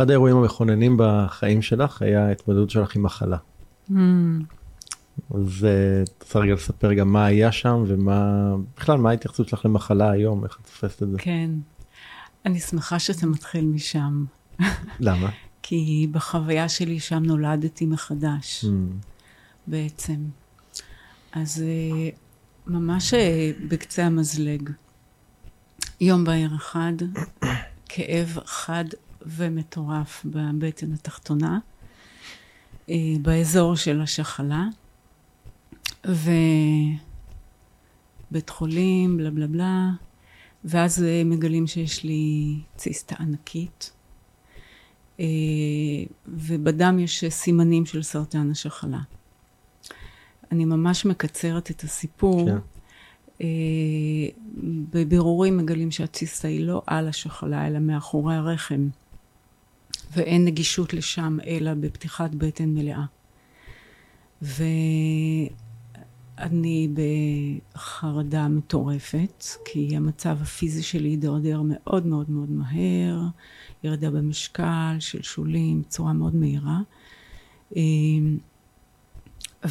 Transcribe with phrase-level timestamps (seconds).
[0.00, 3.36] אחד האירועים המכוננים בחיים שלך היה ההתמודדות שלך עם מחלה.
[3.90, 3.94] Mm.
[5.34, 9.64] אז אה, את רוצה רגע לספר גם מה היה שם ומה, בכלל מה ההתייחסות שלך
[9.64, 11.18] למחלה היום, איך את תופסת את זה?
[11.18, 11.50] כן.
[12.46, 14.24] אני שמחה שאתה מתחיל משם,
[15.00, 15.30] למה?
[15.62, 18.68] כי בחוויה שלי שם נולדתי מחדש, Mm,
[19.66, 20.16] בעצם.
[21.32, 22.08] אז אה,
[22.66, 24.70] ממש אה, בקצה המזלג.
[26.00, 26.92] יום בהיר אחד,
[27.88, 28.84] כאב חד
[29.26, 31.58] ומטורף בבטן התחתונה,
[32.90, 34.64] אה, באזור של השחלה,
[36.04, 36.20] ובית
[38.50, 39.90] חולים, בלה בלה בלה,
[40.64, 43.92] ואז מגלים שיש לי ציסטה ענקית,
[45.20, 45.24] אה,
[46.26, 49.00] ובדם יש סימנים של סרטן השחלה.
[50.52, 52.46] אני ממש מקצרת את הסיפור.
[52.46, 52.56] כן.
[53.40, 53.46] אה,
[54.90, 58.88] בבירורים מגלים שהציסטה היא לא על השחלה, אלא מאחורי הרחם,
[60.10, 63.04] ואין נגישות לשם אלא בפתיחת בטן מלאה.
[66.38, 66.88] ואני
[67.74, 73.20] בחרדה מטורפת, כי המצב הפיזי שלי הידרדר מאוד מאוד מאוד מהר,
[73.84, 76.78] ירידה במשקל, שלשולים, בצורה מאוד מהירה.
[77.76, 77.82] אה,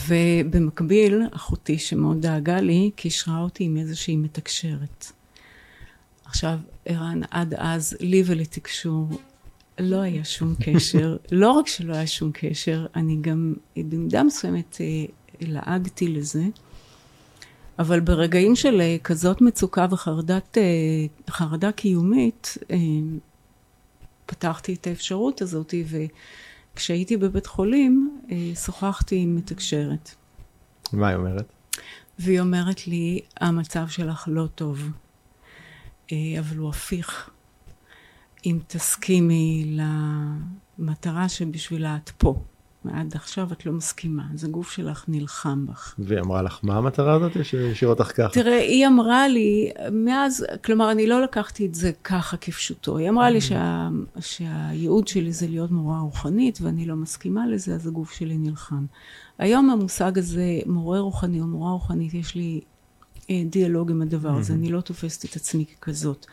[0.08, 5.06] ובמקביל, אחותי שמאוד דאגה לי, קישרה אותי עם איזושהי מתקשרת.
[6.26, 9.10] עכשיו, ערן, עד אז, לי ולתקשור
[9.80, 11.18] לא היה שום קשר.
[11.32, 15.06] לא רק שלא היה שום קשר, אני גם במידה מסוימת אה,
[15.42, 16.44] לעגתי לזה,
[17.80, 20.64] אבל ברגעים של אה, כזאת מצוקה וחרדת, אה,
[21.30, 22.58] חרדה קיומית,
[24.26, 25.74] פתחתי את האפשרות הזאת,
[26.74, 28.20] וכשהייתי בבית חולים,
[28.66, 30.16] שוחחתי עם מתקשרת.
[30.94, 31.46] מה היא אומרת?
[32.20, 34.90] והיא אומרת לי, המצב שלך לא טוב,
[36.12, 37.30] אבל הוא הפיך.
[38.46, 39.78] אם תסכימי
[40.80, 42.36] למטרה שבשבילה את פה,
[42.86, 45.96] ועד עכשיו את לא מסכימה, אז הגוף שלך נלחם בך.
[46.00, 48.34] והיא אמרה לך מה המטרה הזאת שהשאיר אותך ככה?
[48.34, 52.98] תראה, היא אמרה לי, מאז, כלומר, אני לא לקחתי את זה ככה כפשוטו.
[52.98, 53.90] היא אמרה לי שה,
[54.20, 58.86] שהייעוד שלי זה להיות מורה רוחנית, ואני לא מסכימה לזה, אז הגוף שלי נלחם.
[59.38, 62.62] היום המושג הזה, מורה רוחני או מורה רוחנית, יש לי
[63.30, 66.26] אה, דיאלוג עם הדבר הזה, אני לא תופסת את עצמי ככזאת.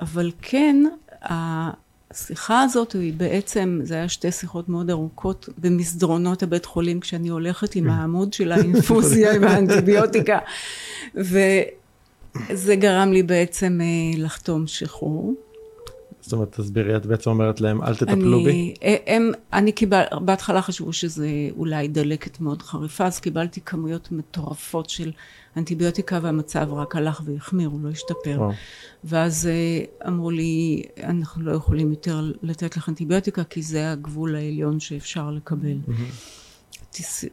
[0.00, 0.76] אבל כן,
[1.22, 7.74] השיחה הזאת היא בעצם, זה היה שתי שיחות מאוד ארוכות במסדרונות הבית חולים, כשאני הולכת
[7.76, 10.38] עם העמוד של האינפוזיה, עם האנטיביוטיקה,
[11.14, 15.34] וזה גרם לי בעצם אה, לחתום שחרור.
[16.26, 18.50] זאת אומרת, תסבירי, את בעצם אומרת להם, אל תטפלו בי?
[18.50, 24.12] אני, אה, הם, אני קיבל, בהתחלה חשבו שזה אולי דלקת מאוד חריפה, אז קיבלתי כמויות
[24.12, 25.12] מטורפות של
[25.56, 28.36] אנטיביוטיקה והמצב רק הלך והחמיר, הוא לא השתפר.
[28.36, 28.50] וואו.
[29.04, 34.80] ואז אה, אמרו לי, אנחנו לא יכולים יותר לתת לך אנטיביוטיקה, כי זה הגבול העליון
[34.80, 35.76] שאפשר לקבל.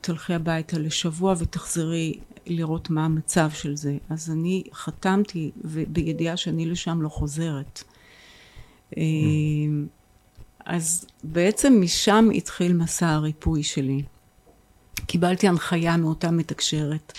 [0.02, 3.98] תלכי הביתה לשבוע ותחזרי לראות מה המצב של זה.
[4.10, 7.84] אז אני חתמתי, ובידיעה שאני לשם לא חוזרת.
[8.98, 9.04] אה,
[10.66, 14.04] אז בעצם משם התחיל מסע הריפוי שלי.
[15.06, 17.14] קיבלתי הנחיה מאותה מתקשרת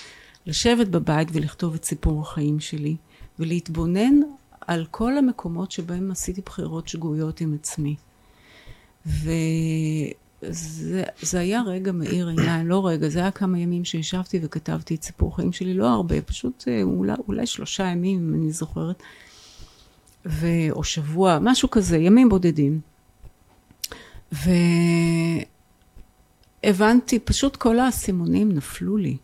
[0.47, 2.97] לשבת בבית ולכתוב את סיפור החיים שלי,
[3.39, 4.21] ולהתבונן
[4.61, 7.97] על כל המקומות שבהם עשיתי בחירות שגויות עם עצמי.
[9.07, 15.03] וזה זה היה רגע מאיר עיניים, לא רגע, זה היה כמה ימים שישבתי וכתבתי את
[15.03, 19.03] סיפור החיים שלי, לא הרבה, פשוט אה, אולי, אולי שלושה ימים, אם אני זוכרת,
[20.27, 20.47] ו...
[20.71, 22.81] או שבוע, משהו כזה, ימים בודדים.
[26.63, 29.17] והבנתי, פשוט כל האסימונים נפלו לי.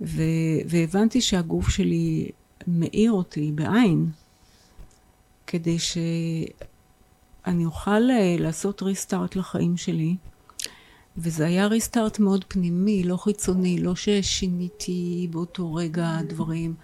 [0.00, 0.22] ו...
[0.68, 2.30] והבנתי שהגוף שלי
[2.66, 4.10] מאיר אותי בעין,
[5.46, 10.16] כדי שאני אוכל אה, לעשות ריסטארט לחיים שלי.
[11.18, 16.74] וזה היה ריסטארט מאוד פנימי, לא חיצוני, לא ששיניתי באותו רגע דברים.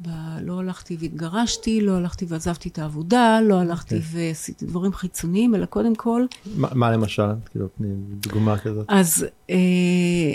[0.00, 0.08] ב...
[0.42, 5.94] לא הלכתי והתגרשתי, לא הלכתי ועזבתי את העבודה, לא הלכתי ועשיתי דברים חיצוניים, אלא קודם
[5.94, 6.24] כל,
[6.56, 7.30] מה מה למשל?
[7.50, 8.86] כאילו, תני דוגמה כזאת.
[8.88, 10.34] אז אה,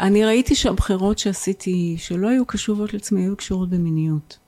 [0.00, 4.38] אני ראיתי שהבחירות שעשיתי, שלא היו קשובות לעצמי, היו קשורות במיניות.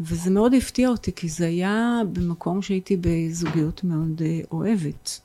[0.00, 5.20] וזה מאוד הפתיע אותי, כי זה היה במקום שהייתי בזוגיות מאוד אה, אוהבת.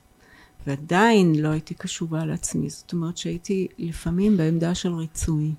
[0.66, 2.70] ועדיין לא הייתי קשובה לעצמי.
[2.70, 5.52] זאת אומרת שהייתי לפעמים בעמדה של ריצוי.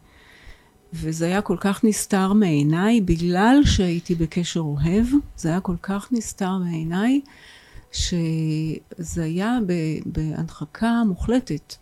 [0.93, 5.05] וזה היה כל כך נסתר מעיניי, בגלל שהייתי בקשר אוהב,
[5.37, 7.21] זה היה כל כך נסתר מעיניי,
[7.91, 11.75] שזה היה ב- בהדחקה מוחלטת.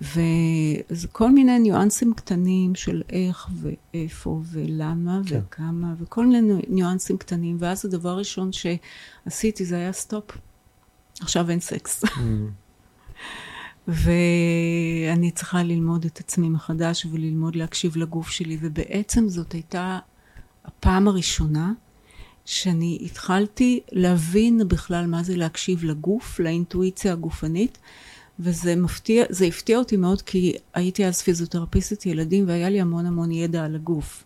[0.00, 5.40] וזה כל מיני ניואנסים קטנים של איך ואיפה ולמה כן.
[5.48, 10.24] וכמה, וכל מיני ניואנסים קטנים, ואז הדבר הראשון שעשיתי זה היה stop.
[11.20, 12.04] עכשיו אין סקס.
[13.88, 19.98] ואני צריכה ללמוד את עצמי מחדש וללמוד להקשיב לגוף שלי, ובעצם זאת הייתה
[20.64, 21.72] הפעם הראשונה
[22.44, 27.78] שאני התחלתי להבין בכלל מה זה להקשיב לגוף, לאינטואיציה הגופנית,
[28.40, 33.30] וזה מפתיע, זה הפתיע אותי מאוד כי הייתי אז פיזיותרפיסטית ילדים והיה לי המון המון
[33.30, 34.24] ידע על הגוף.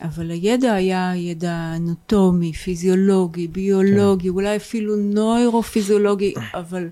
[0.00, 4.34] אבל הידע היה ידע אנטומי, פיזיולוגי, ביולוגי, כן.
[4.34, 6.88] אולי אפילו נוירופיזיולוגי, אבל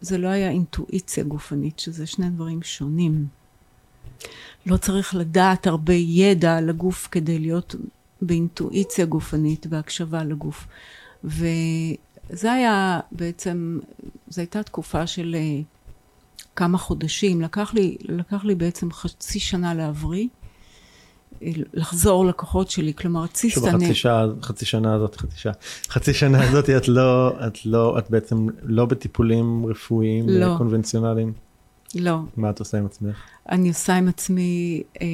[0.00, 3.26] זה לא היה אינטואיציה גופנית, שזה שני דברים שונים.
[4.66, 7.74] לא צריך לדעת הרבה ידע על הגוף כדי להיות
[8.22, 10.66] באינטואיציה גופנית, בהקשבה לגוף.
[11.24, 13.78] וזה היה בעצם,
[14.28, 15.60] זו הייתה תקופה של אה,
[16.56, 20.28] כמה חודשים, לקח לי, לקח לי בעצם חצי שנה להבריא.
[21.74, 23.54] לחזור לכוחות שלי, כלומר רציתי...
[23.54, 25.52] שוב, חצי שעה, חצי שנה הזאת, חצי שעה,
[25.88, 30.54] חצי שנה הזאת את לא, את לא, את בעצם לא בטיפולים רפואיים לא.
[30.58, 31.32] קונבנציונליים?
[31.94, 32.18] לא.
[32.36, 33.16] מה את עושה עם עצמך?
[33.50, 35.06] אני עושה עם עצמי אה,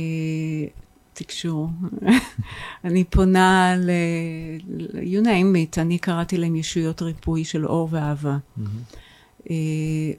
[1.13, 1.69] תקשור.
[2.85, 3.91] אני פונה ל...
[4.93, 8.37] you name it, אני קראתי להם ישויות ריפוי של אור ואהבה.
[8.37, 8.97] Mm-hmm.
[9.51, 9.55] אה,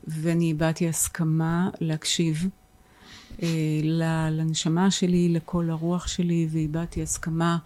[0.08, 2.48] ואני הבעתי הסכמה להקשיב.
[3.44, 3.80] אה,
[4.32, 7.58] לנשמה שלי, לכל הרוח שלי, והבעתי הסכמה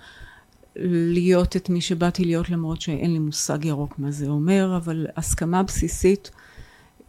[0.75, 5.63] להיות את מי שבאתי להיות למרות שאין לי מושג ירוק מה זה אומר, אבל הסכמה
[5.63, 6.31] בסיסית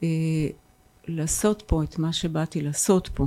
[0.02, 0.08] אה,
[1.08, 3.26] לעשות פה את מה שבאתי לעשות פה,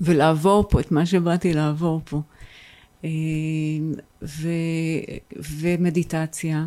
[0.00, 2.20] ולעבור פה את מה שבאתי לעבור פה.
[3.04, 3.10] אה,
[4.22, 4.48] ו,
[5.60, 6.66] ומדיטציה,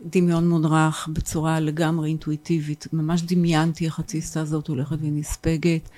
[0.00, 5.88] דמיון מודרך בצורה לגמרי אינטואיטיבית, ממש דמיינתי איך התסיסה הזאת הולכת ונספגת.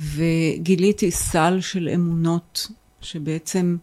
[0.00, 2.68] וגיליתי סל של אמונות
[3.00, 3.76] שבעצם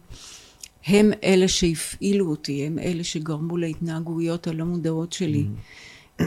[0.86, 5.44] הם אלה שהפעילו אותי, הם אלה שגרמו להתנהגויות הלא מודעות שלי.
[5.44, 5.88] Mm-hmm.
[6.20, 6.26] אה,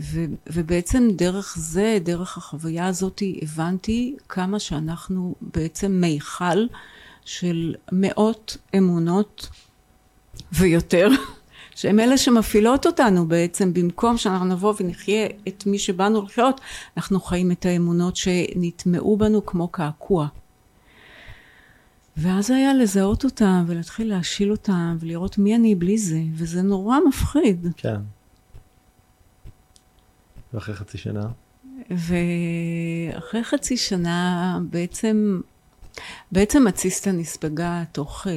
[0.00, 6.66] ו, ובעצם דרך זה, דרך החוויה הזאת, הבנתי כמה שאנחנו בעצם מיכל
[7.24, 9.48] של מאות אמונות
[10.52, 11.08] ויותר
[11.82, 16.60] שהן אלה שמפעילות אותנו בעצם, במקום שאנחנו נבוא ונחיה את מי שבאנו לחיות,
[16.96, 20.28] אנחנו חיים את האמונות שנטמעו בנו כמו קעקוע.
[22.16, 27.66] ואז היה לזהות אותם ולהתחיל להשיל אותם ולראות מי אני בלי זה, וזה נורא מפחיד.
[27.76, 28.00] כן.
[30.54, 31.28] ואחרי חצי שנה?
[31.90, 35.40] ואחרי חצי שנה בעצם,
[36.32, 38.32] בעצם הציסטה נספגה תוך אה,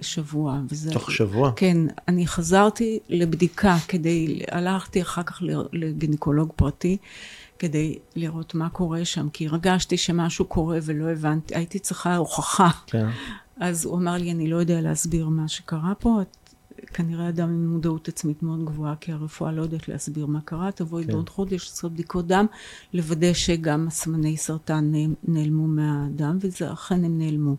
[0.00, 0.60] שבוע.
[0.68, 1.52] וזה, תוך שבוע?
[1.56, 1.76] כן,
[2.08, 5.42] אני חזרתי לבדיקה כדי, הלכתי אחר כך
[5.72, 6.96] לגינקולוג פרטי,
[7.58, 12.68] כדי לראות מה קורה שם, כי הרגשתי שמשהו קורה ולא הבנתי, הייתי צריכה הוכחה.
[12.86, 13.06] כן.
[13.60, 16.47] אז הוא אמר לי, אני לא יודע להסביר מה שקרה פה, את
[16.88, 21.04] כנראה אדם עם מודעות עצמית מאוד גבוהה, כי הרפואה לא יודעת להסביר מה קרה, תבואי
[21.04, 21.12] כן.
[21.12, 22.46] בעוד חודש לעשות בדיקות דם,
[22.92, 24.92] לוודא שגם סמני סרטן
[25.24, 27.56] נעלמו מהדם, וזה אכן הם נעלמו.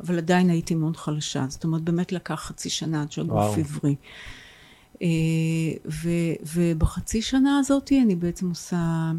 [0.00, 3.94] אבל עדיין הייתי מאוד חלשה, זאת אומרת, באמת לקח חצי שנה עד שהגוף הבריא.
[5.02, 5.08] אה,
[6.54, 9.12] ובחצי שנה הזאת אני בעצם עושה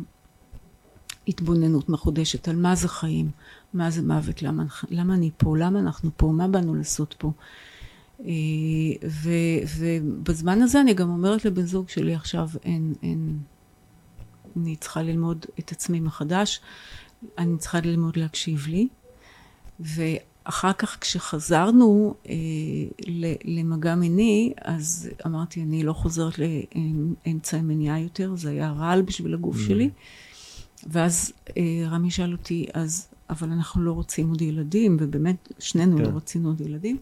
[1.27, 3.31] התבוננות מחודשת על מה זה חיים,
[3.74, 7.31] מה זה מוות, למה, למה אני פה, למה אנחנו פה, מה באנו לעשות פה.
[8.19, 9.29] ו,
[9.77, 13.39] ובזמן הזה אני גם אומרת לבן זוג שלי עכשיו, אין, אין,
[14.57, 16.61] אני צריכה ללמוד את עצמי מחדש,
[17.37, 18.87] אני צריכה ללמוד להקשיב לי,
[19.80, 22.33] ואחר כך כשחזרנו אה,
[23.45, 29.57] למגע מיני, אז אמרתי, אני לא חוזרת לאמצעי מניעה יותר, זה היה רעל בשביל הגוף
[29.57, 29.68] mm.
[29.68, 29.89] שלי.
[30.85, 36.06] ואז אה, רמי שאל אותי, אז, אבל אנחנו לא רוצים עוד ילדים, ובאמת שנינו לא
[36.06, 36.11] כן.
[36.11, 36.97] לא רצינו עוד ילדים.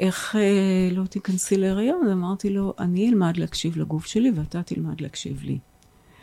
[0.00, 2.06] איך אה, לא תיכנסי להריון?
[2.06, 5.58] אז אמרתי לו, אני אלמד להקשיב לגוף שלי ואתה תלמד להקשיב לי.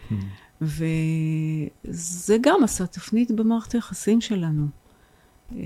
[0.10, 0.14] Hmm.
[0.62, 4.66] וזה גם עשה תפנית במערכת היחסים שלנו,
[5.52, 5.58] אה,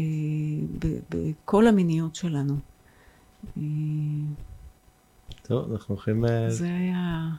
[1.10, 2.56] בכל המיניות שלנו.
[3.58, 3.64] אה,
[5.42, 6.26] טוב, אנחנו הולכים...
[6.50, 7.30] זה היה...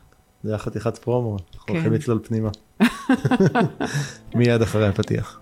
[0.43, 1.75] זה היה חתיכת פרומו, אנחנו כן.
[1.75, 2.51] הולכים לצלול פנימה.
[4.35, 5.42] מיד אחרי הפתיח.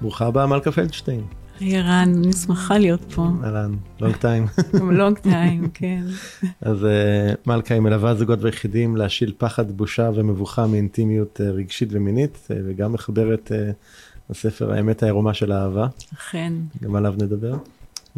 [0.00, 1.24] ברוכה הבאה מלכה פלדשטיין.
[1.60, 3.28] היי ערן, אני שמחה להיות פה.
[3.44, 4.46] אהלן, long time.
[4.98, 6.02] long time, כן.
[6.60, 12.48] אז אה, מלכה היא מלווה זוגות ויחידים להשיל פחד, בושה ומבוכה מאינטימיות אה, רגשית ומינית,
[12.50, 13.52] אה, וגם מחברת
[14.30, 15.86] הספר האמת העירומה של האהבה.
[16.14, 16.52] אכן.
[16.82, 17.54] גם עליו נדבר.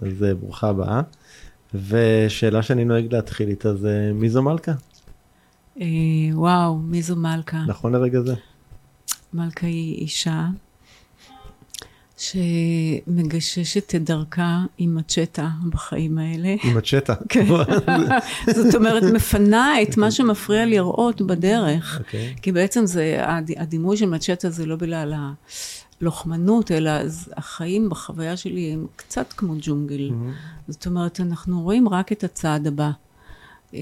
[0.03, 1.01] אז ברוכה הבאה.
[1.89, 4.73] ושאלה שאני נוהג להתחיל איתה זה מי זו מלכה?
[6.33, 7.65] וואו, מי זו מלכה?
[7.67, 8.35] נכון לרגע זה.
[9.35, 10.47] מלכה היא אישה
[12.23, 16.55] שמגששת את דרכה עם מצ'טה בחיים האלה.
[16.65, 17.15] עם מצ'טה.
[17.29, 17.47] כן.
[18.57, 21.97] זאת אומרת, מפנה את מה שמפריע לראות בדרך.
[21.97, 21.99] Okay.
[21.99, 22.35] אוקיי.
[22.43, 23.17] כי בעצם זה,
[23.57, 25.15] הדימוי של מצ'טה זה לא בגלל
[26.01, 26.91] הלוחמנות, אלא
[27.37, 30.11] החיים בחוויה שלי הם קצת כמו ג'ונגל.
[30.11, 30.73] Mm-hmm.
[30.73, 32.91] זאת אומרת, אנחנו רואים רק את הצעד הבא.
[33.75, 33.81] אה,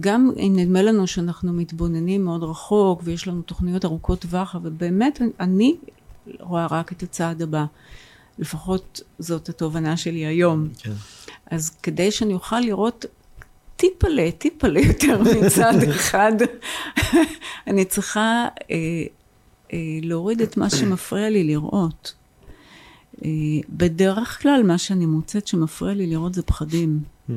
[0.00, 5.20] גם אם נדמה לנו שאנחנו מתבוננים מאוד רחוק ויש לנו תוכניות ארוכות טווח, אבל באמת
[5.40, 5.74] אני
[6.40, 7.64] רואה רק את הצעד הבא.
[8.38, 10.68] לפחות זאת התובנה שלי היום.
[10.78, 10.92] כן.
[11.50, 13.04] אז כדי שאני אוכל לראות
[13.76, 16.32] טיפלה, טיפלה יותר מצד אחד,
[17.66, 18.76] אני צריכה אה,
[19.72, 22.14] אה, להוריד את מה שמפריע לי לראות.
[23.24, 23.30] אה,
[23.68, 27.02] בדרך כלל מה שאני מוצאת שמפריע לי לראות זה פחדים.
[27.28, 27.32] Hmm.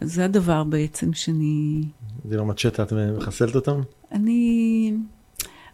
[0.00, 1.82] אז זה הדבר בעצם שאני...
[2.28, 3.80] זה לא מצ'טה, את מחסלת אותם?
[4.12, 4.92] אני...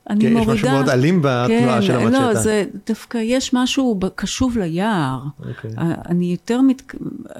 [0.08, 0.52] אני כן, מורידה...
[0.52, 2.20] יש משהו מאוד אלים בתנועה כן, של המצ'טה.
[2.20, 5.20] לא, זה דווקא יש משהו קשוב ליער.
[5.22, 5.48] Okay.
[5.48, 5.70] אוקיי.
[6.08, 6.92] אני יותר, מת...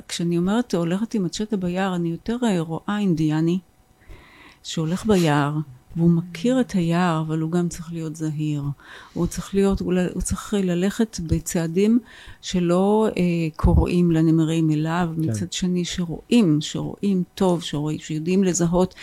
[0.09, 3.59] כשאני אומרת הולכת עם מצ'טה ביער, אני יותר רואה אינדיאני
[4.63, 5.53] שהולך ביער.
[5.97, 8.63] והוא מכיר את היער, אבל הוא גם צריך להיות זהיר.
[9.13, 11.99] הוא צריך להיות, הוא צריך ללכת בצעדים
[12.41, 13.23] שלא אה,
[13.57, 15.31] קוראים לנמרים אליו, כן.
[15.31, 18.95] מצד שני שרואים, שרואים טוב, שרואים, שיודעים לזהות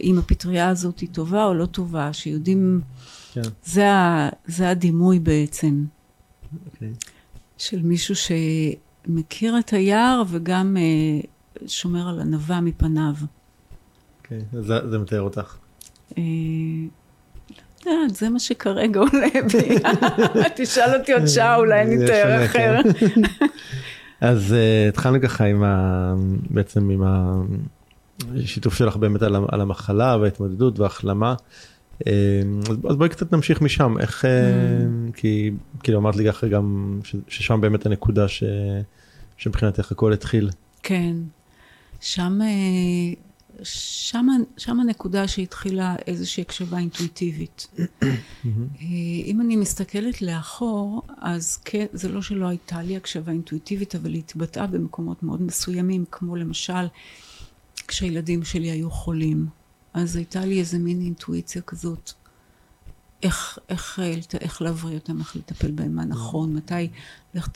[0.00, 2.80] אם הפטריה הזאת היא טובה או לא טובה, שיודעים,
[3.42, 3.50] כן.
[3.64, 5.84] זה, ה, זה הדימוי בעצם.
[5.84, 6.66] Okay.
[6.66, 6.92] אוקיי.
[7.58, 11.20] של מישהו שמכיר את היער וגם אה,
[11.66, 13.14] שומר על ענווה מפניו.
[14.18, 14.56] אוקיי, okay.
[14.60, 15.56] זה, זה מתאר אותך.
[16.18, 16.22] אה,
[17.86, 19.78] לא יודעת, זה מה שכרגע עולה בי.
[20.56, 22.80] תשאל אותי עוד שעה, אולי אני אתאר אחר.
[24.20, 26.14] אז uh, התחלנו ככה עם ה...
[26.50, 27.02] בעצם עם
[28.34, 31.34] השיתוף שלך באמת על, על המחלה וההתמודדות וההחלמה.
[31.98, 32.04] Uh,
[32.90, 34.28] אז, בואי קצת נמשיך משם, איך, uh,
[35.14, 35.50] כי
[35.82, 38.26] כאילו אמרת לי ככה גם ששם באמת הנקודה
[39.38, 40.50] שמבחינתך הכל התחיל.
[40.82, 41.14] כן,
[42.00, 42.40] שם
[43.62, 44.26] שם,
[44.56, 47.66] שם הנקודה שהתחילה איזושהי הקשבה אינטואיטיבית.
[48.02, 48.08] אה,
[49.24, 54.22] אם אני מסתכלת לאחור, אז כן, זה לא שלא הייתה לי הקשבה אינטואיטיבית, אבל היא
[54.26, 56.86] התבטאה במקומות מאוד מסוימים, כמו למשל
[57.88, 59.46] כשהילדים שלי היו חולים.
[59.98, 62.12] אז הייתה לי איזה מין אינטואיציה כזאת,
[63.22, 64.00] איך, איך,
[64.40, 66.88] איך להבריא אותם, איך לטפל בהם, מה נכון, מתי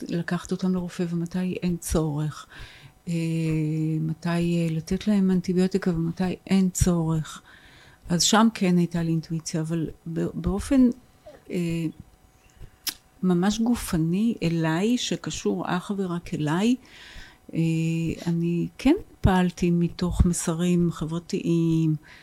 [0.01, 2.45] לקחת אותם לרופא ומתי אין צורך.
[3.07, 3.13] אה,
[4.01, 7.41] מתי אה, לתת להם אנטיביוטיקה ומתי אין צורך.
[8.09, 9.89] אז שם כן הייתה לי אינטואיציה, אבל
[10.33, 10.89] באופן
[11.51, 11.85] אה,
[13.23, 16.75] ממש גופני אליי, שקשור אך ורק אליי,
[17.53, 17.59] אה,
[18.27, 22.22] אני כן פעלתי מתוך מסרים חברתיים אה,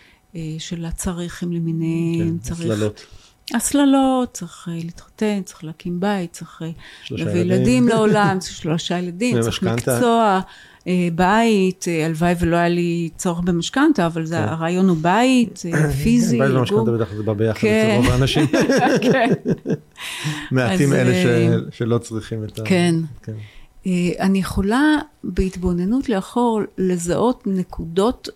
[0.58, 2.30] של הצריכים למיניהם.
[2.30, 2.60] כן, צריך...
[2.60, 3.06] הסללות.
[3.54, 6.62] הסללות, צריך אה, להתחתן, צריך להקים בית, צריך
[7.10, 10.40] להביא ילדים לעולם, שלושה ילדים, צריך מקצוע.
[10.86, 14.42] אה, בית, אה, הלוואי ולא היה לי צורך במשכנתה, אבל זה, כן.
[14.42, 16.38] הרעיון הוא בית, אה, פיזי.
[16.38, 17.88] בית ומשכנתה בטח זה בא ביחד כן.
[17.90, 18.46] אצל רוב האנשים.
[19.12, 19.28] כן.
[20.52, 21.12] מעטים אלה
[21.70, 22.62] שלא צריכים את ה...
[22.64, 22.94] כן.
[23.22, 23.32] כן.
[24.20, 28.28] אני יכולה בהתבוננות לאחור לזהות נקודות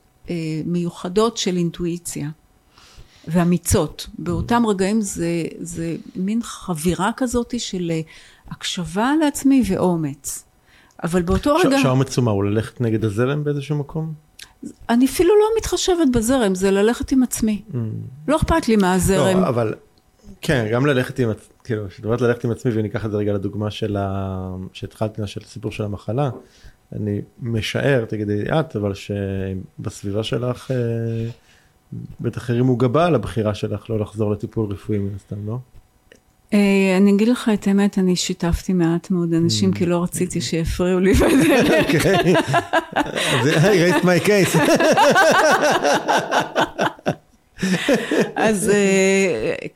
[0.64, 2.28] מיוחדות של אינטואיציה.
[3.28, 4.06] ואמיצות.
[4.18, 7.92] באותם רגעים זה, זה מין חבירה כזאת של
[8.50, 10.44] הקשבה לעצמי ואומץ.
[11.02, 11.78] אבל באותו רגע...
[11.82, 14.12] שהאומץ הוא מה, הוא ללכת נגד הזרם באיזשהו מקום?
[14.88, 17.62] אני אפילו לא מתחשבת בזרם, זה ללכת עם עצמי.
[17.70, 17.76] Mm.
[18.28, 19.40] לא אכפת לי מה הזרם.
[19.40, 19.74] לא, אבל
[20.40, 23.70] כן, גם ללכת עם, עצ- כאילו, כשאת ללכת עם עצמי וניקח את זה רגע לדוגמה
[23.70, 24.56] של ה...
[24.72, 26.30] שהתחלתי, של הסיפור של המחלה,
[26.94, 30.76] אני משער, תגידי את, אבל שבסביבה שלך אה,
[32.20, 35.58] בטח הרימו גבה על הבחירה שלך לא לחזור לטיפול רפואי מן הסתם, לא?
[36.54, 41.00] אה, אני אגיד לך את האמת, אני שיתפתי מעט מאוד אנשים, כי לא רציתי שיפריעו
[41.00, 41.70] לי בדרך.
[41.94, 42.34] אוקיי.
[42.94, 44.58] אז raised my case.
[48.36, 48.72] אז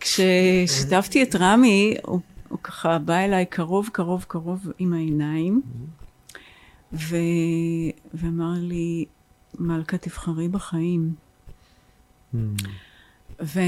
[0.01, 5.63] כששיתפתי את רמי, הוא, הוא ככה בא אליי קרוב, קרוב, קרוב עם העיניים,
[6.93, 7.17] ו...
[8.15, 9.05] ואמר לי,
[9.59, 11.15] מלכה, תבחרי בחיים.
[13.43, 13.61] ו...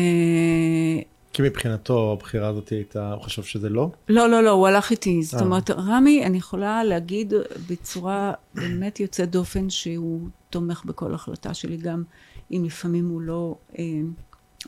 [1.32, 3.90] כי מבחינתו הבחירה הזאת הייתה, הוא חשב שזה לא?
[4.08, 5.22] לא, לא, לא, הוא הלך איתי.
[5.22, 5.46] זאת אה.
[5.46, 7.32] אומרת, רמי, אני יכולה להגיד
[7.70, 12.02] בצורה באמת יוצאת דופן שהוא תומך בכל החלטה שלי, גם
[12.50, 13.84] אם לפעמים הוא לא אה,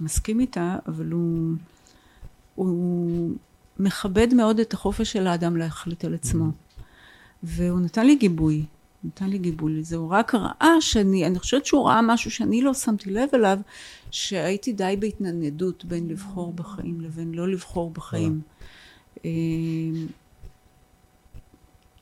[0.01, 1.53] מסכים איתה, אבל הוא,
[2.55, 3.31] הוא
[3.79, 6.45] מכבד מאוד את החופש של האדם להחליט על עצמו.
[7.43, 8.67] והוא נתן לי גיבוי,
[9.05, 9.97] נתן לי גיבוי לזה.
[9.97, 13.59] הוא רק ראה שאני, אני חושבת שהוא ראה משהו שאני לא שמתי לב אליו,
[14.11, 18.41] שהייתי די בהתנדנדות בין לבחור בחיים לבין לא לבחור בחיים.
[19.25, 19.31] אה,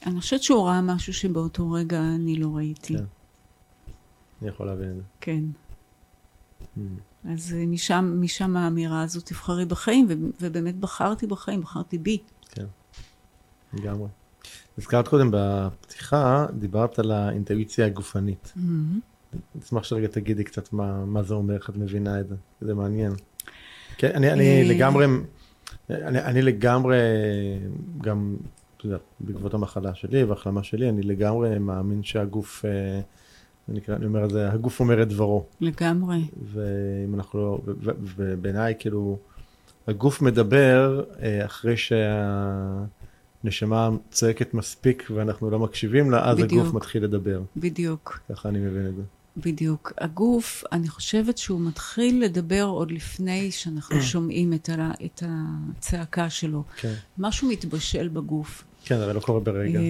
[0.06, 2.96] אני חושבת שהוא ראה משהו שבאותו רגע אני לא ראיתי.
[2.96, 3.04] כן.
[4.42, 5.02] אני יכול להבין את זה.
[5.20, 5.44] כן.
[7.24, 10.06] אז אה, משם, משם האמירה הזאת, תבחרי בחיים,
[10.40, 12.18] ובאמת בחרתי בחיים, בחרתי בי.
[12.50, 12.66] כן,
[13.72, 14.08] לגמרי.
[14.78, 18.52] הזכרת קודם בפתיחה, דיברת על האינטואיציה הגופנית.
[19.62, 23.12] אשמח שרגע תגידי קצת מה, מה זה אומר, איך את מבינה את זה, זה מעניין.
[23.96, 24.68] כן, אני, אני אה.
[24.68, 25.06] לגמרי,
[25.90, 26.98] אני, אני לגמרי,
[27.98, 28.36] גם
[29.20, 33.00] בעקבות המחלה שלי וההחלמה שלי, אני לגמרי מאמין שהגוף, אה,
[33.68, 35.44] אני, אני אומר את זה, הגוף אומר את דברו.
[35.60, 36.18] לגמרי.
[36.52, 37.60] ואם אנחנו לא,
[38.16, 39.18] ובעיניי כאילו,
[39.86, 41.74] הגוף מדבר אה, אחרי
[43.42, 46.62] שהנשמה צועקת מספיק ואנחנו לא מקשיבים לה, אז בדיוק.
[46.62, 47.42] הגוף מתחיל לדבר.
[47.56, 48.20] בדיוק.
[48.28, 49.02] ככה אני מבין את זה.
[49.36, 49.92] בדיוק.
[49.98, 56.64] הגוף, אני חושבת שהוא מתחיל לדבר עוד לפני שאנחנו שומעים את, ה, את הצעקה שלו.
[56.76, 58.64] כן, משהו מתבשל בגוף.
[58.84, 59.78] כן, הרי לא קורה ברגע.
[59.78, 59.84] אה,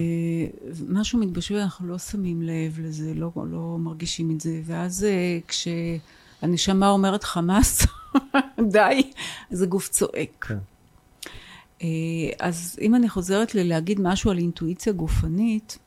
[0.89, 4.61] משהו מתבשל, אנחנו לא שמים לב לזה, לא, לא מרגישים את זה.
[4.65, 7.87] ואז אה, כשהנשמה אומרת חמאס,
[8.71, 9.11] די,
[9.51, 10.45] אז הגוף צועק.
[10.47, 10.57] כן.
[11.81, 11.87] אה,
[12.39, 15.77] אז אם אני חוזרת ללהגיד משהו על אינטואיציה גופנית,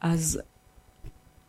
[0.00, 0.40] אז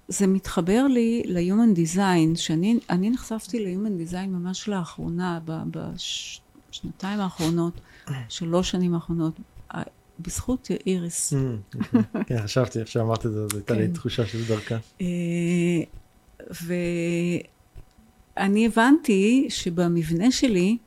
[0.07, 7.81] זה מתחבר לי ל-Human Design, שאני אני נחשפתי ל-Human Design ממש לאחרונה, בשנתיים האחרונות,
[8.29, 9.33] שלוש שנים האחרונות,
[9.75, 9.81] אה,
[10.19, 11.33] בזכות איריס.
[11.33, 11.37] Mm,
[11.75, 12.01] אוקיי.
[12.25, 13.93] כן, חשבתי, איך שאמרת את זה, אז הייתה לי כן.
[13.93, 14.77] תחושה של דרכה.
[15.01, 15.07] אה,
[18.37, 20.77] ואני הבנתי שבמבנה שלי,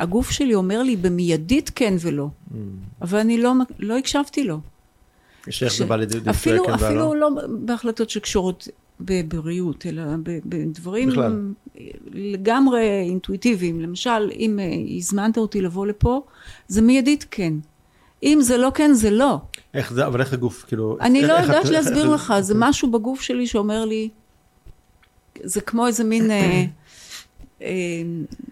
[0.00, 2.54] הגוף שלי אומר לי במיידית כן ולא, Mm.
[3.02, 4.60] אבל אני לא, לא הקשבתי לו.
[5.50, 6.74] שאיך זה ש- בא לידי ביטוי כן והלא?
[6.86, 8.68] אפילו לא בהחלטות שקשורות
[9.00, 10.02] בבריאות, אלא
[10.46, 11.52] בדברים בכלל.
[12.12, 13.80] לגמרי אינטואיטיביים.
[13.80, 14.64] למשל, אם אה,
[14.96, 16.22] הזמנת אותי לבוא לפה,
[16.68, 17.52] זה מיידית כן.
[18.22, 19.38] אם זה לא כן, זה לא.
[19.74, 20.96] איך זה, אבל איך הגוף, כאילו...
[21.00, 24.08] אני איך- לא איך יודעת את- להסביר איך- לך, זה משהו בגוף שלי שאומר לי,
[25.42, 26.64] זה כמו איזה מין אה,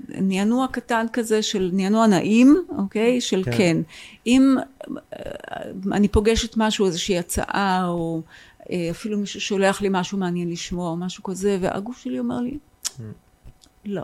[0.09, 3.21] נענוע קטן כזה של נענוע נעים, אוקיי?
[3.21, 3.51] של כן.
[3.57, 3.77] כן.
[4.27, 4.57] אם
[5.13, 5.23] אה,
[5.93, 8.23] אני פוגשת משהו, איזושהי הצעה, או
[8.71, 12.59] אה, אפילו מישהו שולח לי משהו מעניין לשמוע, או משהו כזה, והגוף שלי אומר לי,
[13.85, 14.03] לא.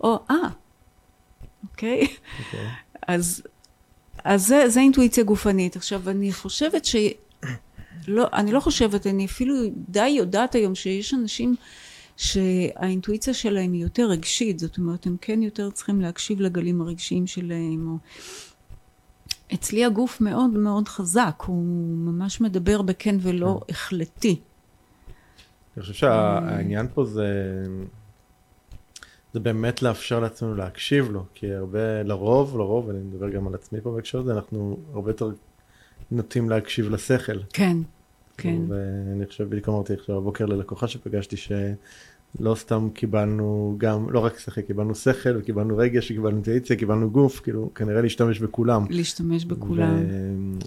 [0.00, 0.36] או, אה,
[1.70, 2.06] אוקיי?
[2.46, 2.66] אוקיי.
[3.06, 3.42] אז,
[4.24, 5.76] אז זה, זה אינטואיציה גופנית.
[5.76, 6.96] עכשיו, אני חושבת ש...
[8.08, 9.54] לא, אני לא חושבת, אני אפילו
[9.88, 11.56] די יודעת היום שיש אנשים
[12.16, 17.88] שהאינטואיציה שלהם היא יותר רגשית, זאת אומרת, הם כן יותר צריכים להקשיב לגלים הרגשיים שלהם,
[17.88, 17.96] או...
[19.54, 21.64] אצלי הגוף מאוד מאוד חזק, הוא
[21.96, 24.40] ממש מדבר בכן ולא החלטי.
[25.76, 27.62] אני חושב שהעניין פה זה,
[29.32, 33.80] זה באמת לאפשר לעצמנו להקשיב לו, כי הרבה, לרוב, לרוב, ואני מדבר גם על עצמי
[33.80, 35.30] פה בהקשר הזה, אנחנו הרבה יותר
[36.10, 37.38] נוטים להקשיב לשכל.
[37.52, 37.76] כן,
[38.38, 38.60] כן.
[38.68, 44.60] ואני חושב, בדיוק אמרתי עכשיו הבוקר ללקוחה שפגשתי, שלא סתם קיבלנו גם, לא רק שכל,
[44.60, 48.84] קיבלנו שכל, וקיבלנו רגש, קיבלנו אינטואיציה, קיבלנו גוף, כאילו, כנראה להשתמש בכולם.
[48.90, 49.96] להשתמש בכולם,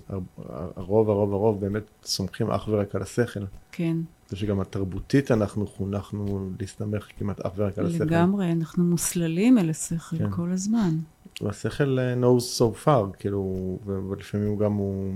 [0.09, 3.43] והרוב, הרוב, הרוב באמת סומכים אך ורק על השכל.
[3.71, 3.97] כן.
[4.29, 8.03] חושב שגם התרבותית אנחנו חונכנו להסתמך כמעט אף ורק על השכל.
[8.03, 10.31] לגמרי, אנחנו מוסללים אל השכל כן.
[10.31, 10.97] כל הזמן.
[11.41, 15.13] והשכל אה, knows so far, כאילו, ולפעמים גם, הוא,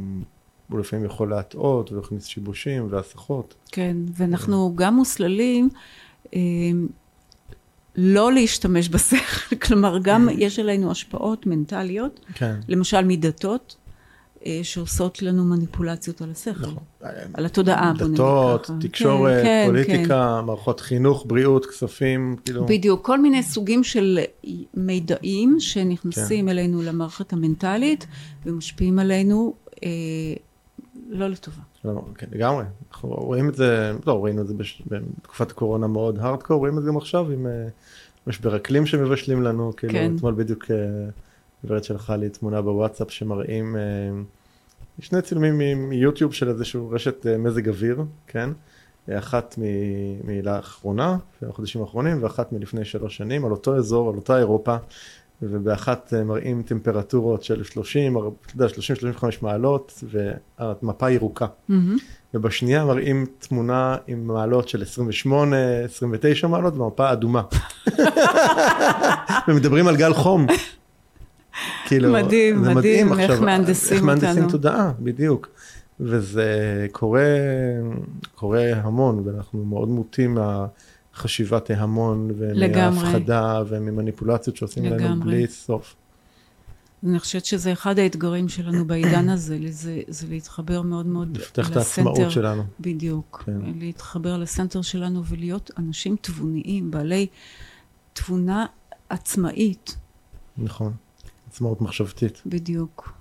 [0.69, 3.56] הוא לפעמים יכול להטעות ולהכניס שיבושים והסחות.
[3.71, 5.69] כן, ואנחנו גם מוסללים,
[6.34, 6.39] אה,
[7.95, 12.56] לא להשתמש בשכל, כלומר גם יש עלינו השפעות מנטליות, כן.
[12.67, 13.76] למשל מדתות,
[14.45, 16.69] אה, שעושות לנו מניפולציות על השכל,
[17.34, 18.73] על התודעה, בוא נגיד דתות, ככה.
[18.80, 22.65] תקשורת, כן, כן, פוליטיקה, מערכות חינוך, בריאות, כספים, כאילו.
[22.65, 24.19] בדיוק, כל מיני סוגים של
[24.73, 26.49] מידעים שנכנסים כן.
[26.49, 28.08] אלינו למערכת המנטלית
[28.45, 29.89] ומשפיעים עלינו אה,
[31.13, 31.62] לא לטובה.
[31.86, 32.63] לא, כן, לגמרי.
[32.91, 34.84] אנחנו רואים את זה, לא, ראינו את זה בש...
[34.88, 37.67] בתקופת הקורונה מאוד הארדקור, רואים את זה גם עכשיו עם אה,
[38.28, 40.13] משבר אקלים שמבשלים לנו, כאילו, כן.
[40.15, 40.76] אתמול בדיוק אה,
[41.65, 43.82] גברת שלחה לי תמונה בוואטסאפ שמראים, אה,
[44.99, 48.49] שני צילומים מיוטיוב של איזשהו רשת מזג אוויר, כן?
[49.12, 54.38] אחת מ- לאחרונה, של החודשים האחרונים, ואחת מלפני שלוש שנים, על אותו אזור, על אותה
[54.38, 54.76] אירופה,
[55.51, 58.67] ובאחת אה, מראים טמפרטורות של 30, אתה יודע,
[59.19, 60.03] 30-35 מעלות,
[60.60, 61.45] והמפה ירוקה.
[61.69, 61.97] מהמם.
[62.34, 67.41] ובשנייה מראים תמונה עם מעלות של 28, 29 מעלות, והמפה אדומה.
[69.47, 70.47] ומדברים על גל חום.
[71.86, 74.49] כאילו, מדהים, זה מדהים, איך עכשיו, מהנדסים איך מהנדסים אותנו.
[74.49, 75.49] תודעה, בדיוק.
[75.99, 77.21] וזה קורה,
[78.36, 80.38] קורה המון, ואנחנו מאוד מוטים
[81.13, 82.32] מהחשיבת ההמון.
[82.38, 85.36] ומההפחדה, וממניפולציות שעושים לנו לגמרי.
[85.36, 85.95] בלי סוף.
[87.08, 91.78] אני חושבת שזה אחד האתגרים שלנו בעידן הזה, זה, זה להתחבר מאוד מאוד לפתח את
[91.78, 92.63] העצמאות שלנו.
[92.80, 93.60] בדיוק, כן.
[93.80, 97.28] להתחבר לסנטר שלנו ולהיות אנשים תבוניים, בעלי
[98.13, 98.65] תבונה
[99.10, 99.95] עצמאית,
[100.58, 100.93] נכון.
[101.49, 102.41] עצמאות מחשבתית.
[102.45, 103.13] בדיוק.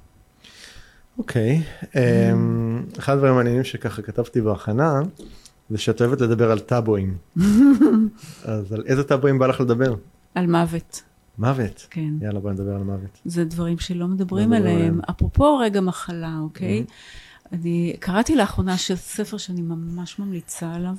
[1.18, 1.62] אוקיי,
[1.96, 5.00] אמ, אחד הדברים המעניינים שככה כתבתי בהכנה,
[5.70, 7.16] זה שאת אוהבת לדבר על טאבואים.
[8.44, 9.94] אז על איזה טאבואים בא לך לדבר?
[10.34, 11.02] על מוות,
[11.38, 11.86] מוות.
[11.90, 12.14] כן.
[12.20, 13.20] יאללה בואי נדבר על מוות.
[13.24, 14.76] זה דברים שלא מדברים עליהם.
[14.76, 15.00] עליהם.
[15.10, 16.84] אפרופו רגע מחלה, אוקיי?
[16.88, 17.48] Mm-hmm.
[17.52, 20.94] אני קראתי לאחרונה ספר שאני ממש ממליצה עליו.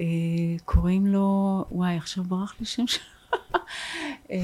[0.00, 0.04] אה,
[0.64, 3.02] קוראים לו, וואי, עכשיו ברח לי שם שלו.
[4.30, 4.38] אה,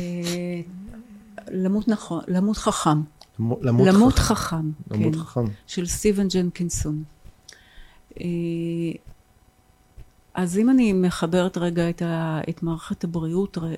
[1.51, 3.01] למות נכון, למות חכם.
[3.39, 4.35] למו- למות למות חכם.
[4.35, 5.45] חכם, למות כן, חכם.
[5.67, 7.03] של סטיבן ג'נקינסון.
[8.21, 8.25] אה,
[10.35, 13.75] אז אם אני מחברת רגע את, ה, את מערכת הבריאות ר-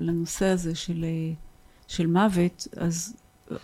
[0.00, 1.32] לנושא הזה של, אה,
[1.88, 3.14] של מוות, אז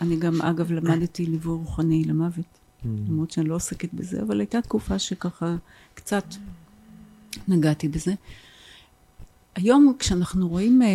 [0.01, 2.45] אני גם אגב למדתי ליווי רוחני למוות,
[2.83, 2.87] Mm.
[3.09, 5.57] למרות שאני לא עוסקת בזה, אבל הייתה תקופה שככה
[5.95, 6.25] קצת
[7.49, 8.15] נגעתי בזה.
[9.55, 10.89] היום כשאנחנו רואים אה,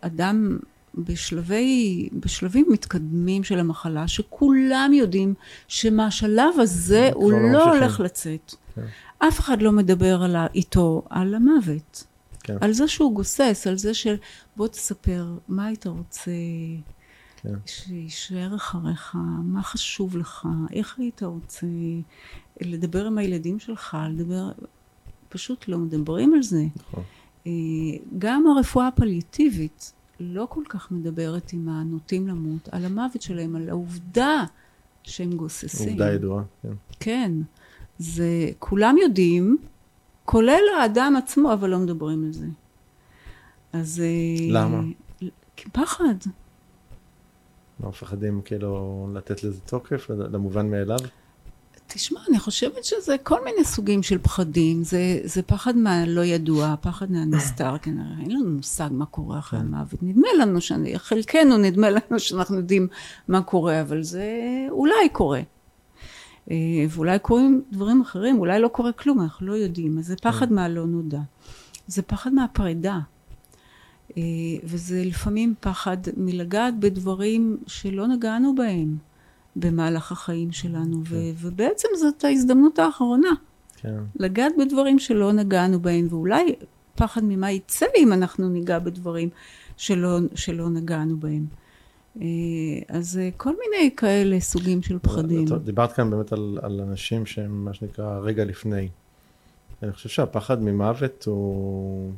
[0.00, 0.58] אדם
[0.94, 5.34] בשלבי, בשלבים מתקדמים של המחלה, שכולם יודעים
[5.68, 7.72] שמהשלב הזה הוא לא לא ממשיכים.
[7.82, 8.54] הולך לצאת.
[8.74, 8.82] כן.
[9.28, 12.04] אף אחד לא מדבר על ה- איתו על המוות.
[12.40, 12.56] כן.
[12.60, 14.14] על זה שהוא גוסס, על זה של
[14.56, 16.30] בוא תספר מה היית רוצה
[17.36, 17.54] כן.
[17.66, 21.66] שיישאר אחריך, מה חשוב לך, איך היית רוצה
[22.60, 24.50] לדבר עם הילדים שלך, לדבר,
[25.28, 26.62] פשוט לא מדברים על זה.
[26.76, 27.02] נכון.
[27.46, 27.52] אה,
[28.18, 34.44] גם הרפואה הפליאטיבית לא כל כך מדברת עם הנוטים למות על המוות שלהם, על העובדה
[35.02, 35.88] שהם גוססים.
[35.88, 36.44] עובדה ידועה.
[36.62, 36.72] כן.
[37.00, 37.32] כן,
[38.02, 39.58] זה כולם יודעים,
[40.24, 42.46] כולל האדם עצמו, אבל לא מדברים על זה.
[43.72, 44.02] אז...
[44.04, 44.82] אה, למה?
[45.56, 46.14] כי פחד.
[47.82, 50.98] לא מפחדים כאילו לתת לזה תוקף, למובן מאליו.
[51.86, 54.84] תשמע, אני חושבת שזה כל מיני סוגים של פחדים.
[54.84, 58.20] זה, זה פחד מהלא ידוע, פחד מהנסתר, כנראה.
[58.20, 59.66] אין לנו מושג מה קורה אחרי כן.
[59.66, 60.02] המוות.
[60.02, 62.88] נדמה לנו, שאני, חלקנו נדמה לנו שאנחנו יודעים
[63.28, 64.26] מה קורה, אבל זה
[64.70, 65.40] אולי קורה.
[66.50, 66.56] אה,
[66.88, 69.98] ואולי קורים דברים אחרים, אולי לא קורה כלום, אנחנו לא יודעים.
[69.98, 70.54] אז זה פחד כן.
[70.54, 71.20] מהלא נודע.
[71.86, 72.98] זה פחד מהפרידה.
[74.16, 74.22] אה,
[74.64, 78.96] וזה לפעמים פחד מלגעת בדברים שלא נגענו בהם
[79.56, 83.30] במהלך החיים שלנו, ו- ובעצם זאת ההזדמנות האחרונה,
[83.76, 83.94] כן.
[84.16, 86.54] לגעת בדברים שלא נגענו בהם, ואולי
[86.94, 89.28] פחד ממה יצא אם אנחנו ניגע בדברים
[89.76, 91.46] שלא, שלא נגענו בהם.
[92.20, 92.26] אה,
[92.88, 95.44] אז אה, כל מיני כאלה סוגים של פחדים.
[95.64, 98.88] דיברת כאן באמת על, על אנשים שהם מה שנקרא רגע לפני.
[99.82, 102.12] אני חושב שהפחד ממוות הוא,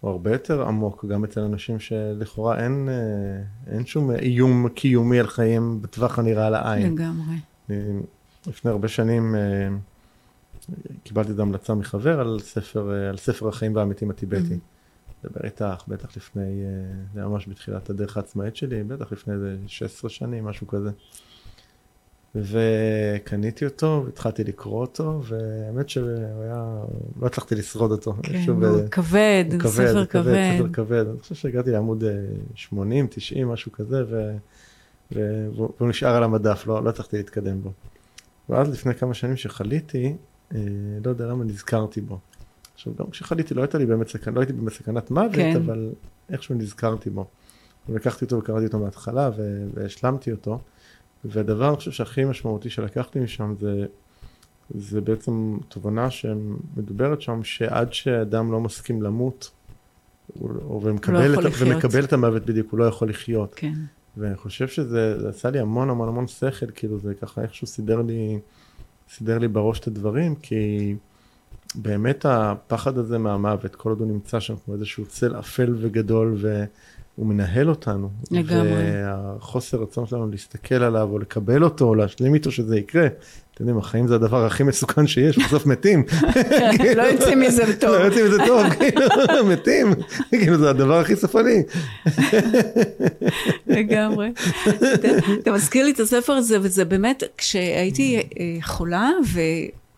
[0.00, 5.26] הוא הרבה יותר עמוק גם אצל אנשים שלכאורה אין, אה, אין שום איום קיומי על
[5.26, 6.92] חייהם בטווח הנראה לעין.
[6.92, 7.34] לגמרי.
[7.70, 7.76] אני,
[8.46, 9.34] לפני הרבה שנים
[11.04, 14.58] קיבלתי את ההמלצה מחבר על ספר, על ספר החיים והמתים הטיבטי.
[15.24, 16.68] לדבר איתך, בטח לפני, אה,
[17.14, 20.90] זה ממש בתחילת הדרך העצמאית שלי, בטח לפני איזה 16 שנים, משהו כזה.
[22.34, 26.08] וקניתי אותו, והתחלתי לקרוא אותו, והאמת שהוא
[26.42, 26.82] היה,
[27.20, 28.14] לא הצלחתי לשרוד אותו.
[28.22, 30.58] כן, איכשהו ב- הוא כבד, הוא הוא ספר כבד.
[30.58, 31.04] ספר כבד.
[31.10, 32.10] אני חושב שהגעתי לעמוד אה,
[32.54, 34.36] 80, 90, משהו כזה, ו...
[35.12, 37.72] ו- והוא נשאר על המדף, לא, לא הצלחתי להתקדם בו.
[38.48, 40.16] ואז לפני כמה שנים שחליתי,
[40.54, 40.60] אה,
[41.04, 42.18] לא יודע למה נזכרתי בו.
[42.80, 45.56] עכשיו גם כשחליתי לא הייתה לי באמת סכנה, לא הייתי באמת סכנת מוות, כן.
[45.56, 45.90] אבל
[46.30, 47.26] איכשהו נזכרתי בו.
[47.88, 49.30] ולקחתי אותו וקראתי אותו מההתחלה
[49.74, 50.60] והשלמתי אותו.
[51.24, 53.86] והדבר אני חושב שהכי משמעותי שלקחתי משם זה,
[54.74, 59.50] זה בעצם תובנה שמדוברת שם שעד שאדם לא מסכים למות,
[60.34, 61.52] הוא, או ומקבל, יכול את.
[61.58, 63.54] ומקבל את המוות בדיוק, הוא לא יכול לחיות.
[63.56, 63.72] כן.
[64.16, 68.02] ואני חושב שזה זה עשה לי המון המון המון שכל, כאילו זה ככה איכשהו סידר
[68.02, 68.38] לי,
[69.10, 70.94] סידר לי בראש את הדברים, כי
[71.74, 77.26] באמת הפחד הזה מהמוות, כל עוד הוא נמצא שם כמו איזשהו צל אפל וגדול, והוא
[77.26, 78.10] מנהל אותנו.
[78.30, 78.70] לגמרי.
[78.72, 83.06] והחוסר רצון שלנו להסתכל עליו, או לקבל אותו, או להשלים איתו שזה יקרה.
[83.54, 86.04] אתם יודעים, החיים זה הדבר הכי מסוכן שיש, בסוף מתים.
[86.96, 87.90] לא יוצאים מזה טוב.
[87.90, 89.00] לא יוצאים מזה טוב, כאילו,
[89.46, 89.94] מתים,
[90.30, 91.62] כאילו זה הדבר הכי סופני.
[93.66, 94.32] לגמרי.
[94.94, 95.08] אתה-
[95.42, 98.22] אתה מזכיר לי את הספר הזה, וזה באמת, כשהייתי אה,
[98.62, 99.10] חולה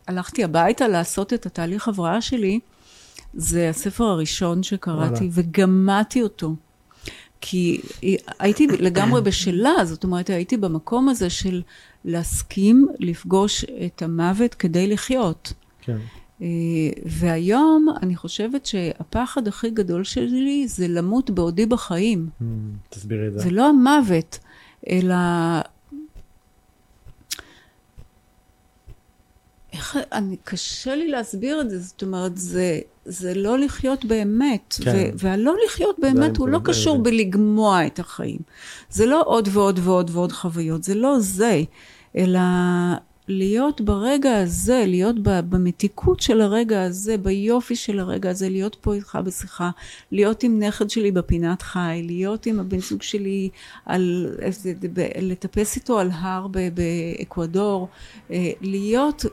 [0.09, 2.61] והלכתי הביתה לעשות את התהליך הבראה שלי,
[3.35, 5.29] זה הספר הראשון שקראתי.
[5.33, 6.55] וגמעתי אותו.
[7.41, 7.81] כי
[8.39, 11.63] הייתי לגמרי בשלה, זאת אומרת, הייתי במקום הזה של
[12.05, 15.53] להסכים לפגוש את המוות כדי לחיות.
[15.83, 15.99] כן.
[16.43, 16.47] אה,
[17.07, 22.29] והיום אני חושבת שהפחד הכי גדול שלי זה למות בעודי בחיים.
[22.41, 22.45] Hmm,
[22.89, 23.39] תסבירי את זה.
[23.39, 24.39] זה לא המוות,
[24.91, 25.15] אלא...
[29.73, 34.75] איך, אני, קשה לי להסביר את זה, זאת אומרת, זה, זה לא לחיות באמת.
[34.85, 35.11] כן.
[35.15, 38.39] ו, והלא לחיות באמת הוא לא קשור בלגמוע את החיים.
[38.91, 41.63] זה לא עוד ועוד ועוד ועוד חוויות, זה לא זה,
[42.17, 42.41] אלא
[43.29, 49.19] להיות ברגע הזה, להיות במתיקות של הרגע הזה, ביופי של הרגע הזה, להיות פה איתך
[49.25, 49.71] בשיחה,
[50.13, 53.49] להיות עם נכד שלי בפינת חי, להיות עם הבן זוג שלי,
[53.87, 54.37] על,
[55.21, 57.89] לטפס איתו על הר באקוודור,
[58.31, 59.25] אה, להיות,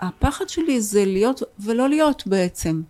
[0.00, 2.82] הפחד שלי זה להיות ולא להיות בעצם.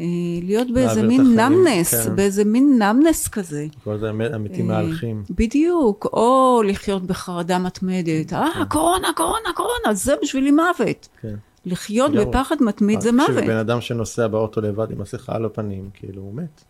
[0.00, 0.04] אה,
[0.42, 2.16] להיות באיזה מין נמנס, כן.
[2.16, 3.66] באיזה מין נמנס כזה.
[3.84, 5.24] כל זה המ- המתים אה, מהלכים.
[5.30, 8.32] בדיוק, או לחיות בחרדה מתמדת.
[8.32, 11.08] אה, קורונה, קורונה, קורונה, זה בשבילי מוות.
[11.20, 11.34] כן.
[11.64, 12.26] לחיות לגמרי.
[12.26, 13.44] בפחד מתמיד זה מוות.
[13.44, 16.64] בן אדם שנוסע באוטו לבד עם מסכה על הפנים, כאילו הוא מת.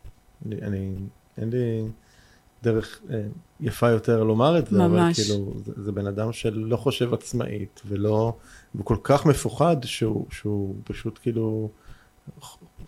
[0.47, 0.95] אני, אני
[1.39, 1.83] אין לי
[2.63, 3.23] דרך אה,
[3.61, 5.21] יפה יותר לומר את זה, ממש.
[5.21, 8.33] אבל כאילו זה, זה בן אדם שלא חושב עצמאית ולא,
[8.73, 11.69] הוא כל כך מפוחד שהוא, שהוא פשוט כאילו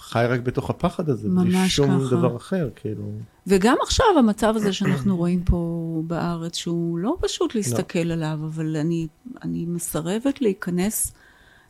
[0.03, 2.17] חי רק בתוך הפחד הזה, בלי שום ככה.
[2.17, 3.05] דבר אחר, כאילו.
[3.47, 5.59] וגם עכשיו המצב הזה שאנחנו רואים פה
[6.07, 9.07] בארץ, שהוא לא פשוט להסתכל עליו, אבל אני,
[9.43, 11.13] אני מסרבת להיכנס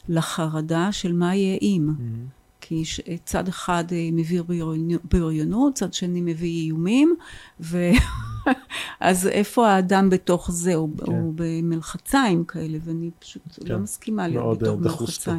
[0.09, 1.88] לחרדה של מה יהיה אם.
[2.61, 7.16] כי ש- צד אחד אה, מביא בריונו- בריונות, צד שני מביא איומים,
[7.61, 7.90] ו...
[9.01, 10.75] אז איפה האדם בתוך זה?
[10.75, 11.12] הוא, כן.
[11.12, 13.73] הוא במלחציים כאלה, ואני פשוט כן.
[13.73, 15.33] לא מסכימה להיות בתוך אה, דחוס פה.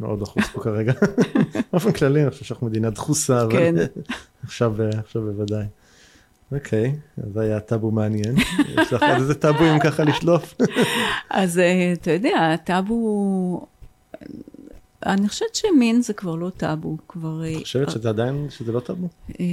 [0.00, 0.92] מאוד דחוס פה כרגע.
[1.72, 3.74] באופן כללי אני חושב שאנחנו מדינה דחוסה, אבל כן.
[4.44, 5.64] עכשיו, אה, עכשיו בוודאי.
[6.52, 6.94] אוקיי,
[7.32, 8.34] זה היה טאבו מעניין.
[8.80, 10.54] יש לך עוד איזה טאבוים ככה לשלוף?
[11.30, 13.66] אז אה, אתה יודע, הטאבו...
[15.06, 17.44] אני חושבת שמין זה כבר לא טאבו, כבר...
[17.44, 19.08] אה, את חושבת שזה עדיין, שזה לא טאבו?
[19.28, 19.44] אה,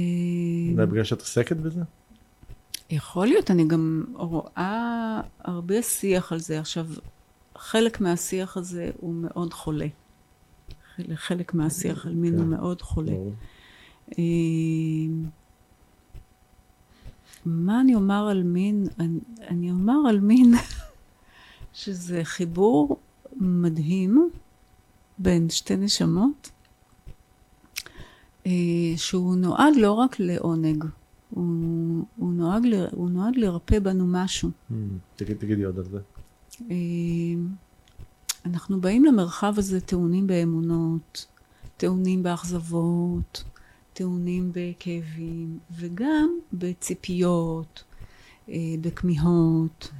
[0.74, 1.80] אולי בגלל שאת עוסקת בזה?
[2.90, 6.58] יכול להיות, אני גם רואה הרבה שיח על זה.
[6.58, 6.86] עכשיו,
[7.58, 9.86] חלק מהשיח הזה הוא מאוד חולה.
[10.96, 12.38] חלק- חלק מהשיח על מין כן.
[12.38, 13.12] הוא מאוד חולה.
[14.18, 14.24] אה,
[17.46, 18.86] מה אני אומר על מין?
[19.00, 20.54] אני, אני אומר על מין
[21.72, 22.96] שזה חיבור
[23.36, 24.30] מדהים
[25.18, 26.50] בין שתי נשמות,
[28.46, 28.52] אה,
[28.96, 30.84] שהוא נועד לא רק לעונג,
[31.30, 31.44] הוא,
[32.16, 34.50] הוא, נועד, ל- הוא נועד לרפא בנו משהו.
[35.16, 35.98] תגיד- תגידי עוד על זה.
[38.44, 41.26] אנחנו באים למרחב הזה טעונים באמונות,
[41.76, 43.44] טעונים באכזבות,
[43.92, 47.84] טעונים בכאבים, וגם בציפיות,
[48.48, 49.90] אה, בכמיהות,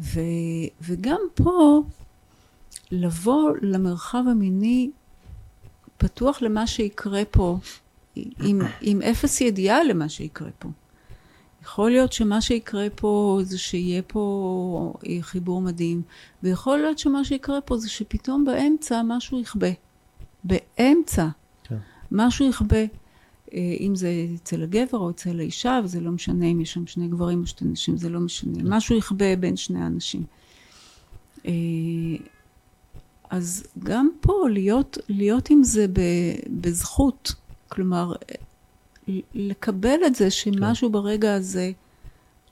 [0.00, 0.20] ו,
[0.80, 1.82] וגם פה
[2.90, 4.90] לבוא למרחב המיני
[5.96, 7.58] פתוח למה שיקרה פה,
[8.16, 10.68] עם, עם אפס ידיעה למה שיקרה פה.
[11.68, 16.02] יכול להיות שמה שיקרה פה זה שיהיה פה חיבור מדהים,
[16.42, 19.68] ויכול להיות שמה שיקרה פה זה שפתאום באמצע משהו יכבה.
[20.44, 21.28] באמצע.
[21.64, 21.76] כן.
[22.12, 22.76] משהו יכבה.
[23.54, 27.08] אה, אם זה אצל הגבר או אצל האישה, וזה לא משנה אם יש שם שני
[27.08, 28.58] גברים או שתי נשים, זה לא משנה.
[28.64, 30.22] משהו יכבה בין שני האנשים.
[31.46, 31.52] אה,
[33.30, 35.86] אז גם פה להיות, להיות עם זה
[36.60, 37.34] בזכות.
[37.68, 38.12] כלומר,
[39.34, 41.70] לקבל את זה שמשהו ברגע הזה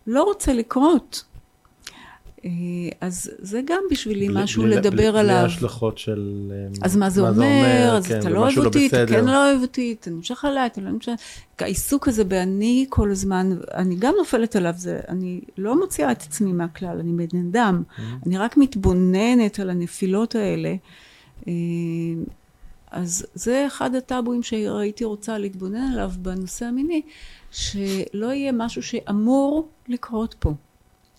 [0.06, 1.24] לא רוצה לקרות.
[2.44, 2.50] אה,
[3.00, 5.36] אז זה גם בשבילי בלי- משהו בלי- לדבר בלי- בלי עליו.
[5.44, 6.52] השלכות של...
[6.54, 7.94] אה, אז מה זה אומר?
[7.96, 9.04] אז כן, אתה לא אוהב אותי, אתה.
[9.08, 11.12] כן לא אוהב אותי, אתה נמשך עליי, אתה לא נמשך...
[11.58, 16.52] העיסוק הזה באני כל הזמן, אני גם נופלת עליו, זה, אני לא מוציאה את עצמי
[16.52, 18.02] מהכלל, אני בן אדם, Mm-hmm.
[18.26, 20.74] אני רק מתבוננת על הנפילות האלה.
[22.96, 27.02] אז זה אחד הטאבואים שהייתי רוצה להתבונן עליו בנושא המיני,
[27.50, 30.52] שלא יהיה משהו שאמור לקרות פה.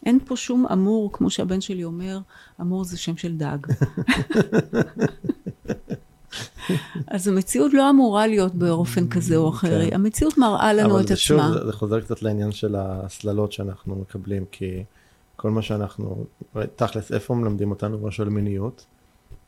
[0.06, 2.20] אין פה שום אמור, כמו שהבן שלי אומר,
[2.62, 3.58] אמור זה שם של דג.
[7.08, 9.96] אז המציאות לא אמורה להיות באופן כזה או אחר, כן.
[9.96, 11.54] המציאות מראה לנו אבל את שוב, עצמה.
[11.54, 14.84] זה, זה חוזר קצת לעניין של ההסללות שאנחנו מקבלים, כי
[15.36, 16.26] כל מה שאנחנו,
[16.76, 18.86] תכלס, איפה מלמדים אותנו משהו על מיניות?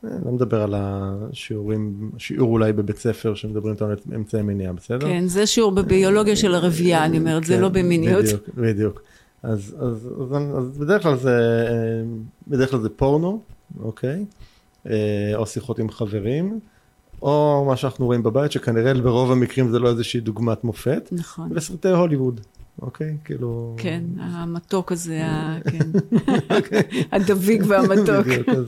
[0.04, 5.06] אה, לא מדבר על השיעורים, שיעור אולי בבית ספר שמדברים איתנו על אמצעי מניעה, בסדר?
[5.06, 8.24] כן, זה שיעור בביולוגיה של הרבייה, אני אומרת, זה כן, לא במיניות.
[8.24, 9.02] בדיוק, בדיוק.
[9.42, 11.38] אז, אז, אז, אז בדרך כלל זה,
[11.70, 12.02] אה,
[12.48, 13.40] בדרך כלל זה פורנו,
[13.82, 14.24] אוקיי?
[14.86, 14.92] אה,
[15.34, 16.60] או שיחות עם חברים,
[17.22, 21.48] או מה שאנחנו רואים בבית, שכנראה ברוב המקרים זה לא איזושהי דוגמת מופת, נכון.
[21.54, 22.40] וסרטי הוליווד,
[22.82, 23.16] אוקיי?
[23.24, 23.74] כאילו...
[23.78, 25.90] כן, המתוק הזה, ה- כן.
[27.12, 28.26] הדביק והמתוק.
[28.26, 28.66] בדיוק, אז,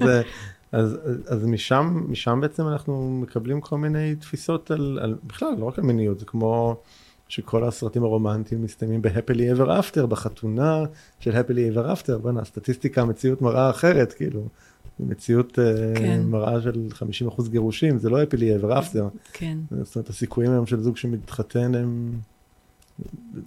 [0.73, 5.79] אז, אז משם, משם בעצם אנחנו מקבלים כל מיני תפיסות על, על, בכלל, לא רק
[5.79, 6.77] על מיניות, זה כמו
[7.29, 10.85] שכל הסרטים הרומנטיים מסתיימים ב-happily ever after, בחתונה
[11.21, 14.49] של happily ever after, בוא'נה, הסטטיסטיקה, המציאות מראה אחרת, כאילו,
[15.01, 16.23] מציאות אה, כן.
[16.27, 16.89] מראה של
[17.29, 19.59] 50% גירושים, זה לא happily ever after, כן.
[19.83, 22.13] זאת אומרת, הסיכויים היום של זוג שמתחתן הם...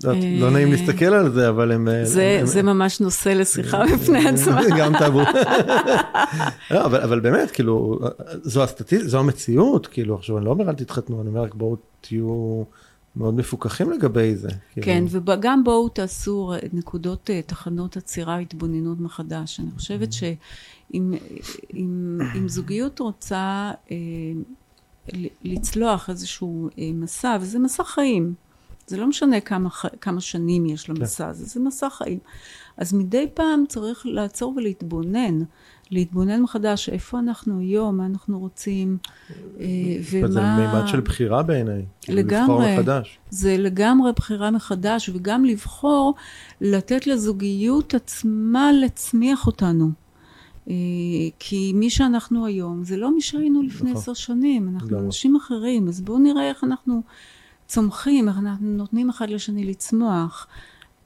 [0.03, 1.88] לא, לא נעים להסתכל על זה, אבל הם...
[2.03, 4.62] זה, הם- זה ממש נושא לשיחה בפני עצמה.
[4.79, 5.21] גם טאבו.
[6.71, 7.99] לא, אבל, אבל באמת, כאילו,
[8.43, 9.01] זו, הסטטיס...
[9.03, 12.63] זו המציאות, כאילו, עכשיו אני לא אומר אל תתחתנו, אני אומר רק בואו תהיו
[13.15, 14.49] מאוד מפוקחים לגבי זה.
[14.71, 14.86] כאילו.
[14.86, 19.60] כן, וגם בואו תעשו נקודות, אה, תחנות עצירה, התבוננות מחדש.
[19.60, 21.13] אני חושבת שאם
[21.73, 23.97] אם, אם זוגיות רוצה אה,
[25.43, 28.34] לצלוח איזשהו אה, מסע, וזה מסע חיים,
[28.88, 29.69] זה לא משנה כמה,
[30.02, 32.19] כמה שנים יש למסע הזה, זה מסע חיים.
[32.78, 35.39] אז מדי פעם צריך לעצור ולהתבונן,
[35.91, 38.98] להתבונן מחדש, איפה אנחנו היום, מה אנחנו רוצים,
[39.60, 39.65] אה,
[40.12, 40.28] ומה...
[40.28, 41.86] זה מימד של בחירה בעיניי.
[42.02, 42.78] כאילו, לבחור לגמרי.
[42.78, 43.19] מחדש.
[43.30, 46.13] זה לגמרי בחירה מחדש, וגם לבחור
[46.62, 49.91] לתת לזוגיות עצמה לצמיח אותנו.
[50.69, 50.74] אה,
[51.39, 54.02] כי מי שאנחנו היום, זה לא מי שהיינו לפני נכון.
[54.02, 55.00] עשר שנים, אנחנו.
[55.00, 57.02] אנשים אחרים, אז בואו נראה איך אנחנו
[57.67, 60.47] צומחים, איך אנחנו נותנים אחד לשני לצמוח.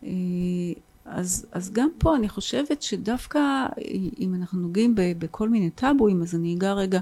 [0.03, 0.09] אה,
[1.05, 3.39] אז, אז גם פה אני חושבת שדווקא
[4.19, 6.99] אם אנחנו נוגעים ב, בכל מיני טאבואים, אז אני אגע רגע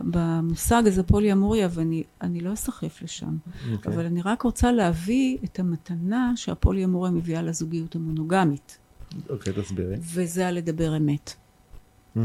[0.00, 3.36] במושג הזה פוליאמוריה, ואני אני לא אסחף לשם.
[3.72, 3.94] אוקיי.
[3.94, 8.78] אבל אני רק רוצה להביא את המתנה שהפוליאמוריה מביאה לזוגיות המונוגמית,
[9.28, 9.96] אוקיי, תסבירי.
[10.00, 11.34] וזה הלדבר אמת,
[12.16, 12.20] Mm,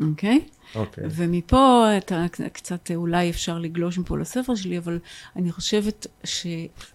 [0.00, 0.40] אוקיי?
[0.74, 1.04] אוקיי.
[1.10, 4.98] ומפה אתה קצת אולי אפשר לגלוש מפה לספר שלי, אבל
[5.36, 6.46] אני חושבת ש...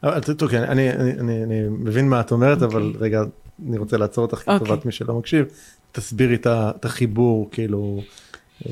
[0.04, 3.02] אבל ת- אוקיי, אני, אני, אני, אני מבין מה את אומרת, אבל אוקיי.
[3.02, 3.22] רגע,
[3.68, 4.56] אני רוצה לעצור אותך אוקיי.
[4.56, 5.46] לטובת מי שלא מקשיב.
[5.92, 8.02] תסבירי את החיבור, כאילו,
[8.66, 8.72] אה,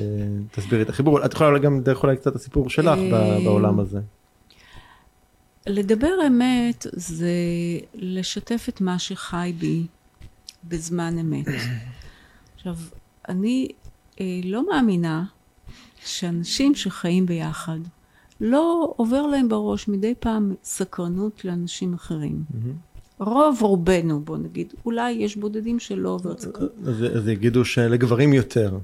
[0.51, 1.25] תסבירי את החיבור.
[1.25, 3.99] את יכולה גם דרך אולי קצת הסיפור שלך אה, בעולם הזה.
[5.67, 7.31] לדבר אמת זה
[7.93, 9.83] לשתף את מה שחי בי
[10.63, 11.45] בזמן אמת.
[12.55, 12.75] עכשיו,
[13.29, 13.67] אני
[14.19, 15.23] אה, לא מאמינה
[16.05, 17.79] שאנשים שחיים ביחד,
[18.41, 22.43] לא עובר להם בראש מדי פעם סקרנות לאנשים אחרים.
[23.19, 26.71] רוב רובנו, בוא נגיד, אולי יש בודדים שלא עובר סקרנות.
[27.15, 28.77] אז יגידו שלגברים יותר.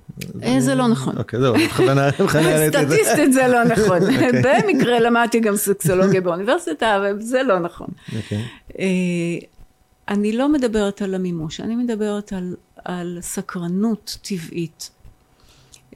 [0.44, 1.18] אה, זה לא נכון.
[1.18, 2.96] אוקיי, זהו, בכוונה בכוונה העליתי את זה.
[2.96, 4.00] סטטיסטית זה לא נכון.
[4.46, 7.88] במקרה למדתי גם סקסולוגיה באוניברסיטה, אבל זה לא נכון.
[8.16, 8.44] אוקיי.
[8.80, 8.86] אה,
[10.10, 14.92] אני לא מדברת על המימוש, אני מדברת על, על סקרנות טבעית,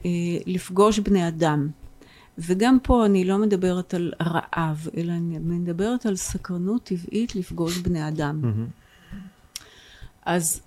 [0.04, 0.10] אה,
[0.46, 1.68] לפגוש בני אדם.
[2.38, 8.08] וגם פה אני לא מדברת על רעב, אלא אני מדברת על סקרנות טבעית לפגוש בני
[8.08, 8.40] אדם.
[8.42, 8.66] מהמם.
[10.26, 10.60] אז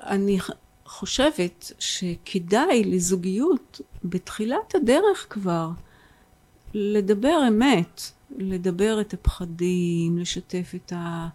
[0.00, 0.38] אני
[0.84, 5.70] חושבת שכדאי לזוגיות בתחילת הדרך כבר
[6.74, 8.00] לדבר אמת,
[8.38, 11.28] לדבר את הפחדים, לשתף את, ה,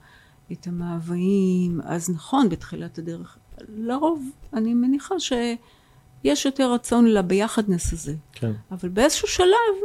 [0.52, 1.82] את המאוויים.
[1.84, 3.38] אז נכון, בתחילת הדרך,
[3.78, 8.13] לרוב אני מניחה שיש יותר רצון לביחדנס הזה.
[8.34, 8.52] כן.
[8.72, 9.76] אבל באיזשהו שלב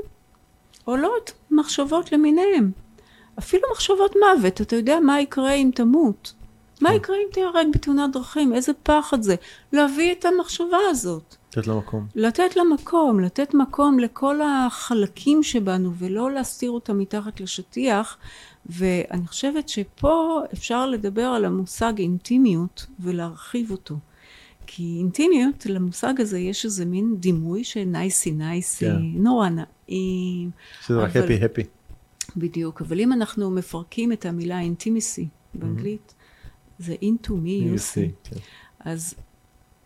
[0.85, 2.71] עולות מחשבות למיניהם.
[3.39, 6.33] אפילו מחשבות מוות, אתה יודע מה יקרה אם תמות?
[6.81, 8.53] מה יקרה אם תיהרג בתאונת דרכים?
[8.53, 9.35] איזה פחד זה.
[9.73, 11.37] להביא את המחשבה הזאת.
[11.57, 12.07] לתת לו מקום.
[12.15, 18.17] לתת לה מקום, לתת מקום לכל החלקים שבנו ולא להסתיר אותם מתחת לשטיח.
[18.67, 23.99] ואני חושבת שפה אפשר לדבר על המושג אינטימיות ולהרחיב אותו.
[24.67, 28.35] כי אינטימיות, למושג הזה יש איזה מין דימוי של נייסי
[28.79, 28.97] כן.
[29.01, 30.51] נורא נעים.
[30.83, 31.63] שזה רק הפי הפי.
[32.37, 36.15] בדיוק, אבל אם אנחנו מפרקים את המילה אינטימיסי באנגלית,
[36.79, 38.39] זה into me you see.
[38.81, 39.15] אז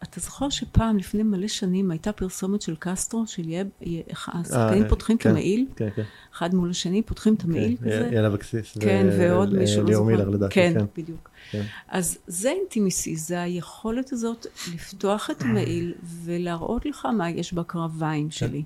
[0.03, 4.88] אתה זוכר שפעם, לפני מלא שנים, הייתה פרסומת של קסטרו, של יהיה, יהיה- השחקנים אה,
[4.88, 6.03] פותחים את כן, המעיל, כן, כן.
[6.34, 8.09] אחד מול השני, פותחים את המעיל כן, כזה.
[8.12, 8.78] יאללה אבקסיס.
[8.80, 10.07] כן, ו- ועוד ל- מישהו, לא ליאור.
[10.07, 10.55] מילר לדעתי.
[10.55, 10.84] כן, כן.
[11.03, 11.30] בדיוק.
[11.51, 11.62] כן.
[11.88, 15.94] אז זה אינטימיסי, זה היכולת הזאת לפתוח את המעיל
[16.24, 18.62] ולהראות לך מה יש בקרביים שלי.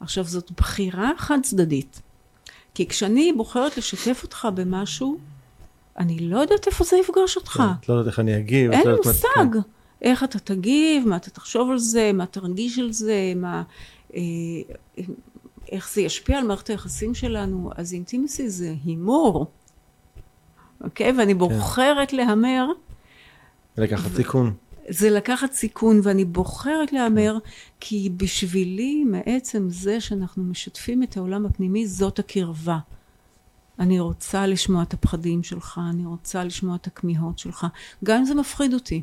[0.00, 2.02] עכשיו, זאת בחירה חד צדדית.
[2.74, 5.18] כי כשאני בוחרת לשתף אותך במשהו,
[5.98, 7.50] אני לא יודעת איפה זה יפגוש אותך.
[7.56, 8.72] כן, את לא יודעת איך אני אגיב.
[8.72, 9.60] את אין לא מושג
[10.02, 13.62] איך אתה תגיב, מה אתה תחשוב על זה, מה תרגיש על זה, מה,
[14.14, 14.20] אה,
[15.72, 17.70] איך זה ישפיע על מערכת היחסים שלנו.
[17.76, 19.46] אז אינטימסי זה הימור,
[20.80, 21.12] אוקיי?
[21.18, 22.66] ואני בוחרת להמר.
[23.76, 23.82] כן.
[23.82, 24.54] לקחת סיכון.
[24.88, 27.38] זה לקחת סיכון, ואני בוחרת להמר,
[27.80, 32.78] כי בשבילי, מעצם זה שאנחנו משתפים את העולם הפנימי, זאת הקרבה.
[33.78, 37.66] אני רוצה לשמוע את הפחדים שלך, אני רוצה לשמוע את הכמיהות שלך,
[38.04, 39.02] גם אם זה מפחיד אותי.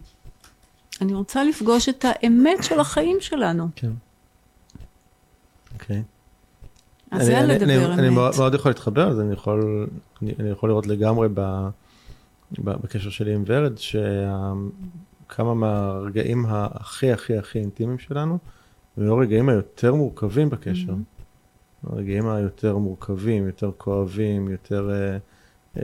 [1.01, 3.67] אני רוצה לפגוש את האמת של החיים שלנו.
[3.75, 3.91] כן.
[5.73, 6.03] אוקיי.
[7.11, 8.53] אז זה לדבר אני- אני מאוד אמת.
[8.53, 9.87] יכול להתחבר לזה, אני יכול,
[10.21, 11.27] אני, אני יכול לראות לגמרי
[12.59, 18.37] בקשר שלי עם ורד, שכמה מהרגעים הכי הכי הכי אינטימיים שלנו,
[18.97, 20.93] הם הרגעים היותר מורכבים בקשר.
[20.93, 21.89] Mm-hmm.
[21.93, 24.89] הרגעים היותר מורכבים, יותר כואבים, יותר...
[24.91, 25.17] אה,
[25.77, 25.83] אה,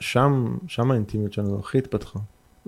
[0.00, 2.18] שם, שם האינטימיות שלנו הכי התפתחה,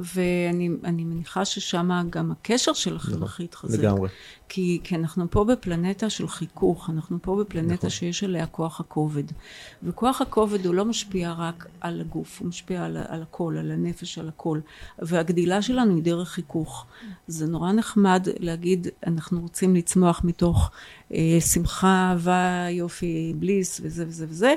[0.01, 3.79] ואני אני מניחה ששם גם הקשר שלכם נכון, הכי התחזק.
[3.79, 4.09] לגמרי.
[4.49, 7.91] כי, כי אנחנו פה בפלנטה של חיכוך, אנחנו פה בפלנטה נכון.
[7.91, 9.23] שיש עליה כוח הכובד.
[9.83, 14.19] וכוח הכובד הוא לא משפיע רק על הגוף, הוא משפיע על, על הכל, על הנפש,
[14.19, 14.61] על הכל.
[14.99, 16.87] והגדילה שלנו היא דרך חיכוך.
[17.27, 20.71] זה נורא נחמד להגיד, אנחנו רוצים לצמוח מתוך
[21.15, 24.55] אה, שמחה, אהבה, יופי, בליס וזה וזה וזה.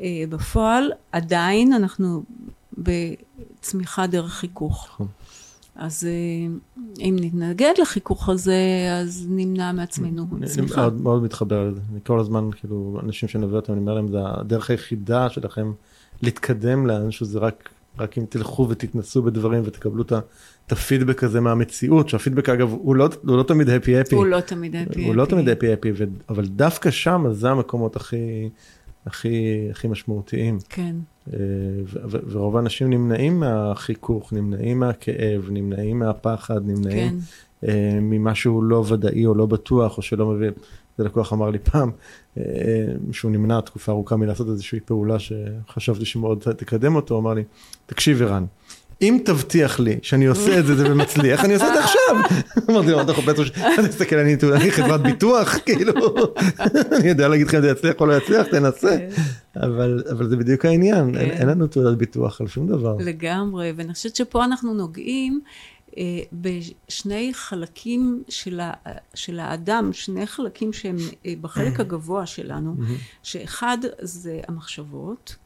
[0.00, 2.22] אה, בפועל, עדיין אנחנו
[2.78, 4.88] בצמיחה דרך חיכוך.
[4.92, 5.06] נכון.
[5.76, 6.54] אז אה,
[7.00, 8.56] אם נתנגד לחיכוך הזה,
[9.00, 10.80] אז נמנע מעצמנו אני צמיחה.
[10.80, 11.80] מאוד, מאוד מתחבר לזה.
[11.92, 15.72] אני כל הזמן, כאילו, אנשים שאני מביא אותם, אני אומר להם, זה הדרך היחידה שלכם
[16.22, 17.68] להתקדם לאנשהו, זה רק,
[17.98, 23.36] רק אם תלכו ותתנסו בדברים ותקבלו את הפידבק הזה מהמציאות, שהפידבק אגב, הוא לא, הוא
[23.36, 24.14] לא תמיד הפי הפי.
[24.14, 25.90] הוא לא תמיד הפי הוא לא תמיד הפי הפי,
[26.28, 28.48] אבל דווקא שם, זה המקומות הכי,
[29.06, 30.58] הכי, הכי משמעותיים.
[30.68, 30.96] כן,
[32.10, 37.16] ורוב האנשים נמנעים מהחיכוך, נמנעים מהכאב, נמנעים מהפחד, נמנעים כן.
[37.68, 40.52] אה, ממה שהוא לא ודאי או לא בטוח או שלא מבין.
[40.98, 41.90] זה לקוח אמר לי פעם
[42.38, 42.42] אה,
[43.12, 47.44] שהוא נמנע תקופה ארוכה מלעשות איזושהי פעולה שחשבתי שמאוד תקדם אותו, אמר לי,
[47.86, 48.44] תקשיב ערן,
[49.02, 52.40] אם תבטיח לי שאני עושה את זה זה ומצליח, אני עושה את זה עכשיו.
[52.70, 53.50] אמרתי לו, אתה חופץ ראש?
[53.78, 54.36] אני מסתכל, אני
[54.70, 55.92] חברת ביטוח, כאילו,
[56.92, 58.96] אני יודע להגיד לך אם זה יצליח או לא יצליח, תנסה.
[59.56, 61.36] אבל אבל זה בדיוק העניין, אין- כן.
[61.36, 62.96] אין לנו תעודת ביטוח על שום דבר.
[63.00, 65.40] לגמרי, ואני חושבת שפה אנחנו נוגעים
[65.98, 68.72] אה, בשני חלקים של, ה,
[69.14, 70.96] של האדם, שני חלקים שהם
[71.26, 72.74] אה, בחלק הגבוה שלנו,
[73.22, 75.36] שאחד זה המחשבות,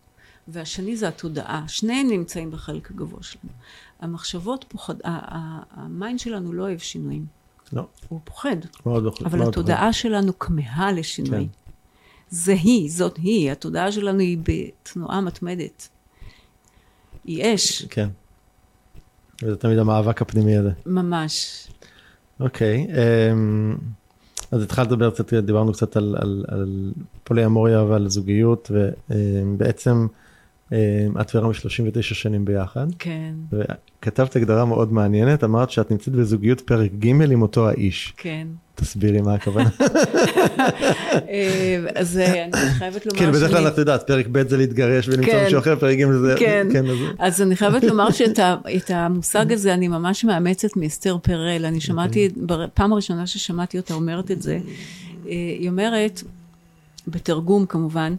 [0.48, 1.64] והשני זה התודעה.
[1.68, 3.52] שניהם נמצאים בחלק הגבוה שלנו.
[4.00, 4.94] המחשבות פוחד,
[5.70, 7.26] ה mind שלנו לא אוהב שינויים,
[7.72, 8.56] לא, הוא פוחד.
[8.86, 9.26] מאוד לא חושב.
[9.26, 11.38] אבל התודעה שלנו כמהה לשינוי.
[11.38, 11.66] כן.
[12.30, 15.88] זה היא, זאת היא, התודעה שלנו היא בתנועה מתמדת.
[17.24, 18.08] היא אש, כן.
[19.42, 20.70] וזה תמיד המאבק הפנימי הזה.
[20.86, 21.66] ממש.
[22.40, 22.86] אוקיי,
[23.32, 23.76] אמ,
[24.50, 26.92] אז התחלת לדבר קצת, דיברנו קצת על, על, על
[27.24, 28.70] פוליאמוריה ועל זוגיות,
[29.10, 30.08] ובעצם אמ,
[31.20, 36.90] את ורם 39 שנים ביחד, כן, וכתבת הגדרה מאוד מעניינת, אמרת שאת נמצאת בזוגיות פרק
[36.98, 38.14] ג' עם אותו האיש.
[38.16, 38.46] כן.
[38.74, 39.68] תסבירי מה הכוונה.
[41.28, 45.08] אה, אז אה, אני חייבת לומר כאילו בדרך כלל את יודעת, פרק ב' זה להתגרש
[45.08, 45.44] ולמצוא כן.
[45.44, 46.34] מישהו אחר, פרק ג' זה...
[46.38, 46.66] כן.
[46.90, 48.38] אז- אז אני חייבת לומר שאת
[48.90, 51.64] המושג הזה אני ממש מאמצת מאסתר פרל.
[51.64, 52.58] אני שמעתי, אוקיי.
[52.66, 54.60] בפעם הראשונה ששמעתי אותה אומרת את זה, אה,
[55.58, 56.22] היא אומרת,
[57.08, 58.14] בתרגום כמובן,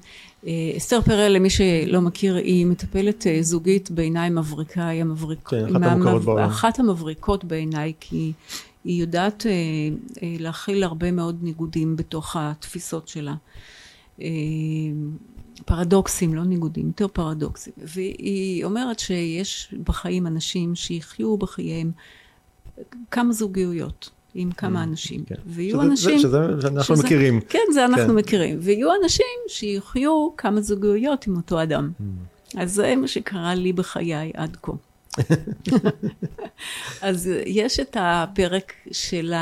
[0.78, 5.48] אסתר פרל, למי שלא מכיר, היא מטפלת אה, זוגית בעיניי מבריקה, היא המבריק...
[5.48, 6.50] כן, אחת המוכרות בעולם.
[6.50, 8.34] אחת המבריקות בעיניי, כי
[8.84, 9.52] היא יודעת אה,
[10.24, 13.36] אה, להכיל הרבה מאוד ניגודים בתוך התפיסות שלה.
[14.22, 14.28] אה,
[15.66, 17.74] פרדוקסים, לא ניגודים, יותר פרדוקסים.
[17.78, 21.92] והיא אומרת שיש בחיים אנשים שיחיו בחייהם
[23.12, 25.24] כמה זוגיות עם כמה אנשים.
[25.26, 25.36] כן.
[25.46, 26.20] ויהיו שזה- אנשים...
[26.20, 27.42] שזה שאנחנו שזה- מכירים.
[27.50, 28.16] כן, זה אנחנו כן.
[28.16, 28.58] מכירים.
[28.62, 31.92] ויהיו אנשים שיחיו כמה זוגיות עם אותו אדם.
[32.00, 32.04] Mm.
[32.58, 34.72] אז זה מה שקרה לי בחיי עד כה.
[37.02, 39.34] אז יש את הפרק של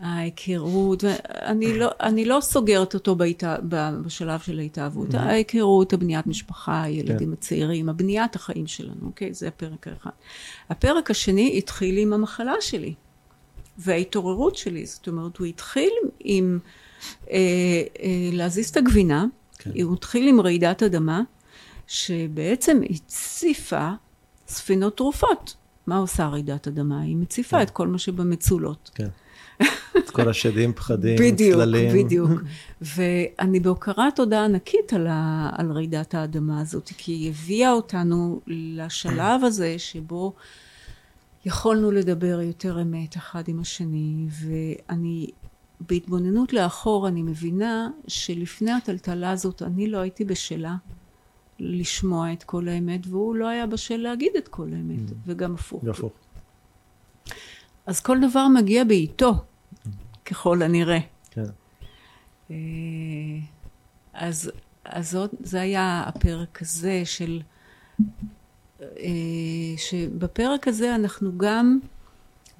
[0.00, 5.18] ההיכרות, ואני לא, אני לא סוגרת אותו בהתה, בשלב של ההתאהבות, mm-hmm.
[5.18, 7.32] ההיכרות, הבניית משפחה, הילדים כן.
[7.32, 9.34] הצעירים, הבניית החיים שלנו, אוקיי?
[9.34, 10.10] זה הפרק האחד.
[10.70, 12.94] הפרק השני התחיל עם המחלה שלי,
[13.78, 16.58] וההתעוררות שלי, זאת אומרת, הוא התחיל עם
[17.30, 17.36] אה,
[18.00, 19.24] אה, להזיז את הגבינה,
[19.58, 19.70] כן.
[19.82, 21.22] הוא התחיל עם רעידת אדמה,
[21.86, 23.90] שבעצם הציפה
[24.48, 25.56] ספינות תרופות.
[25.86, 27.00] מה עושה רעידת אדמה?
[27.00, 27.62] היא מציפה כן.
[27.62, 28.90] את כל מה שבמצולות.
[28.94, 29.08] כן.
[29.98, 32.04] את כל השדים, פחדים, בדיוק, צללים.
[32.04, 32.42] בדיוק, בדיוק.
[32.80, 39.44] ואני בהוקרת תודה ענקית על, ה, על רעידת האדמה הזאת, כי היא הביאה אותנו לשלב
[39.44, 40.32] הזה שבו
[41.44, 45.30] יכולנו לדבר יותר אמת אחד עם השני, ואני,
[45.80, 50.76] בהתבוננות לאחור, אני מבינה שלפני הטלטלה הזאת אני לא הייתי בשלה.
[51.58, 55.14] לשמוע את כל האמת, והוא לא היה בשל להגיד את כל האמת, mm.
[55.26, 55.84] וגם הפוך.
[55.84, 56.12] הפוך.
[57.86, 59.88] אז כל דבר מגיע בעיתו, mm.
[60.24, 60.98] ככל הנראה.
[61.30, 61.44] כן.
[62.50, 62.56] אה,
[64.12, 64.50] אז,
[64.84, 67.42] אז זאת, זה היה הפרק הזה של...
[68.82, 68.86] אה,
[69.76, 71.78] שבפרק הזה אנחנו גם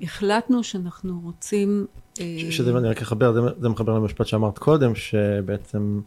[0.01, 1.87] החלטנו שאנחנו רוצים...
[2.21, 6.01] אה, שזה, אני רק אחבר, זה, זה מחבר למשפט שאמרת קודם, שבעצם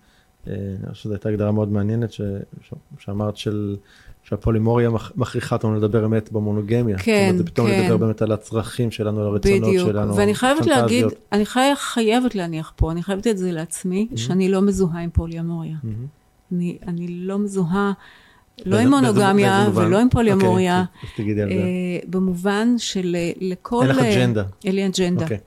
[0.47, 0.53] אה,
[0.83, 2.21] אני חושב שזו הייתה הגדרה מאוד מעניינת ש,
[2.61, 3.75] ש, שאמרת של,
[4.23, 6.97] שהפולימוריה מכריחה אותנו לדבר אמת במונוגמיה.
[6.97, 7.83] כן, זאת אומרת, זה פתאום כן.
[7.83, 9.89] לדבר באמת על הצרכים שלנו, על הרצונות בדיוק.
[9.89, 10.15] שלנו.
[10.15, 14.17] ואני חייבת להגיד, אני חי, חייבת להניח פה, אני חייבת את זה לעצמי, mm-hmm.
[14.17, 15.75] שאני לא מזוהה עם פולימוריה.
[15.83, 16.53] Mm-hmm.
[16.53, 17.93] אני, אני לא מזוהה,
[18.65, 20.81] לא עם מונוגמיה ולא עם פולימוריה.
[20.81, 21.55] אוקיי, אז תגידי על זה.
[21.55, 23.81] אה, במובן של אה, לכל...
[23.81, 24.43] אין לך אג'נדה.
[24.65, 25.23] אין לי אג'נדה.
[25.23, 25.37] אוקיי.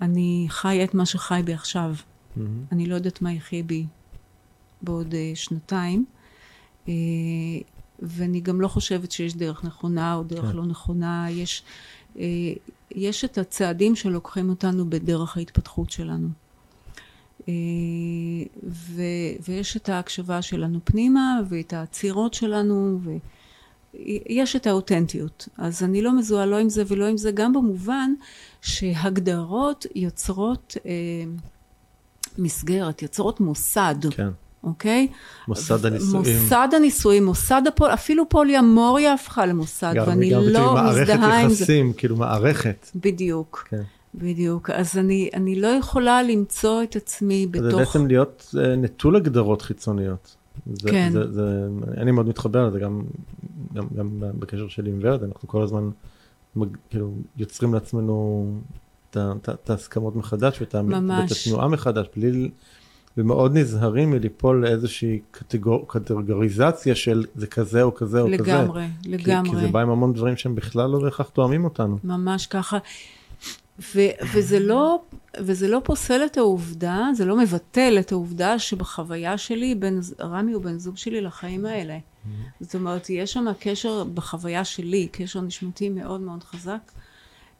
[0.00, 1.94] אני חיה את מה שחי בי עכשיו.
[1.94, 2.40] Mm-hmm.
[2.72, 3.86] אני לא יודעת מה יחיה בי
[4.82, 6.04] בעוד שנתיים,
[7.98, 10.56] ואני גם לא חושבת שיש דרך נכונה או דרך כן.
[10.56, 11.26] לא נכונה.
[11.30, 11.62] יש,
[12.90, 16.28] יש את הצעדים שלוקחים אותנו בדרך ההתפתחות שלנו.
[17.46, 17.48] Uh,
[18.64, 19.02] ו,
[19.48, 22.98] ויש את ההקשבה שלנו פנימה, ואת העצירות שלנו,
[23.94, 25.48] ויש את האותנטיות.
[25.58, 28.14] אז אני לא מזוהה לא עם זה ולא עם זה, גם במובן
[28.60, 30.84] שהגדרות יוצרות uh,
[32.38, 33.94] מסגרת, יוצרות מוסד.
[34.10, 34.28] כן.
[34.64, 35.08] אוקיי?
[35.48, 36.42] מוסד הנישואים.
[36.42, 37.90] מוסד הנישואים, מוסד הפול...
[37.90, 41.16] אפילו פוליאמוריה הפכה למוסד, גם, ואני גם לא מזדהה עם זה.
[41.16, 42.90] מערכת יחסים, כאילו מערכת.
[42.94, 43.68] בדיוק.
[43.70, 43.82] כן.
[44.14, 44.70] בדיוק.
[44.70, 47.70] אז אני, אני לא יכולה למצוא את עצמי בתוך...
[47.70, 50.36] זה בעצם להיות uh, נטול הגדרות חיצוניות.
[50.72, 51.10] זה, כן.
[51.12, 53.02] זה, זה, אני מאוד מתחבר לזה, גם,
[53.74, 54.08] גם, גם
[54.38, 55.90] בקשר שלי עם ורד, אנחנו כל הזמן
[56.90, 58.46] כאילו יוצרים לעצמנו
[59.10, 62.50] את ההסכמות מחדש ואת התנועה מחדש, בלי...
[63.16, 68.52] ומאוד נזהרים מליפול לאיזושהי קטגור, קטגוריזציה של זה כזה או כזה או לגמרי, כזה.
[68.52, 69.50] לגמרי, לגמרי.
[69.50, 71.98] כי זה בא עם המון דברים שהם בכלל לא בהכרח תואמים אותנו.
[72.04, 72.78] ממש ככה.
[73.94, 75.02] ו- וזה, לא,
[75.38, 80.62] וזה לא פוסל את העובדה, זה לא מבטל את העובדה שבחוויה שלי, בין, רמי הוא
[80.62, 81.98] בן זוג שלי לחיים האלה.
[81.98, 82.28] Mm-hmm.
[82.60, 86.92] זאת אומרת, יש שם קשר בחוויה שלי, קשר נשמתי מאוד מאוד חזק.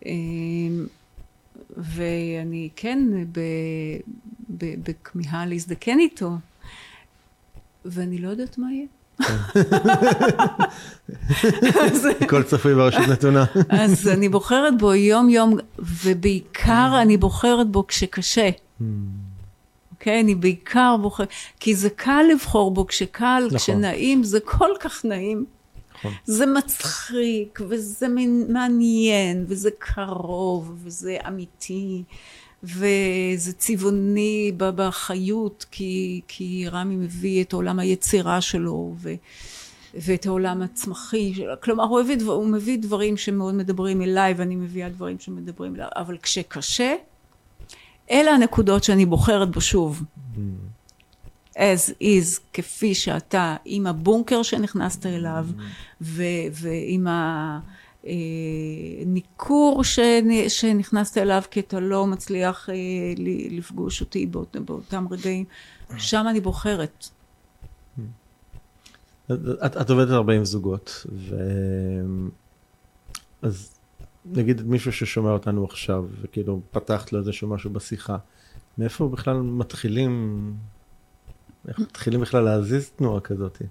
[0.06, 0.86] אמ,
[1.70, 3.08] ואני כן
[4.48, 6.30] בכמיהה להזדקן איתו,
[7.84, 8.86] ואני לא יודעת מה יהיה.
[12.20, 13.44] הכל צפוי ברשות נתונה.
[13.68, 18.50] אז אני בוחרת בו יום יום, ובעיקר אני בוחרת בו כשקשה.
[19.90, 20.20] אוקיי?
[20.20, 21.28] אני בעיקר בוחרת,
[21.60, 23.58] כי זה קל לבחור בו כשקל, נכון.
[23.58, 25.44] כשנעים, זה כל כך נעים.
[25.98, 26.12] נכון.
[26.24, 28.06] זה מצחיק, וזה
[28.48, 32.02] מעניין, וזה קרוב, וזה אמיתי,
[32.62, 39.14] וזה צבעוני בחיות, כי, כי רמי מביא את עולם היצירה שלו, ו...
[39.94, 45.18] ואת העולם הצמחי, כלומר הוא, הביא, הוא מביא דברים שמאוד מדברים אליי ואני מביאה דברים
[45.18, 46.94] שמדברים אליי, אבל כשקשה,
[48.10, 50.02] אלה הנקודות שאני בוחרת בו שוב.
[51.56, 55.46] As is, כפי שאתה, עם הבונקר שנכנסת אליו,
[56.00, 58.12] ועם הניכור אה,
[60.48, 62.74] שנכנסת אליו, כי אתה לא מצליח אה,
[63.50, 65.44] לפגוש אותי באות, באותם רגעים,
[65.96, 67.08] שם אני בוחרת.
[69.64, 71.36] את, את עובדת הרבה עם זוגות, ו...
[73.42, 73.78] אז
[74.24, 78.16] נגיד מישהו ששומע אותנו עכשיו, וכאילו פתחת לו איזשהו משהו בשיחה,
[78.78, 80.54] מאיפה בכלל מתחילים
[81.68, 83.62] איך מתחילים בכלל להזיז תנועה כזאת?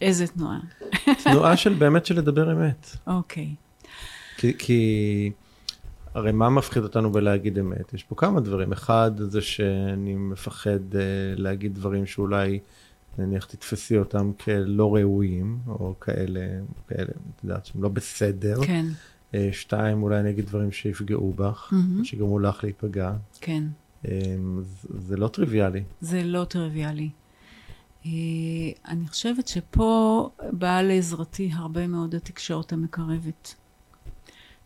[0.00, 0.58] איזה תנועה?
[1.24, 2.96] תנועה של באמת של לדבר אמת.
[3.06, 3.54] אוקיי.
[4.36, 5.30] כי, כי
[6.14, 7.94] הרי מה מפחיד אותנו בלהגיד אמת?
[7.94, 8.72] יש פה כמה דברים.
[8.72, 10.96] אחד זה שאני מפחד uh,
[11.36, 16.40] להגיד דברים שאולי uh, נניח תתפסי אותם כלא ראויים, או כאלה,
[16.88, 17.04] כאלה,
[17.36, 18.64] את יודעת, שהם לא בסדר.
[18.66, 18.86] כן,
[19.34, 22.04] אה, שתיים, אולי אני אגיד דברים שיפגעו בך, מהמם.
[22.04, 23.12] שיגרמו לך להיפגע.
[23.40, 23.64] כן.
[24.08, 24.12] אה,
[24.62, 25.82] זה- זה לא טריוויאלי.
[26.00, 27.08] זה לא טריוויאלי.
[28.08, 33.54] אה, אני חושבת שפה באה לעזרתי הרבה מאוד התקשורת המקרבת.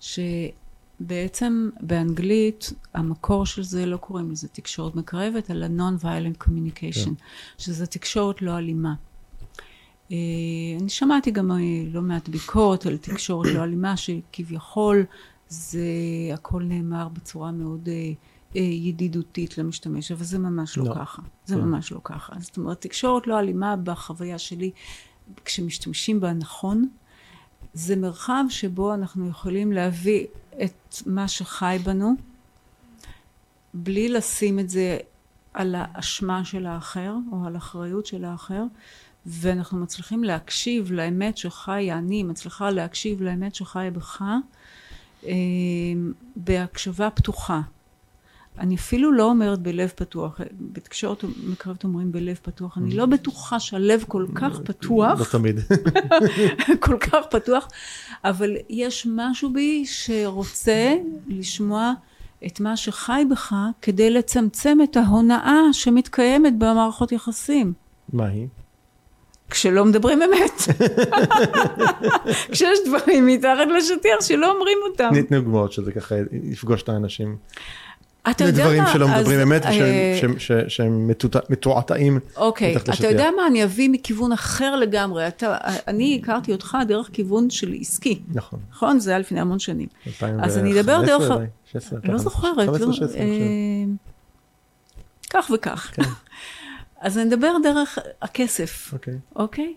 [0.01, 7.13] שבעצם באנגלית המקור של זה לא קוראים לזה תקשורת מקרבת, אלא non-violent communication, כן.
[7.59, 8.95] שזה תקשורת לא אלימה.
[10.13, 10.17] אה,
[10.81, 11.57] אני שמעתי גם אה,
[11.93, 15.05] לא מעט ביקורת על תקשורת לא אלימה, שכביכול
[15.49, 15.87] זה
[16.35, 17.89] הכל נאמר בצורה מאוד
[18.61, 20.95] ידידותית למשתמש, אבל זה ממש לא, לא.
[20.95, 21.23] ככה.
[21.47, 21.61] זה כן.
[21.61, 22.33] ממש לא ככה.
[22.41, 24.71] זאת אומרת, תקשורת לא אלימה בחוויה שלי,
[25.45, 26.89] כשמשתמשים בה נכון,
[27.75, 30.27] זה מרחב שבו אנחנו יכולים להביא
[30.65, 32.15] את מה שחי בנו,
[33.75, 34.99] בלי לשים את זה
[35.55, 38.65] על האשמה של האחר, או על האחריות של האחר,
[39.27, 44.23] ואנחנו מצליחים להקשיב לאמת שחיה, אני מצליחה להקשיב לאמת שחיה בך,
[45.27, 45.33] אה,
[46.37, 47.61] בהקשבה פתוחה.
[48.59, 54.05] אני אפילו לא אומרת בלב פתוח, בתקשורת מקרבת אומרים בלב פתוח, אני לא בטוחה שהלב
[54.09, 55.61] כל כך פתוח, לא תמיד.
[56.87, 57.69] כל כך פתוח,
[58.25, 60.95] אבל יש משהו בי שרוצה
[61.29, 61.93] לשמוע
[62.47, 67.73] את מה שחי בך כדי לצמצם את ההונאה שמתקיימת במערכות יחסים.
[68.13, 68.47] מה היא?
[69.51, 70.53] כשלא מדברים אמת.
[72.53, 75.09] כשיש דברים מתחת לשטיח שלא אומרים אותם.
[75.11, 77.37] תני תני דוגמאות שזה ככה יפגוש את האנשים.
[78.31, 78.93] אתה יודע מה?
[78.93, 79.71] שלא מדברים אז, אמת אה,
[80.37, 81.11] ושהם- שהם
[81.51, 82.19] מתועתעים.
[82.37, 83.07] אוקיי, אתה.
[83.07, 83.47] יודע מה?
[83.47, 85.29] אני אביא מכיוון אחר לגמרי.
[85.29, 85.57] אתה,
[85.89, 88.59] אני הכרתי אותך דרך כיוון של עסקי, נכון.
[88.71, 88.99] נכון?
[89.01, 89.89] זה היה לפני המון שנים.
[90.07, 92.55] 2015 אז אני אדבר דרך ה- אולי, 16, לא זוכרת.
[92.57, 93.27] 15, לא, 16, אה.
[95.31, 95.91] כך וכך.
[95.95, 96.03] כן.
[97.01, 99.15] אז אני אדבר דרך הכסף, אוקיי.
[99.37, 99.75] אוקיי?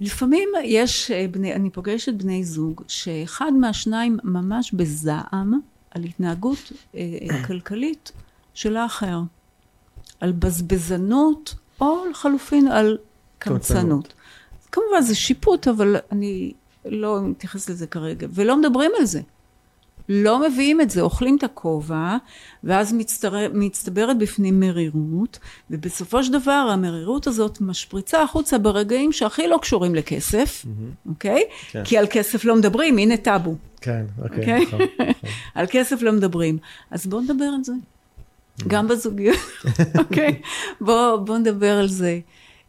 [0.00, 5.60] לפעמים יש אה, אני פוגשת בני זוג שאחד מהשניים ממש בזעם
[5.94, 8.12] על התנהגות אה, אה, כלכלית
[8.54, 9.20] של האחר,
[10.20, 12.98] על בזבזנות או לחלופין על
[13.38, 13.66] קמצנות.
[13.66, 14.14] קמצנות.
[14.72, 16.52] כמובן זה שיפוט אבל אני
[16.84, 19.20] לא מתייחסת לזה כרגע ולא מדברים על זה.
[20.08, 22.16] לא מביאים את זה, אוכלים את הכובע,
[22.64, 23.34] ואז מצטר...
[23.54, 25.38] מצטברת בפנים מרירות,
[25.70, 30.66] ובסופו של דבר המרירות הזאת משפריצה החוצה ברגעים שהכי לא קשורים לכסף,
[31.08, 31.42] אוקיי?
[31.70, 31.84] כן.
[31.84, 33.56] כי על כסף לא מדברים, הנה טאבו.
[33.80, 34.38] כן, אוקיי.
[34.38, 34.62] אוקיי?
[34.62, 35.30] נכון, נכון.
[35.54, 36.58] על כסף לא מדברים.
[36.90, 37.72] אז בואו נדבר על זה.
[38.66, 39.38] גם בזוגיות,
[40.00, 40.40] אוקיי?
[40.80, 42.18] בואו בוא נדבר על זה.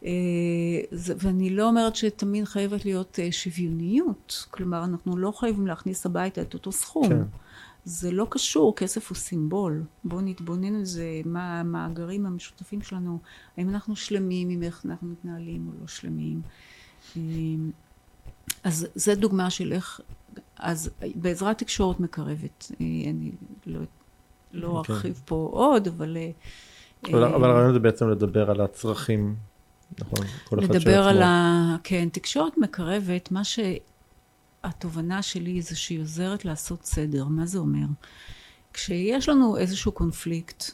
[0.04, 0.10] אה.
[0.92, 4.46] ואני לא אומרת שתמיד חייבת להיות אה, שוויוניות.
[4.50, 7.08] כלומר, אנחנו לא חייבים להכניס הביתה את אותו סכום.
[7.08, 7.22] כן.
[7.84, 9.82] זה לא קשור, כסף הוא סימבול.
[10.04, 13.18] בואו נתבונן על זה, מה המאגרים המשותפים שלנו,
[13.56, 16.42] האם אנחנו שלמים עם איך אנחנו מתנהלים או לא שלמים.
[17.16, 17.22] אה,
[18.64, 20.00] אז זו דוגמה של איך,
[20.58, 23.32] אז בעזרת תקשורת מקרבת, אני
[23.66, 23.80] לא,
[24.52, 24.92] לא כן.
[24.92, 26.16] ארחיב פה עוד, אבל...
[27.04, 29.36] אבל הרעיון זה בעצם לדבר על הצרכים,
[29.98, 30.26] נכון?
[30.44, 31.22] כל אחד לדבר על.
[31.22, 31.76] ה...
[31.84, 37.24] כן, תקשורת מקרבת, מה שהתובנה שלי זה שהיא עוזרת לעשות סדר.
[37.24, 37.86] מה זה אומר?
[38.72, 40.64] כשיש לנו איזשהו קונפליקט,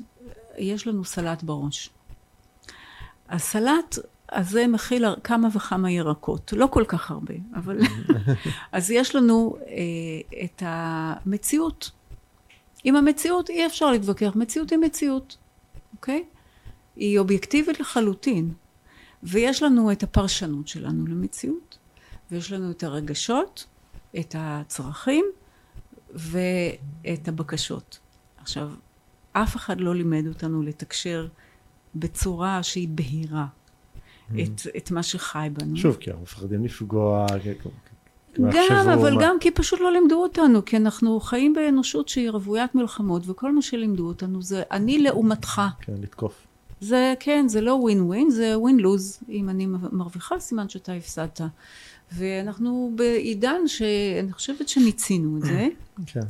[0.59, 1.91] יש לנו סלט בראש.
[3.29, 3.99] הסלט
[4.33, 7.79] הזה מכיל כמה וכמה ירקות, לא כל כך הרבה, אבל...
[8.73, 11.91] אז יש לנו אה, את המציאות.
[12.85, 15.37] עם המציאות אי אפשר להתווכח, מציאות היא מציאות,
[15.93, 16.25] אוקיי?
[16.97, 18.53] היא אובייקטיבית לחלוטין.
[19.23, 21.79] ויש לנו את הפרשנות שלנו למציאות,
[22.31, 23.67] ויש לנו את הרגשות,
[24.21, 25.25] את הצרכים
[26.15, 27.99] ואת הבקשות.
[28.39, 28.71] עכשיו,
[29.33, 31.29] אף אחד לא לימד אותנו לתקשר
[31.95, 33.47] בצורה שהיא בהירה
[34.41, 35.77] את, את מה שחי בנו.
[35.77, 37.27] שוב, כי אנחנו מפחדים לפגוע.
[38.39, 42.75] גם, אבל מה- גם כי פשוט לא לימדו אותנו, כי אנחנו חיים באנושות שהיא רוויית
[42.75, 45.63] מלחמות, וכל מה שלימדו אותנו זה אני לעומתך.
[45.81, 46.47] כן, לתקוף.
[46.83, 49.19] זה כן, זה לא ווין ווין, זה ווין לוז.
[49.29, 51.41] אם אני מרוויחה, סימן שאתה הפסדת.
[52.19, 55.67] ואנחנו בעידן שאני חושבת שמיצינו את זה.
[56.07, 56.21] כן.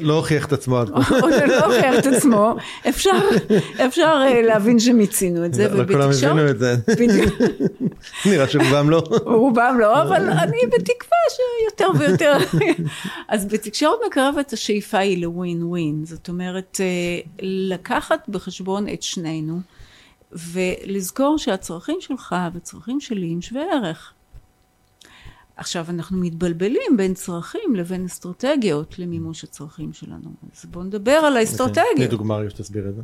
[0.00, 1.04] לא הוכיח את עצמו עד כה.
[1.38, 2.56] שלא הוכיח את עצמו,
[2.88, 3.10] אפשר,
[4.06, 5.68] אה, להבין שמיצינו את זה.
[5.68, 6.74] לא כולם ובתקשורת- הבינו את זה.
[8.26, 9.02] נראה שרובם לא.
[9.24, 12.36] רובם לא, אבל אני בתקווה שיותר ויותר.
[13.28, 16.04] אז בתקשורת מקרבת השאיפה היא לווין ווין.
[16.04, 16.86] זאת אומרת, אה,
[17.42, 19.60] לקחת בחשבון את שנינו,
[20.32, 24.12] ולזכור שהצרכים שלך והצרכים שלי הם שווי ערך.
[25.56, 30.30] עכשיו, אנחנו מתבלבלים בין צרכים לבין אסטרטגיות למימוש הצרכים שלנו.
[30.56, 32.10] אז בואו נדבר על תני האסטרטגיות.
[32.10, 33.02] דוגמה רגע שתסביר את זה.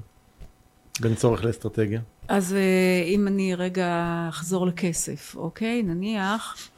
[1.00, 2.00] בין צורך לאסטרטגיה?
[2.28, 5.82] אז אה, אם אני רגע אחזור לכסף, אוקיי?
[5.82, 6.68] נניח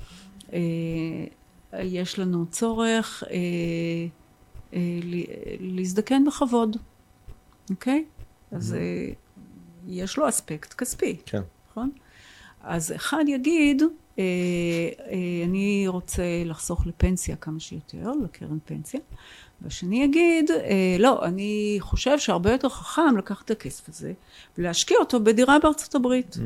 [0.53, 0.59] אה,
[1.83, 3.37] יש לנו צורך אה,
[4.75, 4.81] אה,
[5.61, 6.77] להזדקן בכבוד,
[7.71, 8.05] אוקיי?
[8.51, 9.13] אז אה,
[9.87, 11.43] יש לו אספקט כספי, כן.
[11.71, 11.91] נכון?
[12.61, 14.25] אז אחד יגיד, אה,
[15.11, 19.01] אה, אני רוצה לחסוך לפנסיה כמה שיותר, לקרן פנסיה,
[19.63, 24.13] והשני יגיד, אה, לא, אני חושב שהרבה יותר חכם לקחת את הכסף הזה
[24.59, 26.37] ולהשקיע אותו בדירה בארצות הברית.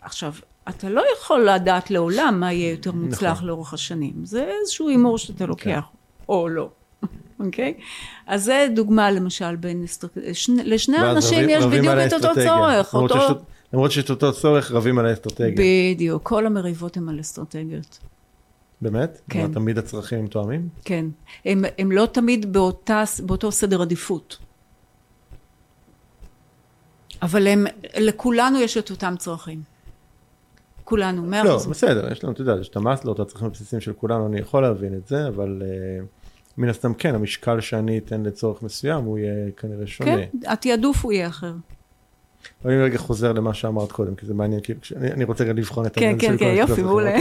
[0.00, 0.32] עכשיו,
[0.68, 3.46] אתה לא יכול לדעת לעולם מה יהיה יותר מוצלח נכון.
[3.46, 4.24] לאורך השנים.
[4.24, 5.84] זה איזשהו הימור שאתה לוקח,
[6.28, 6.70] או לא.
[7.40, 7.74] אוקיי?
[8.26, 9.84] אז זה דוגמה למשל בין
[10.64, 12.28] לשני אנשים יש בדיוק את אותו.
[12.34, 12.94] צורך.
[12.94, 13.90] למרות.
[13.90, 15.64] שיש- אותו צורך, רבים על האסטרטגיה.
[15.94, 17.98] בדיוק, כל המריבות הן על אסטרטגיות.
[18.80, 19.20] באמת?
[19.30, 19.46] כן.
[19.46, 20.68] מה, תמיד הצרכים הם תואמים?
[20.84, 21.06] כן.
[21.44, 24.38] הם, הם לא תמיד באותה, באותו סדר עדיפות.
[27.22, 27.66] אבל הם,
[27.98, 29.62] לכולנו יש את אותם צרכים.
[30.84, 31.66] כולנו, מאה לא, אחוז.
[31.66, 34.62] בסדר, יש לנו, אתה יודע, יש את המאסלו, את הצרכים הבסיסיים של כולנו, אני יכול
[34.62, 36.04] להבין את זה, אבל אה,
[36.58, 40.10] מן הסתם כן, המשקל שאני אתן לצורך מסוים, הוא יהיה כנראה שונה.
[40.16, 41.52] כן, התעדוף הוא יהיה אחר.
[42.64, 45.86] אני רגע חוזר למה שאמרת קודם, כי זה מעניין, כאילו, כשאני- אני רוצה רגע לבחון
[45.86, 46.82] את כן, העניין כן, כן, הנקודות יופי.
[46.82, 47.16] מעולה.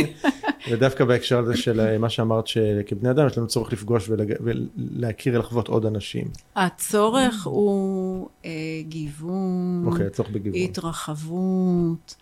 [0.72, 5.36] ודווקא בהקשר הזה של אה, מה שאמרת, שכבני אדם יש לנו צורך לפגוש ולג- ולהכיר
[5.36, 6.28] ולחוות עוד אנשים.
[6.56, 10.60] הצורך הוא אה, גיוון, אוקיי, הצורך בגיוון.
[10.62, 12.16] התרחבות,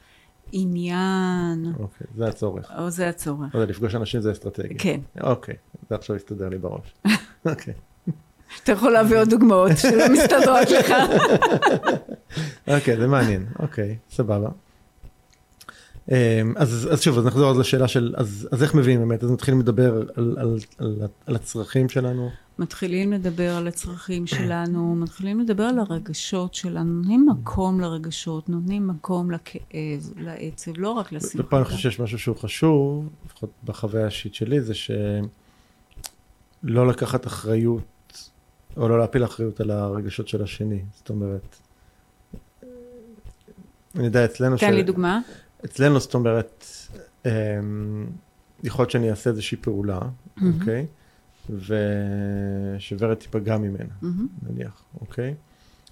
[0.52, 2.72] עניין, אוקיי, זה הצורך.
[2.80, 3.56] או זה הצורך.
[3.56, 4.78] לא יודע, לפגוש אנשים זה אסטרטגיה.
[4.78, 5.00] כן.
[5.22, 5.56] אוקיי,
[5.90, 6.94] זה עכשיו הסתדר לי בראש.
[7.50, 7.74] אוקיי.
[8.64, 10.94] אתה יכול להביא עוד דוגמאות שלא מסתדרות לך.
[12.68, 14.50] אוקיי, זה מעניין, אוקיי, סבבה.
[16.12, 19.32] אמ, אז, אז שוב, אז נחזור אז לשאלה של, אז, אז איך מביאים באמת, אז
[19.32, 22.30] מתחילים לדבר על, על, על, על הצרכים שלנו.
[22.60, 29.32] מתחילים לדבר על הצרכים שלנו, מתחילים לדבר על הרגשות שלנו, נותנים מקום לרגשות, נותנים מקום
[29.32, 31.48] לכאב, לעצב, לא רק לשמחה.
[31.48, 34.74] ופה אני חושב שיש משהו שהוא חשוב, לפחות בחוויה האישית שלי, זה
[36.66, 38.30] שלא לקחת אחריות,
[38.78, 40.82] או לא להפיל אחריות על הרגשות של השני.
[40.96, 41.56] זאת אומרת,
[43.96, 44.58] אני יודע, אצלנו...
[44.58, 45.20] תן ש- לי דוגמה.
[45.66, 46.66] אצלנו, זאת אומרת,
[47.26, 47.32] אמ,
[48.64, 50.00] יכול להיות שאני אעשה איזושהי פעולה,
[50.42, 50.86] אוקיי?
[51.50, 54.28] ושוורד תיפגע ממנה, מהמם.
[54.50, 55.36] נניח, אוקיי?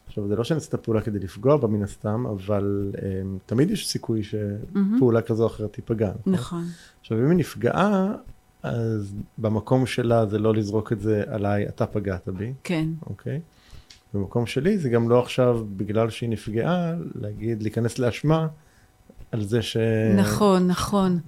[0.08, 3.00] עכשיו, זה לא שאני אעשה את הפעולה כדי לפגוע בה מן הסתם, אבל um,
[3.46, 6.10] תמיד יש סיכוי שפעולה כזו או אחרת תיפגע.
[6.10, 6.34] נכון?
[6.34, 6.64] נכון.
[7.02, 8.16] עכשיו, אם היא נפגעה,
[8.64, 12.88] אז במקום שלה זה לא לזרוק את זה עליי, אתה פגעת בי, כן.
[13.06, 13.40] אוקיי?
[14.14, 18.48] במקום שלי זה גם לא עכשיו, בגלל שהיא נפגעה, להגיד, להיכנס לאשמה
[19.32, 19.78] על זה ש...
[20.18, 21.20] נכון, נכון.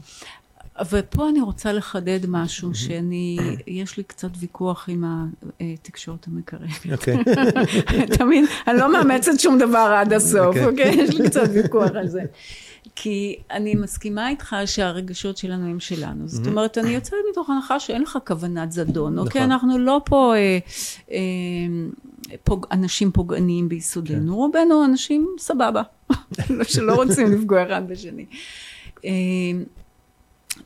[0.91, 5.03] ופה אני רוצה לחדד משהו שאני, יש לי קצת ויכוח עם
[5.59, 6.91] התקשורת המקרבת.
[6.91, 7.17] אוקיי,
[8.17, 10.65] תמיד, אני לא מאמצת שום דבר עד הסוף, אוקיי.
[10.65, 10.95] אוקיי?
[10.95, 12.21] יש לי קצת ויכוח על זה.
[12.95, 16.27] כי אני מסכימה איתך שהרגשות שלנו הם שלנו.
[16.27, 19.41] זאת אומרת, אני יוצאת מתוך הנחה שאין לך כוונת זדון, אוקיי?
[19.41, 19.51] נכון.
[19.51, 20.57] אנחנו לא פה אה,
[21.11, 21.17] אה,
[22.43, 24.37] פוג, אנשים פוגעניים ביסודנו, כן.
[24.37, 25.81] רובנו אנשים סבבה,
[26.63, 28.25] שלא רוצים לפגוע אחד בשני.
[29.05, 29.11] אה,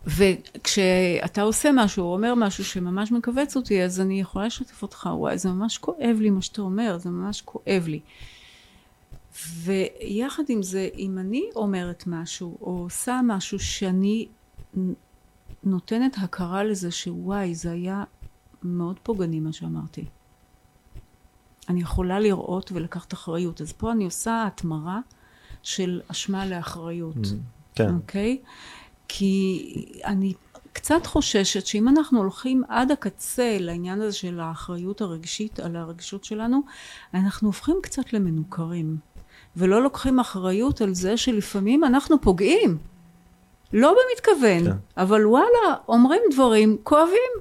[0.08, 5.38] וכשאתה עושה משהו או אומר משהו שממש מכווץ אותי, אז אני יכולה לשתף אותך, וואי,
[5.38, 8.00] זה ממש כואב לי מה שאתה אומר, זה ממש כואב לי.
[9.64, 14.28] ויחד עם זה, אם אני אומרת משהו, או עושה משהו שאני
[15.64, 18.04] נותנת הכרה לזה שוואי, זה היה
[18.64, 20.06] מאוד פוגעני מה שאמרתי.
[21.70, 23.62] אני יכולה לראות ולקחת אחריות.
[23.62, 25.00] אז פה אני עושה התמרה
[25.64, 27.16] של אשמה לאחריות.
[27.76, 28.42] כן, אוקיי?
[29.08, 29.74] כי
[30.06, 30.34] אני
[30.74, 36.62] קצת חוששת שאם אנחנו הולכים עד הקצה לעניין הזה של האחריות הרגשית על הרגשות שלנו,
[37.14, 38.98] אנחנו הופכים קצת למנוכרים.
[39.60, 42.78] ולא לוקחים אחריות על זה שלפעמים אנחנו פוגעים.
[43.74, 44.78] לא במתכוון, כן.
[44.98, 47.32] אבל וואלה, אומרים דברים כואבים.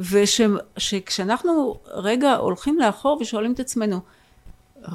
[0.00, 4.00] ושכשאנחנו רגע הולכים לאחור ושואלים את עצמנו,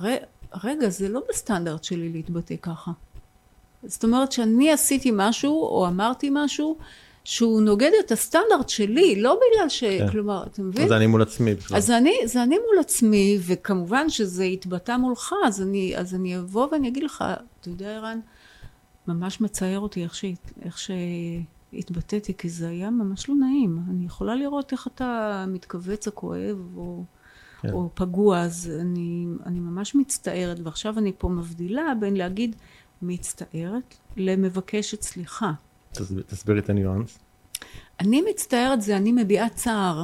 [0.04, 0.24] "ר-
[0.64, 2.92] רגע, זה לא בסטנדרט שלי להתבטא ככה.
[3.84, 6.78] זאת אומרת שאני עשיתי משהו או אמרתי משהו
[7.24, 9.84] שהוא נוגד את הסטנדרט שלי, לא בגלל ש...
[9.84, 10.12] כן.
[10.12, 10.86] כלומר, אתה מבין?
[10.86, 11.78] אז אני מול עצמי בכלל.
[11.78, 16.68] אז אני, זה אני מול עצמי, וכמובן שזה יתבטא מולך, אז אני, אז אני אבוא
[16.72, 17.24] ואני אגיד לך,
[17.60, 18.20] אתה יודע, ערן,
[19.08, 23.80] ממש מצער אותי איך, שהת, איך שהתבטאתי, כי זה היה ממש לא נעים.
[23.90, 27.04] אני יכולה לראות איך אתה מתכווץ או כואב, או.
[27.62, 27.72] כן.
[27.72, 32.56] או פגוע, אז אני, אני ממש מצטערת, ועכשיו אני פה מבדילה בין להגיד
[33.02, 35.52] מצטערת למבקשת סליחה.
[35.92, 37.20] תסביר- תסבירי את הניואנס.
[38.00, 40.04] אני מצטערת זה אני מביעה צער.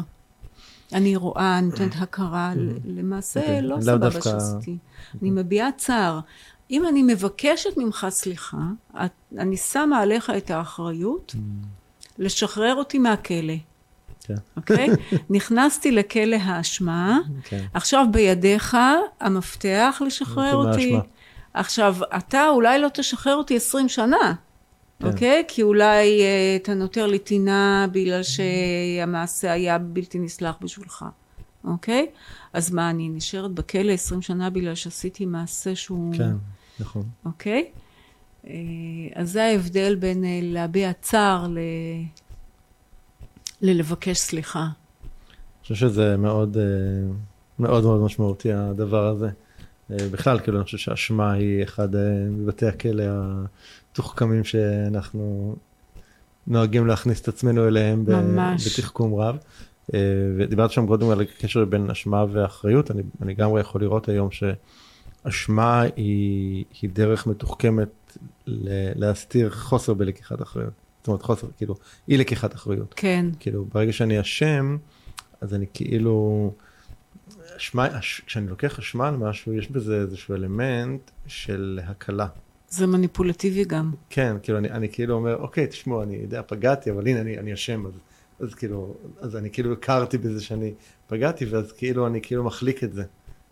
[0.94, 2.54] אני רואה, נותנת הכרה,
[2.86, 3.62] למעשה אוקיי.
[3.62, 4.78] לא סבבה שעשיתי.
[5.22, 6.20] אני מביעה צער.
[6.72, 8.58] אם אני מבקשת ממך סליחה,
[9.38, 11.36] אני שמה עליך את האחריות
[12.18, 13.54] לשחרר אותי מהכלא,
[14.24, 14.36] כן.
[14.58, 14.88] אוקיי?
[15.30, 17.66] נכנסתי לכלא האשמה, כן.
[17.74, 18.78] עכשיו בידיך
[19.20, 20.96] המפתח לשחרר אותי.
[21.54, 24.34] עכשיו, אתה אולי לא תשחרר אותי עשרים שנה,
[25.00, 25.08] כן.
[25.08, 25.43] אוקיי?
[25.48, 31.06] כי אולי אה, אתה נותר לי טינה בגלל שהמעשה היה בלתי נסלח בשבילך,
[31.64, 32.08] אוקיי?
[32.54, 36.14] אז מה, אני נשארת בכלא עשרים שנה בגלל שעשיתי מעשה שהוא...
[36.18, 36.36] כן,
[36.80, 37.04] נכון.
[37.26, 37.72] אוקיי?
[38.48, 38.54] אה,
[39.16, 41.60] אז זה ההבדל בין אה, להביע צער ל...
[43.62, 44.60] ללבקש סליחה.
[44.62, 46.58] אני חושב שזה מאוד
[47.60, 49.30] מאוד מאוד משמעותי הדבר הזה.
[49.89, 51.89] בכלל, כאילו, אני חושב שאשמה היא אחד
[52.30, 53.04] מבתי הכלא
[53.96, 55.56] המתוחכמים שאנחנו
[56.48, 58.80] נוהגים להכניס את עצמנו אליהם ממש.
[58.80, 59.38] בתחכום רב.
[59.93, 60.00] אה,
[60.38, 65.82] ודיברת שם קודם על הקשר בין אשמה ואחריות, אני, אני גם יכול לראות היום שאשמה
[65.96, 68.18] היא, היא דרך מתוחכמת
[68.48, 70.74] ל- להסתיר חוסר בלקיחת אחריות.
[71.00, 71.76] זאת אומרת, חוסר, כאילו,
[72.10, 72.93] אי לקיחת אחריות.
[72.96, 74.78] כן, כאילו ברגע שאני אשם
[75.41, 76.52] אז אני כאילו
[77.58, 82.28] אשמה אש, כשאני לוקח אשמה על משהו יש בזה איזשהו אלמנט של הקלה.
[82.76, 83.91] זה מניפולטיבי גם.
[84.09, 87.53] כן כאילו אני, אני כאילו אומר אוקיי תשמעו אני יודע פגעתי אבל הנה אני, אני
[87.53, 87.91] אשם אז,
[88.39, 90.73] אז כאילו אז אני כאילו הכרתי בזה שאני
[91.07, 93.03] פגעתי ואז כאילו אני כאילו מחליק את זה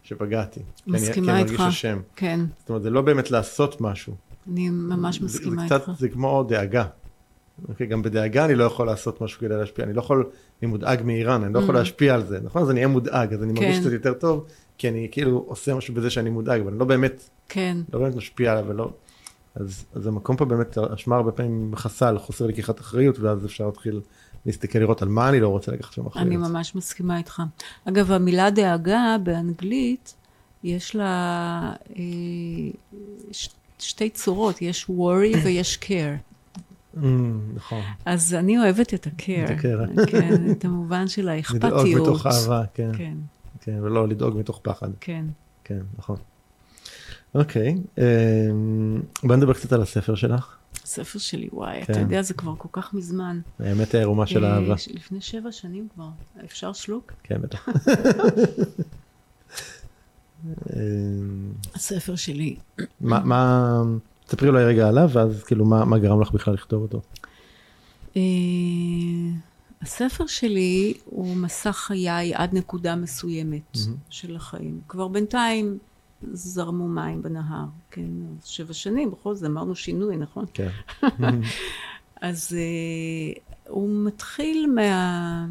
[0.04, 0.60] שפגעתי.
[0.60, 1.60] כי אני- כי מסכימה אני איתך.
[1.60, 2.00] מרגיש אשם.
[2.16, 4.14] כן, זאת אומרת זה לא באמת לעשות משהו.
[4.52, 5.84] אני ממש זה- מסכימה זה איתך.
[5.90, 6.86] קצת, זה כמו דאגה.
[7.70, 10.30] אוקיי, גם בדאגה אני לא יכול לעשות משהו כדי להשפיע, אני לא יכול,
[10.62, 11.78] אני מודאג מאיראן, אני לא יכול Mm.
[11.78, 12.62] להשפיע על זה, נכון?
[12.62, 13.82] אז אני אהיה מודאג, אז אני מרגיש כן.
[13.82, 14.46] קצת יותר טוב,
[14.78, 18.16] כי אני כאילו עושה משהו בזה שאני מודאג, אבל אני לא באמת, כן, לא באמת
[18.16, 18.92] משפיע עליו ולא...
[19.56, 23.66] אז, אז המקום פה באמת, האשמה הרבה פעמים מכסה על חוסר לקיחת אחריות, ואז אפשר
[23.66, 24.02] להתחיל
[24.46, 26.28] להסתכל לראות על מה אני לא רוצה לקחת שם אחריות.
[26.28, 27.42] אני ממש מסכימה איתך.
[27.86, 30.16] אגב, המילה דאגה באנגלית,
[30.64, 32.04] יש לה אה,
[33.32, 33.50] ש,
[33.80, 36.34] שתי צורות, יש worry ויש care.
[36.98, 37.00] Mm,
[37.56, 39.52] נכון, אז אני אוהבת את ה-care.
[39.52, 40.06] את ה-care.
[40.12, 42.02] כן, את המובן של לדאוג האכפתיות.
[42.02, 43.18] מתוך אהבה, כן, כן,
[43.62, 44.90] כן, ולא לדאוג מתוך פחד.
[45.00, 45.26] כן.
[45.64, 46.18] כן, נכון.
[47.36, 50.58] אוקיי, אמ, בוא נדבר קצת על הספר שלך.
[50.84, 51.94] הספר שלי, וואי, כן.
[51.94, 53.40] אתה יודע, זה כבר כל כך מזמן.
[53.60, 54.76] האמת העירומה של אה, אהבה.
[54.94, 56.10] לפני שבע שנים כבר.
[56.46, 57.12] אפשר שלוק?
[57.24, 57.68] כן, בטח.
[60.46, 62.56] אמ, הספר שלי.
[63.02, 63.82] מה,
[64.26, 67.02] תספרי אולי רגע עליו, ואז כאילו מה, גרם לך בכלל לכתוב אותו.
[68.18, 68.22] אה,
[69.82, 73.78] הספר שלי הוא מסע חיי עד נקודה מסוימת.
[74.10, 74.82] של החיים.
[74.88, 75.78] כבר בינתיים
[76.32, 80.46] זרמו מים בנהר, כן, אז שבע שנים, בכל זאת אמרנו שינוי, נכון?
[80.54, 80.70] כן.
[82.22, 85.48] אז אה, הוא מתחיל מה...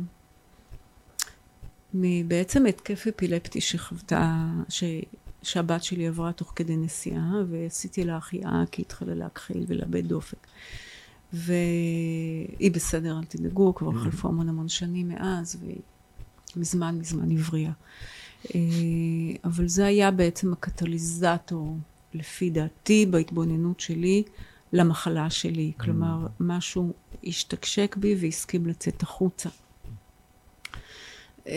[1.95, 4.85] מבעצם התקף אפילפטי שחוותה, ש...
[5.43, 10.47] שהבת שלי עברה תוך כדי נסיעה, ועשיתי לה החייאה כי התחילה להכחיל ולאבד דופק.
[11.33, 15.81] והיא בסדר, אל תדאגו, כבר חלפו המון המון שנים מאז, והיא
[16.57, 17.73] מזמן מזמן הבריאה.
[18.55, 18.61] אה,
[19.45, 21.77] אבל זה היה בעצם הקטליזטור,
[22.15, 24.23] לפי דעתי, בהתבוננות שלי,
[24.73, 25.73] למחלה שלי.
[25.81, 26.93] כלומר, משהו
[27.25, 29.49] השתקשק בי והסכים לצאת החוצה.
[31.49, 31.55] אה,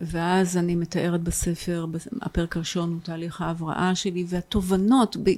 [0.00, 1.86] ואז אני מתארת בספר,
[2.22, 5.30] הפרק הראשון הוא תהליך ההבראה שלי, והתובנות, ב-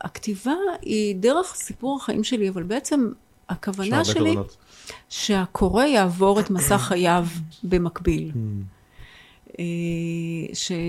[0.00, 3.10] הכתיבה היא דרך סיפור החיים שלי, אבל בעצם
[3.48, 4.56] הכוונה שלי, כוונות.
[5.08, 7.26] שהקורא יעבור את מסע חייו
[7.62, 8.32] במקביל.
[9.58, 9.64] אה,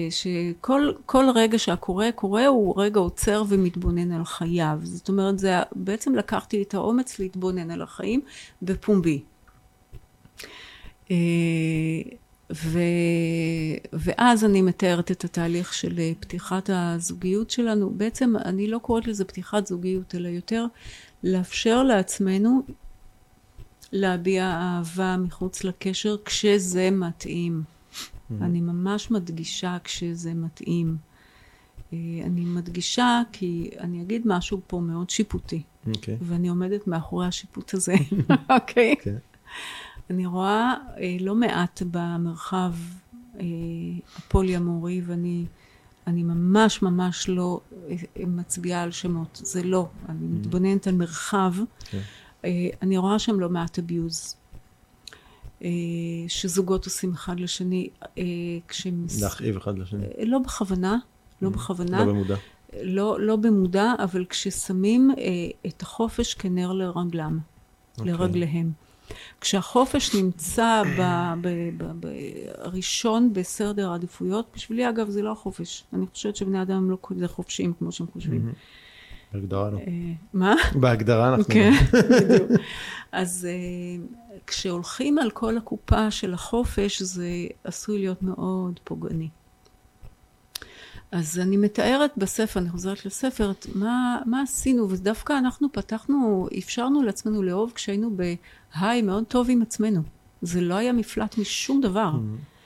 [0.10, 4.80] שכל כל רגע שהקורא קורא הוא רגע עוצר ומתבונן על חייו.
[4.84, 8.22] זאת אומרת, זה, בעצם לקחתי את האומץ להתבונן על החיים
[8.62, 9.22] בפומבי.
[11.12, 11.16] אה,
[12.54, 12.80] ו,
[13.94, 17.90] ואז אני מתארת את התהליך של אה, פתיחת הזוגיות שלנו.
[17.90, 20.66] בעצם אני לא קוראת לזה פתיחת זוגיות, אלא יותר
[21.24, 22.62] לאפשר לעצמנו
[23.92, 27.77] להביע אהבה מחוץ לקשר כשזה מתאים.
[28.42, 30.98] אני ממש מדגישה כשזה מתאים.
[31.94, 36.18] אה, אני מדגישה כי אני אגיד משהו פה מאוד שיפוטי, אוקיי.
[36.22, 37.96] ואני עומדת מאחורי השיפוט הזה,
[38.56, 38.96] אוקיי?
[39.02, 39.18] כן.
[40.10, 42.74] אני רואה אה, לא מעט במרחב
[43.40, 43.46] אה,
[44.18, 45.46] הפולי-אמורי, ואני
[46.08, 47.60] אני ממש ממש לא
[47.90, 47.96] אה,
[48.28, 49.88] מצביעה על שמות, זה לא.
[50.10, 51.54] אני מתבוננת על מרחב.
[51.80, 52.00] כן.
[52.46, 54.36] אה, אני רואה שם לא מעט abuse.
[55.64, 55.70] אה,
[56.28, 58.24] שזוגות עושים אחד לשני, אה,
[58.68, 59.06] כשהם...
[59.22, 60.06] להכאיב אחד לשני.
[60.18, 60.98] אה, לא בכוונה,
[61.42, 62.36] לא בכוונה, לא במודע.
[62.84, 65.12] לא, לא במודע, אבל כששמים
[65.68, 67.40] את החופש כנר לרגלם,
[67.98, 68.14] אוקיי.
[68.14, 68.72] לרגליהם.
[69.42, 70.84] כשהחופש נמצא
[72.00, 75.84] בראשון בסדר העדיפויות, בשבילי אגב זה לא החופש.
[75.94, 78.52] אני חושבת שבני אדם הם לא כזה חופשיים כמו שהם חושבים.
[79.34, 79.78] בהגדרה לא.
[79.78, 79.84] אה,
[80.34, 80.56] מה?
[80.76, 81.72] בהגדרה אנחנו כן,
[82.12, 82.52] בדיוק.
[83.12, 84.06] אז אה,
[84.48, 87.28] כשהולכים על כל הקופה של החופש, זה
[87.64, 89.30] עשוי להיות מאוד פוגעני.
[91.12, 97.44] אז אני מתארת בספר, אני חוזרת לספר, מה, מה עשינו, ודווקא אנחנו פתחנו, אפשרנו לעצמנו
[97.44, 100.02] לאהוב כשהיינו בהיי מאוד טוב עם עצמנו.
[100.42, 102.12] זה לא היה מפלט משום דבר.
[102.14, 102.57] Mm-hmm.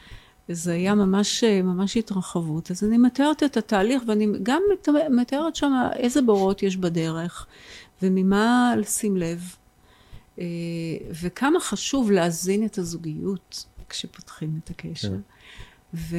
[0.47, 2.71] זה היה ממש, ממש התרחבות.
[2.71, 4.61] אז אני מתארת את התהליך, ואני גם
[5.09, 7.45] מתארת שם איזה בורות יש בדרך,
[8.01, 9.55] וממה לשים לב,
[10.39, 10.45] אה,
[11.21, 15.09] וכמה חשוב להזין את הזוגיות כשפותחים את הקשר.
[15.09, 15.21] כן.
[15.93, 16.17] ו...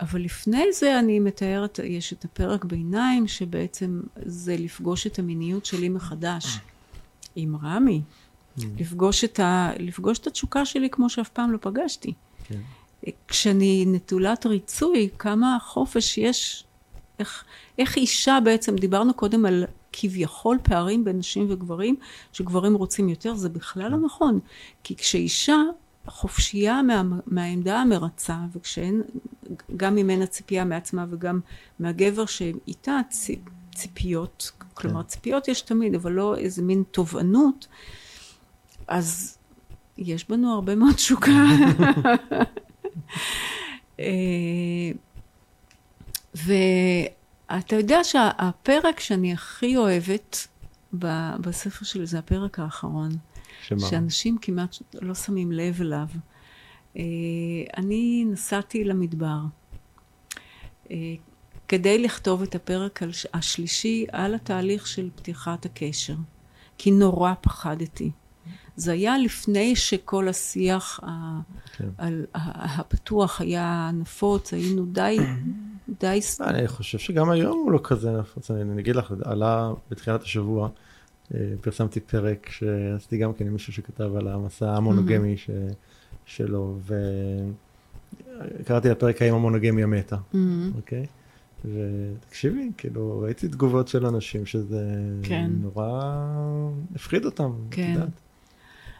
[0.00, 5.88] אבל לפני זה אני מתארת, יש את הפרק ביניים, שבעצם זה לפגוש את המיניות שלי
[5.88, 6.58] מחדש,
[7.36, 8.00] עם רמי.
[8.58, 8.62] Mm.
[8.78, 9.70] לפגוש את, ה...
[9.78, 12.12] לפגוש את התשוקה שלי כמו שאף פעם לא פגשתי.
[12.44, 12.60] כן.
[13.28, 16.64] כשאני נטולת ריצוי, כמה חופש יש,
[17.18, 17.44] איך,
[17.78, 21.96] איך אישה בעצם, דיברנו קודם על כביכול פערים בין נשים וגברים,
[22.32, 24.40] שגברים רוצים יותר, זה בכלל לא נכון.
[24.84, 25.56] כי כשאישה
[26.06, 29.02] חופשייה מה, מהעמדה המרצה, וכשאין
[29.76, 31.40] גם ממנה ציפייה מעצמה וגם
[31.78, 33.38] מהגבר שאיתה ציפ,
[33.74, 35.08] ציפיות, כלומר כן.
[35.08, 37.66] ציפיות יש תמיד, אבל לא איזה מין תובענות,
[38.88, 39.38] אז
[39.98, 41.32] יש בנו הרבה מאוד תשוקה.
[44.00, 44.06] אה,
[46.34, 50.46] ואתה יודע שהפרק שאני הכי אוהבת
[51.40, 53.10] בספר שלי זה הפרק האחרון.
[53.62, 53.78] שמה?
[53.80, 56.06] שאנשים כמעט לא שמים לב אליו.
[56.96, 57.02] אה,
[57.76, 59.38] אני נסעתי למדבר
[60.90, 60.96] אה,
[61.68, 63.00] כדי לכתוב את הפרק
[63.34, 66.14] השלישי על התהליך של פתיחת הקשר,
[66.78, 68.10] כי נורא פחדתי.
[68.76, 71.00] זה היה לפני שכל השיח
[71.76, 71.88] כן.
[72.34, 75.18] הפתוח היה נפוץ, היינו די,
[76.00, 76.20] די...
[76.40, 80.68] אני חושב שגם היום הוא לא כזה נפוץ, אני אגיד לך, עלה בתחילת השבוע.
[81.34, 85.38] אה, פרסמתי פרק שעשיתי גם כן עם מישהו שכתב על המסע המונוגמי mm-hmm.
[85.38, 85.50] ש...
[86.26, 86.78] שלו,
[88.60, 90.36] וקראתי לפרק האם המונוגמיה מתה, mm-hmm.
[90.76, 91.06] אוקיי?
[91.64, 94.84] ותקשיבי, כאילו, ראיתי תגובות של אנשים שזה
[95.22, 95.50] כן.
[95.60, 96.14] נורא
[96.94, 97.82] הפחיד אותם, כן.
[97.82, 98.20] את יודעת.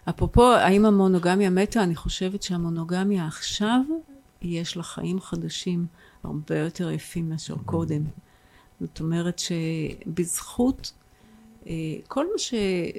[0.08, 3.80] אפרופו, האם המונוגמיה מתה, אני חושבת שהמונוגמיה עכשיו,
[4.42, 5.86] יש לה חיים חדשים
[6.24, 7.54] הרבה יותר יפים מאשר.
[7.64, 8.02] קודם.
[8.80, 10.92] זאת אומרת שבזכות
[11.66, 11.72] אה,
[12.08, 12.54] כל מה ש...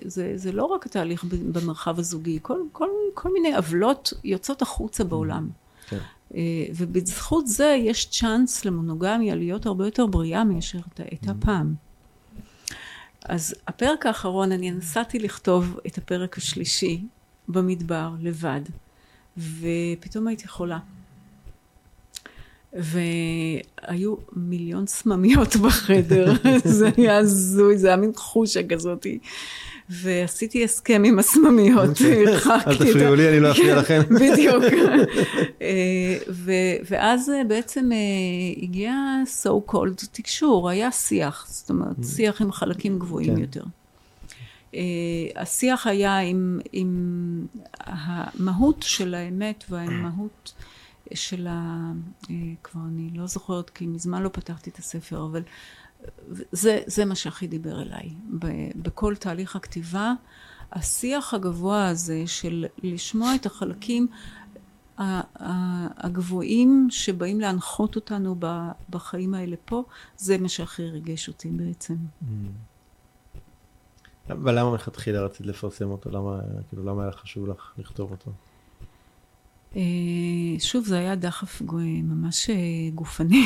[0.05, 5.49] זה, זה לא רק התהליך במרחב הזוגי, כל, כל, כל מיני עוולות יוצאות החוצה בעולם.
[5.89, 5.97] כן.
[6.36, 11.45] אה, ובזכות זה יש צ'אנס למונוגמיה להיות הרבה יותר בריאה מאשר הייתה mm-hmm.
[11.45, 11.76] פעם.
[13.26, 17.03] אז הפרק האחרון, אני נסעתי לכתוב את הפרק השלישי
[17.47, 18.61] במדבר לבד,
[19.38, 20.80] ופתאום הייתי חולה.
[22.74, 26.34] והיו מיליון סממיות בחדר,
[26.80, 29.20] זה היה הזוי, זה היה מין חושה כזאתי.
[29.90, 32.02] ועשיתי הסכם עם הסממיות,
[32.68, 34.02] אל תפריעו לי, אני לא אפריע לכם.
[34.22, 34.64] בדיוק.
[35.62, 36.18] אה,
[36.90, 38.94] ואז בעצם אה, הגיע
[39.44, 42.06] so called תקשור, היה שיח, זאת אומרת, mm.
[42.06, 43.42] שיח עם חלקים גבוהים כן.
[43.42, 43.64] יותר.
[44.76, 44.82] אה,
[45.36, 47.46] השיח היה עם, עם
[47.80, 50.54] המהות של האמת והמהות
[51.14, 51.92] של ה...
[52.30, 55.42] אה, כבר אני לא זוכרת כי מזמן לא פתחתי את הספר, אבל
[56.52, 58.14] זה, זה מה שהכי דיבר אליי.
[58.76, 60.14] בכל תהליך הכתיבה,
[60.72, 64.08] השיח הגבוה הזה של לשמוע את החלקים
[65.98, 68.36] הגבוהים שבאים להנחות אותנו
[68.89, 69.84] בחיים האלה פה,
[70.18, 71.95] זה מה שהכי ריגש אותי בעצם.
[71.95, 72.26] Mm.
[74.30, 76.10] אבל למה מלכתחילה רצית לפרסם אותו?
[76.10, 76.39] למה,
[76.70, 78.32] כאילו, למה היה חשוב לך לכתוב אותו?
[79.76, 79.82] אה,
[80.59, 81.61] שוב, זה היה דחף
[82.03, 82.55] ממש אה,
[82.95, 83.45] גופני.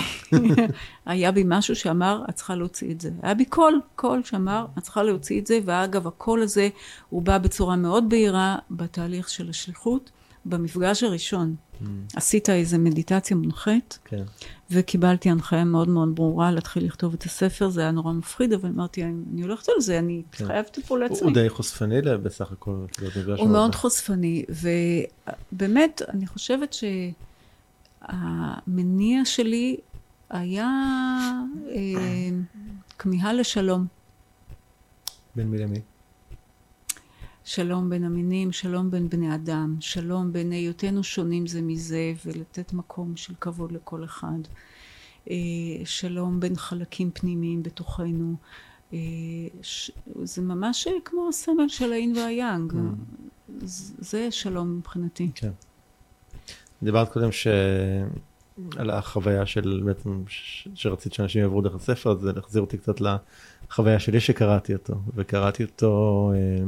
[1.06, 3.10] היה בי משהו שאמר, את צריכה להוציא את זה.
[3.22, 6.70] היה בי קול, קול שאמר, את צריכה להוציא את זה, ואגב, הקול הזה,
[7.10, 10.12] הוא בא בצורה מאוד בהירה בתהליך של השליחות.
[10.46, 11.86] במפגש הראשון mm.
[12.16, 14.24] עשית איזה מדיטציה מונחית, כן.
[14.72, 19.04] וקיבלתי הנחיה מאוד מאוד ברורה להתחיל לכתוב את הספר, זה היה נורא מפחיד, אבל אמרתי,
[19.04, 20.46] אני הולכת על זה, אני כן.
[20.46, 21.28] חייבת פה לעצמי.
[21.28, 22.86] הוא די חושפני בסך הכל.
[23.38, 24.46] הוא מאוד חושפני,
[25.52, 26.76] ובאמת, אני חושבת
[28.02, 29.78] שהמניע שלי
[30.30, 30.70] היה
[31.70, 32.30] אה,
[33.00, 33.86] כמיהה לשלום.
[35.36, 35.82] בין מי למי?
[37.54, 43.18] שלום בין המינים, שלום בין בני אדם, שלום בין היותנו שונים זה מזה ולתת מקום
[43.18, 44.40] של כבוד לכל אחד,
[45.30, 45.36] אה,
[45.86, 48.36] שלום בין חלקים פנימיים בתוכנו,
[48.94, 48.98] אה,
[49.62, 49.92] ש-
[50.24, 52.74] זה ממש כמו הסמל של האין והיאנג.
[53.66, 55.30] ז- זה שלום מבחינתי.
[55.36, 55.52] כן.
[56.84, 57.48] דיברת קודם ש...
[58.78, 60.68] על החוויה של בעצם ש...
[60.76, 66.32] שרצית שאנשים יעברו דרך הספר, זה החזיר אותי קצת לחוויה שלי שקראתי אותו, וקראתי אותו,
[66.36, 66.64] אה,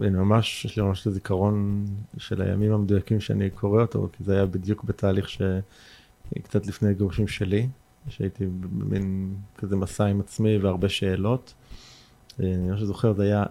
[0.00, 1.84] הנה, ממש, יש לי ממש זיכרון
[2.18, 7.68] של הימים המדויקים שאני קורא אותו, כי זה היה בדיוק בתהליך שקצת לפני הגירושים שלי,
[8.08, 11.54] שהייתי במין כזה מסע עם עצמי והרבה שאלות.
[12.40, 13.44] אה, אני ממש זוכר, זה היה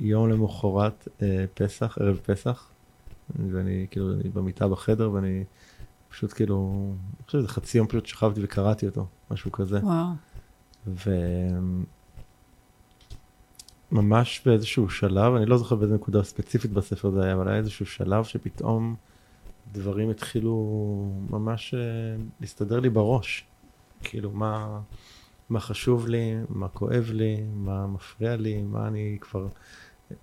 [0.00, 2.68] יום למחרת אה, פסח, ערב פסח,
[3.50, 5.44] ואני כאילו, אני במיטה בחדר ואני
[6.08, 9.78] פשוט כאילו, אני חושב שזה חצי יום פשוט שכבתי וקראתי אותו, משהו כזה.
[9.82, 10.06] וואו.
[13.92, 17.86] וממש באיזשהו שלב, אני לא זוכר באיזה נקודה ספציפית בספר זה היה, אבל היה איזשהו
[17.86, 18.96] שלב שפתאום
[19.72, 21.80] דברים התחילו ממש אה,
[22.40, 23.44] להסתדר לי בראש.
[24.02, 24.80] כאילו, מה,
[25.48, 29.46] מה חשוב לי, מה כואב לי, מה מפריע לי, מה אני כבר,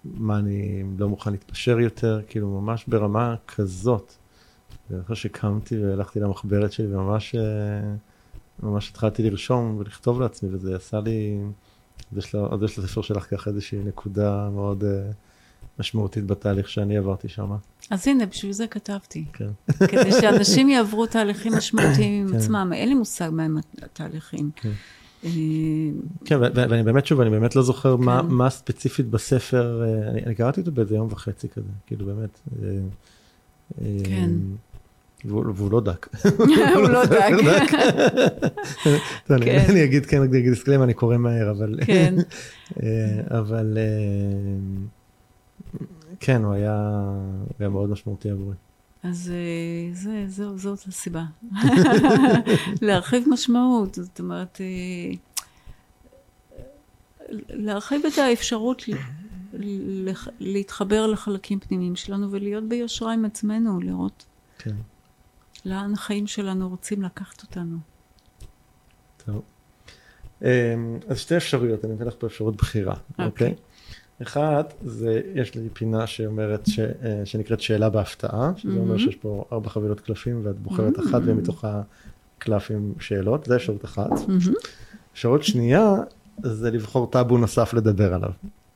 [0.04, 4.14] מה אני לא מוכן להתפשר יותר, כאילו, ממש ברמה כזאת.
[4.92, 7.42] ואחרי שקמתי והלכתי למחברת שלי וממש אה,
[8.64, 11.40] ממש התחלתי לרשום ולכתוב לעצמי וזה עשה לי,
[12.18, 15.12] אז יש לספר שלך ככה איזושהי נקודה מאוד אה,
[15.80, 17.52] משמעותית בתהליך שאני עברתי שם.
[17.90, 19.26] אז הנה, בשביל זה כתבתי.
[19.34, 19.50] כן.
[19.88, 22.38] כדי שאנשים יעברו תהליכים משמעותיים עם כן.
[22.38, 22.72] עצמם.
[22.74, 24.52] אין לי מושג מהם התהליכים.
[24.56, 24.72] כן.
[25.24, 25.30] אה,
[26.26, 28.28] כן, ואני באמת שוב, אני באמת לא זוכר מה, כן.
[28.28, 32.40] מה ספציפית בספר, אה, אני, אני קראתי אותו באיזה יום וחצי כזה, כאילו באמת.
[34.04, 34.30] כן.
[35.26, 36.08] והוא, לא דק.
[36.76, 37.22] הוא לא דק.
[39.30, 39.66] אני- כן.
[39.70, 41.80] אני אגיד, כן, אני אגיד disclaimer, אני קורא מהר, אבל...
[41.86, 42.16] כן.
[42.84, 43.84] אה, אבל אה,
[46.20, 47.02] כן, הוא היה,
[47.60, 48.56] מאוד משמעותי עבורי.
[49.04, 51.24] אז אה, זה, זו, זאת הסיבה.
[52.82, 54.62] להרחיב משמעות, זאת אומרת,
[57.50, 58.84] להרחיב את האפשרות
[60.40, 64.26] להתחבר לחלקים פנימיים שלנו ולהיות ביושרה עם עצמנו, לראות
[64.60, 64.76] כן,
[65.70, 67.78] לאן החיים שלנו רוצים לקחת אותנו.
[69.26, 69.42] טוב.
[70.44, 70.74] אה,
[71.08, 73.26] אז שתי אפשרויות, אני אתן לך פה אפשרות בחירה, אוקיי.
[73.26, 73.54] אוקיי?
[74.24, 79.00] אחת, זה, יש לי פינה שאומרת, ש, אה, שנקראת שאלה בהפתעה, שזה אומר Mhm.
[79.00, 81.66] שיש פה ארבע חבילות קלפים ואת בוחרת אחת ומתוך
[82.38, 84.10] הקלפים שאלות, זה אפשרות אחת.
[84.28, 84.40] מהמם.
[85.14, 85.94] אפשרות שנייה,
[86.44, 88.30] זה לבחור טאבו נוסף לדבר עליו.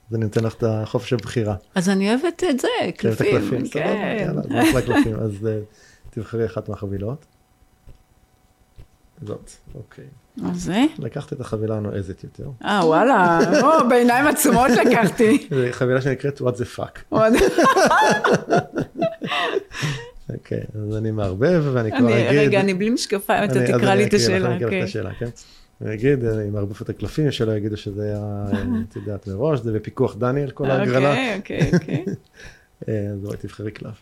[0.09, 1.55] אז אני נותן לך את החופש הבחירה.
[1.75, 4.17] אז אני אוהבת את זה, כן, את קלפים, הקלפים, סבבה, כן.
[4.19, 5.47] יאללה, אז
[6.14, 7.26] תבחרי אחת מהחבילות.
[9.22, 10.05] זאת, אוקיי.
[10.45, 10.86] אז זה?
[10.99, 12.49] לקחת את החבילה הנועזת יותר.
[12.66, 15.47] אה, וואלה, או, בעיניים עצומות לקחתי.
[15.49, 16.99] זו חבילה שנקראת what the fuck.
[20.34, 22.39] אוקיי, אז אני מערבב ואני כבר אגיד...
[22.39, 24.47] רגע, אני בלי משקפיים, אתה תקרא לי את השאלה.
[24.47, 24.84] אני אקריא לך.
[24.84, 25.30] את השאלה, כן?
[25.82, 28.45] אני אגיד, אני מערבב את הקלפים, שלא יגידו שזה היה,
[28.89, 31.36] את יודעת מראש, זה בפיקוח דניאל, כל ההגרלה.
[31.36, 32.05] אוקיי, אוקיי, אוקיי.
[33.14, 34.01] אז בואי תבחרי קלף.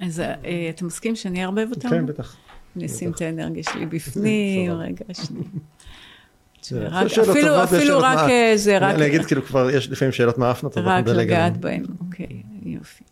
[0.00, 0.34] אז אה,
[0.70, 1.88] אתה מסכים שאני אערבב אותם?
[1.90, 2.36] כן, בטח.
[2.76, 3.10] אני אשים.
[3.12, 4.72] את האנרגיה שלי בפנים.
[4.72, 5.44] רגע, שנייה.
[7.30, 11.10] אפילו- אפילו רק אה, זה, רק אני אגיד כאילו כבר יש לפעמים שאלות מאפנות, אנחנו
[11.10, 11.16] רק.
[11.16, 11.84] לגעת בהם.
[12.00, 13.04] אוקיי, יופי.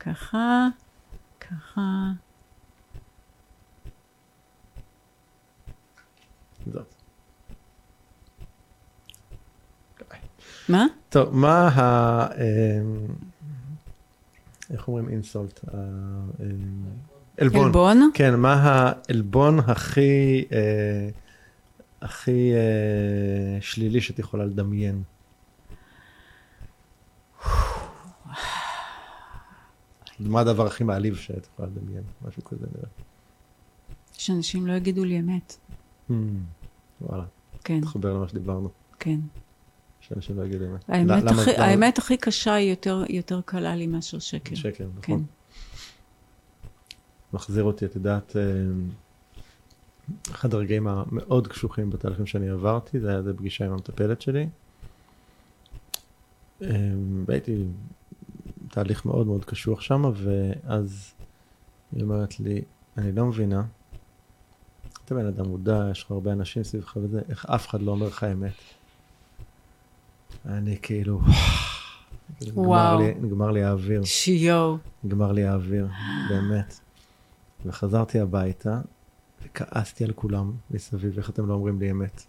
[0.00, 0.66] ככה,
[1.40, 1.80] ככה.
[6.72, 6.94] זאת.
[10.68, 10.86] מה?
[11.08, 12.26] טוב, מה ה...
[14.70, 15.60] איך אומרים אינסולט?
[17.38, 17.64] עלבון.
[17.64, 18.10] עלבון?
[18.14, 21.08] כן, מה העלבון הכי, אה,
[22.02, 25.02] הכי אה, שלילי שאת יכולה לדמיין?
[30.20, 32.02] מה הדבר הכי מעליב שאת יכולה לדמיין?
[32.28, 32.88] משהו כזה נראה.
[34.12, 35.56] שאנשים לא יגידו לי אמת.
[36.10, 36.12] Hmm,
[37.00, 37.24] וואלה,
[37.64, 38.68] כן, תחבר למה שדיברנו,
[38.98, 39.20] כן.
[40.10, 40.84] שאנשים לא יגידו אמת.
[40.88, 44.54] האמת למה- הכי- למה- האמת הכי קשה היא יותר- יותר קלה לי מאשר שקר.
[44.54, 45.12] שקר, כן.
[45.12, 45.24] נכון.
[47.32, 48.42] מחזיר אותי, את יודעת, אה,
[50.30, 54.46] אחד הרגעים המאוד קשוחים בתהליכים שאני עברתי, זה היה זה פגישה עם המטפלת שלי.
[56.62, 56.68] אה,
[57.26, 57.64] והייתי
[58.68, 61.12] תהליך מאוד מאוד קשוח שם, ואז
[61.92, 62.62] היא אומרת לי,
[62.98, 63.62] אני לא מבינה,
[65.04, 68.06] אתה בן אדם מודע, יש לך הרבה אנשים סביבך וזה, איך אף אחד לא אומר
[68.06, 68.52] לך אמת.
[70.46, 71.20] אני כאילו,
[72.42, 72.98] נגמר וואו.
[72.98, 74.04] לי, נגמר לי האוויר.
[74.04, 74.76] שיו.
[75.04, 75.88] נגמר לי האוויר,
[76.28, 76.80] באמת.
[77.66, 78.80] וחזרתי הביתה,
[79.44, 82.22] וכעסתי על כולם מסביב, איך אתם לא אומרים לי אמת.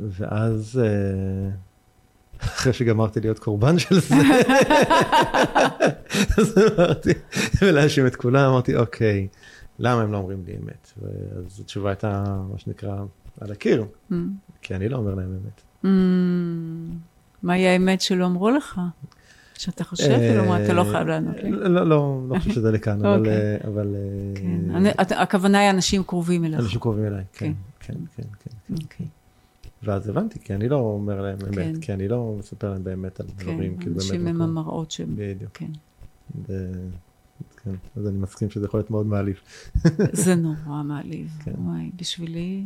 [0.00, 1.50] ואז, אה,
[2.40, 4.14] אחרי שגמרתי להיות קורבן של זה,
[6.38, 7.10] אז אמרתי,
[7.62, 9.28] ולהאשים את כולם, אמרתי, אוקיי,
[9.78, 10.92] למה הם לא אומרים לי אמת?
[11.02, 12.96] ואז התשובה הייתה, מה שנקרא,
[13.40, 14.14] על הקיר, Mm.
[14.62, 15.60] כי אני לא אומר להם אמת.
[17.42, 18.80] מהי האמת שלא אמרו לך?
[19.58, 21.50] שאתה חושב, כאילו, אתה לא חייב לענות לי.
[21.50, 23.18] לא, לא, לא, לא חושב שזה לכאן, אבל...
[23.18, 23.32] אוקיי.
[23.32, 25.16] אה, אה, כן.
[25.18, 26.60] הכוונה היא אנשים קרובים אליך.
[26.60, 28.74] אנשים קרובים אליי, כן, כן, כן, כן.
[28.82, 29.06] אוקיי.
[29.82, 31.46] ואז הבנתי, כי אני לא אומר להם כן.
[31.46, 34.42] אמת, כי אני לא מספר להם באמת על כן, דברים, כאילו באמת אנשים הם.
[34.42, 35.14] המראות שהם...
[35.16, 35.52] בדיוק.
[35.54, 35.70] כן.
[37.64, 39.36] כן, אז אני מסכים שזה יכול להיות מאוד מעליב.
[40.12, 41.28] זה נורא מעליב.
[41.44, 41.52] כן.
[41.58, 42.64] וואי, בשבילי,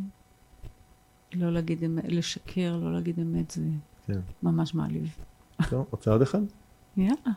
[1.32, 3.62] לא להגיד אמת, לשקר, לא להגיד אמת, זה
[4.07, 4.20] כן.
[4.43, 5.16] ממש מעליב.
[5.70, 6.40] טוב, רוצה עוד אחד?
[6.97, 7.32] יאללה.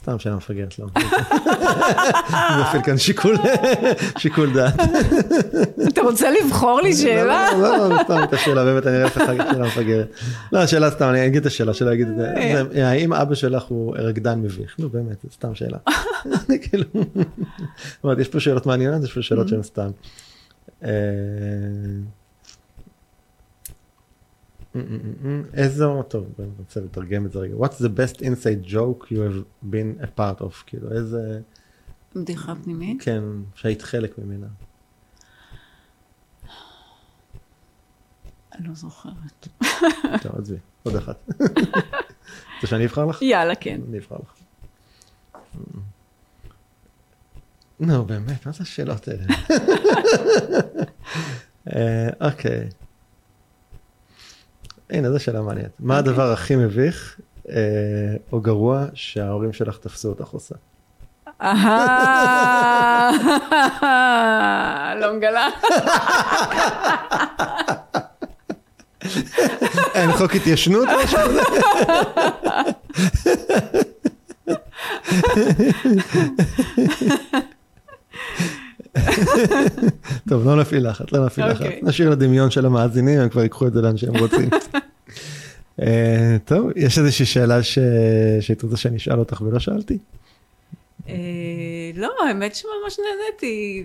[0.00, 0.86] אה, סתם שאלה מפגרת לא.
[0.96, 2.98] אני מפעיל כאן
[4.18, 4.74] שיקול, דעת.
[5.88, 7.46] אתה רוצה לבחור לי שאלה?
[7.52, 10.10] לא, לא, לא, סתם את השאלה, באמת אני אראה לך שאלה מפגרת.
[10.52, 12.32] לא, השאלה סתם, אני אגיד את השאלה, שלא אגיד את זה.
[12.72, 12.88] זה.
[12.88, 14.74] האם אבא שלך הוא רקדן מביך?
[14.78, 15.78] נו באמת, זה סתם שאלה.
[16.62, 19.90] כאילו, זאת אומרת, יש פה שאלות מעניינות, יש פה שאלות שהן סתם.
[25.54, 27.54] איזו, טוב, אני רוצה לתרגם את זה רגע.
[27.54, 30.64] What's the best inside joke you have been a part of?
[30.66, 31.40] כאילו, איזה,
[32.16, 33.02] בדיחה פנימית?
[33.02, 33.22] כן,
[33.54, 34.46] שהיית חלק ממנה.
[38.54, 39.48] אני לא זוכרת.
[40.22, 41.28] טוב, עזבי, עוד אחת.
[42.54, 43.22] רוצה שאני אבחר לך?
[43.22, 43.80] יאללה, כן.
[43.88, 44.34] אני אבחר לך.
[47.80, 49.24] נו, באמת, מה זה השאלות האלה?
[51.74, 52.68] אה, אוקיי.
[54.90, 55.70] הנה, זו שאלה מעניינת.
[55.80, 56.12] מה אוקיי.
[56.12, 57.54] הדבר הכי מביך אה,
[58.32, 60.54] או גרוע שההורים שלך תפסו אותך עושה?
[65.00, 65.48] לא מגלה.
[69.94, 71.40] אין חוק התיישנות או משהו כזה?
[80.28, 81.60] טוב, לא נפעיל לחץ, לא נפעיל לחץ.
[81.60, 81.80] אוקיי.
[81.82, 84.48] נשאיר לדמיון של המאזינים, הם כבר ייקחו את זה לאן שהם רוצים.
[85.82, 87.78] אה, טוב, יש איזושהי שאלה ש-
[88.40, 89.98] שהיית רוצה שאני אשאל אותך ולא שאלתי?
[91.08, 91.14] אה,
[91.94, 93.84] לא, האמת שממש נהניתי.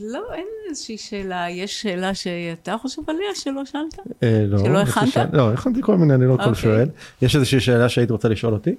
[0.00, 1.50] לא, אין איזושהי שאלה.
[1.50, 3.98] יש שאלה שאתה חושב עליה שלא שאלת?
[4.22, 4.58] אה, לא.
[4.58, 5.16] שלא הכנת?
[5.32, 6.54] לא, הכנתי כל מיני, אני לא כל אוקיי.
[6.54, 6.88] שואל.
[7.22, 8.74] יש איזושהי שאלה שהיית רוצה לשאול אותי?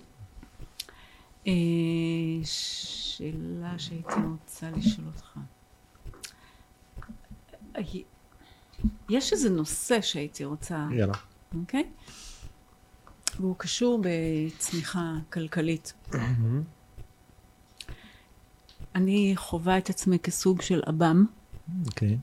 [2.44, 5.38] שאלה שהייתי רוצה לשאול אותך.
[9.10, 11.14] יש איזה נושא שהייתי רוצה, יאללה.
[11.60, 11.84] אוקיי?
[13.40, 15.94] והוא קשור בצמיחה כלכלית.
[18.96, 21.26] אני חווה את עצמי כסוג של עב"ם,
[21.86, 22.18] אוקיי.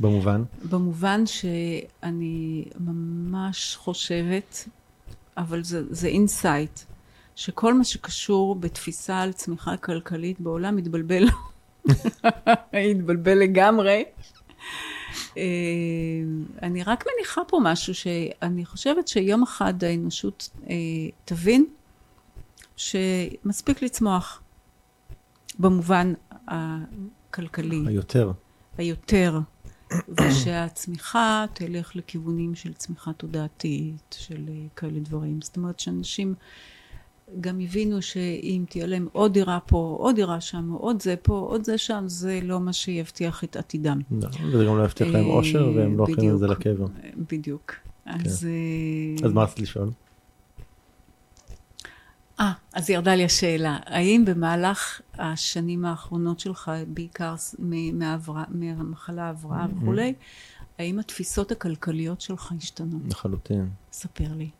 [0.00, 0.42] במובן?
[0.70, 4.68] במובן שאני ממש חושבת,
[5.36, 6.80] אבל זה, זה insight,
[7.36, 11.24] שכל מה שקשור בתפיסה על צמיחה כלכלית בעולם מתבלבל.
[12.90, 14.02] התבלבל לגמרי.
[15.36, 15.42] אה,
[16.62, 20.74] אני רק מניחה פה משהו שאני חושבת שיום אחד האנושות אה,
[21.24, 21.66] תבין
[22.76, 24.42] שמספיק לצמוח
[25.58, 26.12] במובן
[26.48, 27.84] הכלכלי.
[27.86, 28.32] היותר.
[28.78, 29.38] היותר,
[30.08, 35.42] ושהצמיחה תלך לכיוונים של צמיחה תודעתית, של אה, כאלה דברים.
[35.42, 36.34] זאת אומרת שאנשים
[37.40, 41.64] גם הבינו שאם תהיה להם עוד דירה פה, עוד דירה שם, עוד זה פה, עוד
[41.64, 44.00] זה שם, זה לא מה שיבטיח את עתידם.
[44.10, 46.46] לא, וזה גם לא יבטיח להם אה, אושר והם לא הולכים את זה.
[46.46, 46.86] לקבר.
[47.30, 47.74] בדיוק.
[48.06, 48.48] אז...
[48.50, 49.90] אה, אז מה רצית לשאול?
[52.40, 53.78] אה, אז ירדה לי השאלה.
[53.86, 57.34] האם במהלך השנים האחרונות שלך, בעיקר
[58.48, 60.14] מהמחלה ההבראה וכולי,
[60.78, 62.98] האם התפיסות הכלכליות שלך השתנו?
[63.08, 63.68] לחלוטין.
[63.92, 64.50] ספר לי.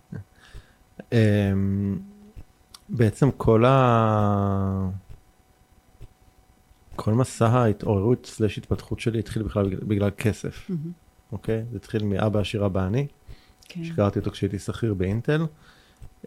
[2.88, 4.88] בעצם כל ה...
[6.96, 10.70] כל מסע ההתעוררות סלש התפתחות שלי התחיל בכלל בגלל, בגלל כסף.
[11.32, 11.64] אוקיי?
[11.70, 13.06] זה התחיל מאבא עשיר אבא עני,
[13.68, 13.84] כן.
[13.84, 15.46] שקראתי אותו כשהייתי שכיר באינטל,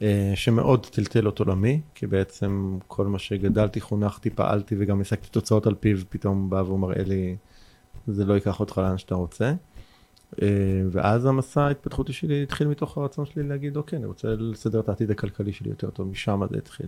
[0.01, 5.67] אה, שמאוד טלטל את עולמי, כי בעצם כל מה שגדלתי, חונכתי, פעלתי וגם השגתי תוצאות
[5.67, 7.35] על פיו, פתאום בא והוא מראה לי,
[8.07, 9.53] זה לא ייקח אותך לאן שאתה רוצה.
[10.41, 10.47] אה,
[10.91, 15.11] ואז המסע ההתפתחותי שלי התחיל מתוך הרצון שלי להגיד, אוקיי, אני רוצה לסדר את העתיד
[15.11, 16.85] הכלכלי שלי יותר טוב, משם זה התחיל.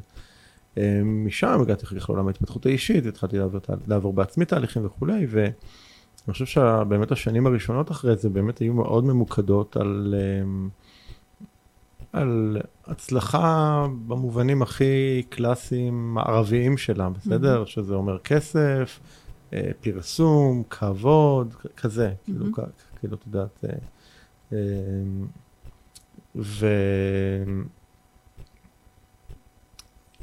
[0.77, 5.51] אה, משם הגעתי אחר כך לעולם ההתפתחות האישית, והתחלתי לעבור, לעבור בעצמי תהליכים וכולי, ואני
[6.31, 10.67] חושב שבאמת השנים הראשונות אחרי זה באמת היו מאוד ממוקדות על, אה,
[12.13, 17.65] על הצלחה במובנים הכי קלאסיים מערביים שלה, בסדר?
[17.65, 18.99] שזה אומר כסף,
[19.81, 22.53] פרסום, כבוד, כזה, כאילו, מהמם.
[22.55, 23.69] כ- כאילו, את יודעת, אה,
[24.53, 24.57] אה,
[26.35, 26.67] ו...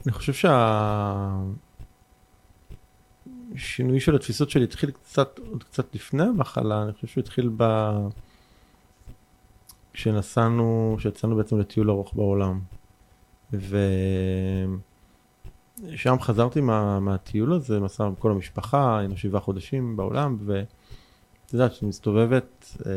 [0.07, 0.49] אני חושב
[3.53, 7.65] שהשינוי של התפיסות שלי התחיל קצת, עוד קצת לפני המחלה, אני חושב שהוא התחיל ב...
[9.93, 12.61] כשנסענו, כשיצאנו בעצם לטיול ארוך בעולם.
[13.53, 13.71] ושם
[16.21, 20.37] חזרתי מה, מהטיול הזה, מסע עם כל המשפחה, היינו שבעה חודשים בעולם,
[21.51, 22.93] ואת יודעת, שאני מסתובבת אה,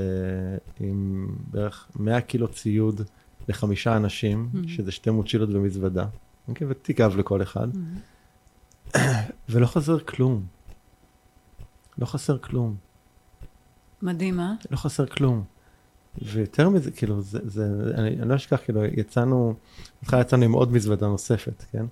[0.80, 3.01] עם בערך 100 קילו ציוד
[3.47, 4.67] לחמישה אנשים, mm-hmm.
[4.67, 6.05] שזה שתי מוצ'ילות ומזוודה,
[6.47, 6.67] אוקיי?
[6.69, 8.97] ותיק אב לכל אחד, mm-hmm.
[9.49, 10.45] ולא חסר כלום.
[11.97, 12.75] לא חסר כלום.
[14.01, 14.53] מדהים, אה?
[14.71, 15.43] לא חסר כלום.
[16.21, 19.53] ויותר מזה, כאילו, זה, זה, אני, אני לא אשכח, כאילו, יצאנו,
[20.01, 21.85] בהתחלה יצאנו עם עוד מזוודה נוספת, כן?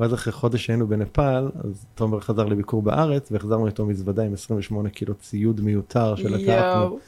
[0.00, 4.90] ואז אחרי חודש שהיינו בנפאל, אז תומר חזר לביקור בארץ, והחזרנו איתו מזוודה עם 28
[4.90, 6.98] קילו ציוד מיותר שלקחנו.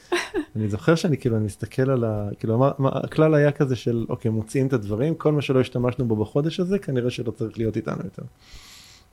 [0.56, 2.28] אני זוכר שאני כאילו, אני מסתכל על ה...
[2.38, 6.04] כאילו, מה, מה, הכלל היה כזה של, אוקיי, מוציאים את הדברים, כל מה שלא השתמשנו
[6.08, 8.22] בו בחודש הזה, כנראה שלא צריך להיות איתנו יותר.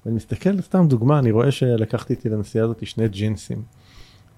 [0.06, 3.62] ואני מסתכל, סתם דוגמה, אני רואה שלקחתי איתי לנסיעה הזאת שני ג'ינסים.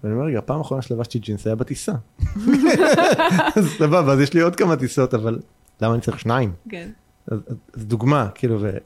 [0.03, 1.93] ואני אומר, רגע, הפעם האחרונה שלבשתי ג'ינס היה בטיסה.
[3.55, 5.39] אז סבבה, אז יש לי עוד כמה טיסות, אבל
[5.81, 6.51] למה אני צריך שניים?
[6.69, 6.89] כן.
[7.27, 7.39] אז,
[7.73, 8.77] אז דוגמה, כאילו, ו,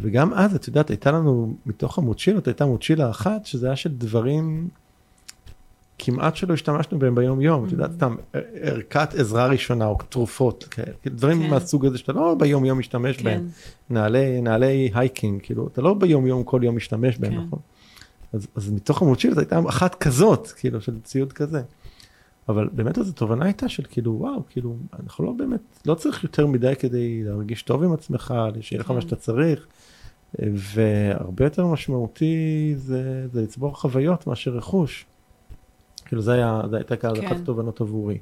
[0.00, 4.68] וגם אז, את יודעת, הייתה לנו, מתוך המוצ'ילות, הייתה מוצ'ילה אחת, שזה היה של דברים
[5.98, 8.16] כמעט שלא השתמשנו בהם ביום יום, את יודעת, סתם
[8.62, 11.50] ערכת עזרה ראשונה או תרופות, כאלה, דברים כן.
[11.50, 13.24] מהסוג הזה שאתה לא ביום יום משתמש כן.
[13.24, 13.48] בהם,
[13.90, 17.40] נעלי, נעלי הייקינג, כאילו, אתה לא ביום יום כל יום משתמש בהם, כן.
[17.40, 17.58] נכון?
[18.32, 21.62] אז, אז מתוך המוצ'ילת הייתה אחת כזאת, כאילו, של ציוד כזה.
[22.48, 26.46] אבל באמת איזו תובנה הייתה של כאילו, וואו, כאילו, אנחנו לא באמת, לא צריך יותר
[26.46, 29.66] מדי כדי להרגיש טוב עם עצמך, שיהיה לך מה שאתה צריך.
[30.38, 35.06] והרבה יותר משמעותי זה, זה לצבור חוויות מאשר רכוש.
[36.04, 37.26] כאילו זה היה, זה הייתה כאן כן.
[37.26, 38.18] אחת התובנות עבורי.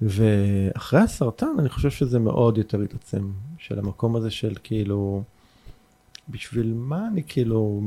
[0.00, 5.22] ואחרי הסרטן אני חושב שזה מאוד יותר התעצם, של המקום הזה של כאילו,
[6.28, 7.82] בשביל מה אני כאילו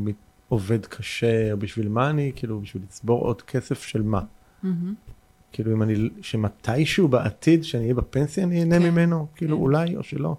[0.49, 4.22] עובד קשה, או בשביל מה אני, כאילו, בשביל לצבור עוד כסף של מה?
[4.64, 4.68] Mm-hmm.
[5.52, 9.61] כאילו, אם אני, שמתישהו בעתיד, שאני אהיה בפנסיה, אני אהנה כן, ממנו, כאילו, כן.
[9.64, 10.36] אולי או שלא.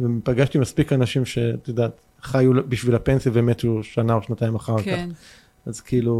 [0.00, 5.08] ופגשתי מספיק אנשים שאת יודעת, חיו בשביל הפנסיה ומתו שנה או שנתיים אחר כן.
[5.12, 5.16] כך.
[5.66, 6.14] אז כאילו,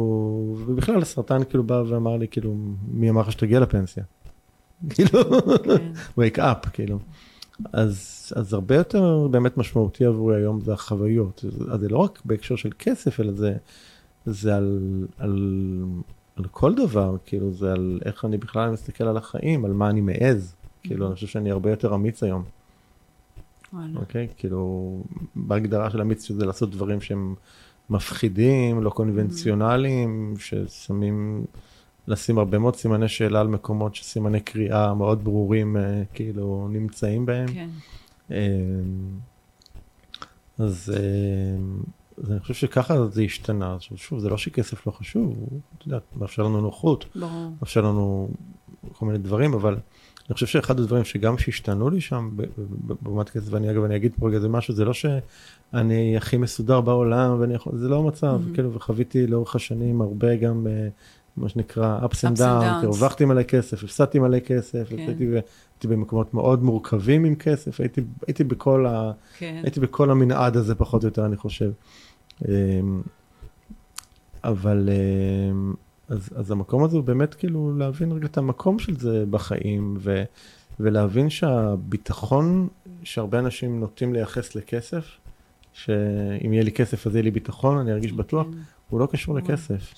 [0.67, 2.55] ובכלל הסרטן כאילו בא ואמר לי, כאילו,
[2.89, 4.05] מי אמר לך שתגיע לפנסיה?
[4.95, 5.21] כאילו,
[5.65, 5.93] כן.
[6.21, 6.99] wake up, כאילו.
[7.73, 11.45] אז, אז הרבה יותר באמת משמעותי עבורי היום זה החוויות.
[11.73, 13.55] אז זה לא רק בהקשר של כסף, אלא זה,
[14.27, 15.83] זה על, על,
[16.37, 20.01] על כל דבר, כאילו זה על איך אני בכלל מסתכל על החיים, על מה אני
[20.01, 20.55] מעז.
[20.83, 22.43] כאילו, אני חושב שאני הרבה יותר אמיץ היום.
[23.97, 24.29] אוקיי?
[24.37, 25.03] כאילו,
[25.37, 27.35] בהגדרה של אמיץ שזה לעשות דברים שהם
[27.91, 31.45] מפחידים, לא קונבנציונליים, ששמים...
[32.09, 37.47] לשים הרבה מאוד סימני שאלה על מקומות שסימני קריאה מאוד ברורים אה, כאילו נמצאים בהם.
[37.49, 37.69] כן.
[38.31, 38.37] אה,
[40.59, 43.75] אז, אה, אז אני חושב שככה זה השתנה.
[43.75, 47.53] עכשיו שוב, זה לא שכסף לא חשוב, הוא, אתה יודע, מאפשר לנו נוחות, ברור.
[47.61, 48.29] מאפשר לנו
[48.93, 49.77] כל מיני דברים, אבל
[50.29, 52.31] אני חושב שאחד הדברים שגם שהשתנו לי שם
[53.03, 56.81] ברמת כסף, ואני אגב, אני אגיד פה רגע איזה משהו, זה לא שאני הכי מסודר
[56.81, 58.55] בעולם, ואני יכול, זה לא המצב, mm-hmm.
[58.55, 60.67] כאילו, וחוויתי לאורך השנים הרבה גם...
[61.37, 64.99] מה שנקרא ups and downs, הרווחתי מלא כסף, הפסדתי מלא כסף, כן.
[64.99, 69.61] הייתי, הייתי במקומות מאוד מורכבים עם כסף, הייתי, הייתי, בכל ה, כן.
[69.63, 71.71] הייתי בכל המנעד הזה פחות או יותר, אני חושב.
[72.49, 73.03] אמ,
[74.45, 75.75] אבל אמ,
[76.09, 80.25] אז, אז המקום הזה הוא באמת כאילו להבין רגע את המקום של זה בחיים, ו,
[80.81, 82.69] ולהבין שהביטחון
[83.03, 85.05] שהרבה אנשים נוטים לייחס לכסף,
[85.73, 88.59] שאם יהיה לי כסף אז יהיה לי ביטחון, אני ארגיש בטוח, כן.
[88.91, 89.95] הוא לא קשור לכסף.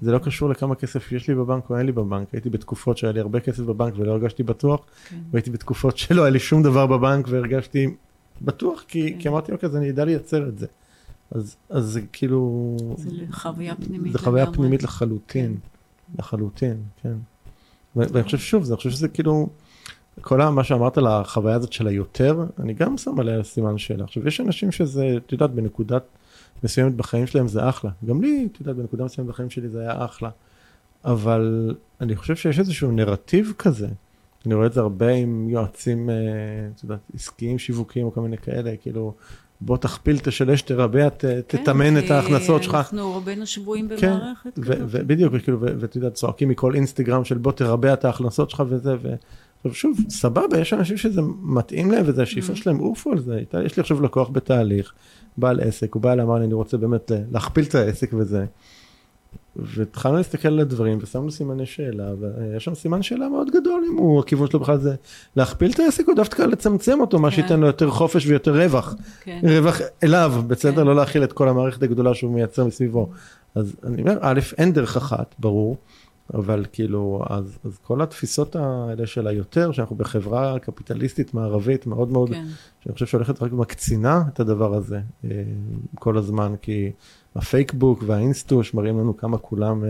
[0.00, 2.28] זה לא קשור לכמה כסף יש לי בבנק או אין לי בבנק.
[2.32, 5.16] הייתי בתקופות שהיה לי הרבה כסף בבנק ולא הרגשתי בטוח, כן.
[5.30, 7.86] והייתי בתקופות שלא היה לי שום דבר בבנק והרגשתי
[8.42, 9.18] בטוח, כי, כן.
[9.18, 10.66] כי אמרתי, אוקיי, אז אני אדע לייצר את זה.
[11.30, 12.76] אז, אז זה כאילו...
[12.96, 14.12] זה חוויה פנימית.
[14.12, 14.58] זה חוויה לגמרי.
[14.58, 16.18] פנימית לחלוטין, כן.
[16.18, 17.14] לחלוטין, כן.
[17.96, 19.48] ואני חושב שוב, אני חושב שזה כאילו,
[20.20, 24.04] כל מה שאמרת על החוויה הזאת של היותר, אני גם שם עליה סימן שאלה.
[24.04, 26.02] עכשיו, יש אנשים שזה, את יודעת, בנקודת
[26.64, 27.90] מסוימת בחיים שלהם זה אחלה.
[28.06, 30.30] גם לי, את יודעת, בנקודה מסוימת בחיים שלי זה היה אחלה.
[31.04, 33.88] אבל אני חושב שיש איזשהו נרטיב כזה.
[34.46, 36.14] אני רואה את זה הרבה עם יועצים, אה,
[36.74, 39.14] את יודעת, עסקיים, שיווקיים או כל מיני כאלה, כאילו,
[39.60, 42.74] בוא תכפיל, תשלש, תרבע, ת, כן, תתמן את ההכנסות שלך.
[42.74, 45.06] אנחנו רובנו שבויים כן, במערכת כזאת.
[45.06, 49.14] בדיוק, כאילו, ואת יודעת, צועקים מכל אינסטגרם של בוא תרבע את ההכנסות שלך וזה, ו...
[49.64, 52.56] עכשיו שוב, סבבה, יש אנשים שזה מתאים להם וזה השאיפה mm.
[52.56, 53.42] שלהם, עופו על זה.
[53.64, 54.92] יש לי עכשיו לקוח בתהליך,
[55.36, 58.44] בעל עסק, הוא בא אליי, אמר לי, אני רוצה באמת להכפיל את העסק וזה.
[59.56, 64.20] והתחלנו להסתכל על הדברים ושמנו סימני שאלה ויש שם סימן שאלה מאוד גדול אם הוא
[64.20, 64.94] הכיוון שלו בכלל זה
[65.36, 67.36] להכפיל את העסק או דווקא לצמצם אותו מה כן.
[67.36, 68.94] שייתן לו יותר חופש ויותר רווח.
[69.20, 69.40] כן.
[69.42, 70.86] רווח אליו בסדר כן.
[70.86, 73.10] לא להכיל את כל המערכת הגדולה שהוא מייצר מסביבו.
[73.54, 75.76] אז אני אומר א' אין דרך אחת ברור
[76.34, 82.30] אבל כאילו אז, אז כל התפיסות האלה של היותר שאנחנו בחברה קפיטליסטית מערבית מאוד מאוד
[82.30, 82.44] כן.
[82.84, 85.30] שאני חושב שהולכת רק מקצינה את הדבר הזה אה,
[85.94, 86.90] כל הזמן כי
[87.36, 89.88] הפייק בוק והאינסטוש מראים לנו כמה כולם אה,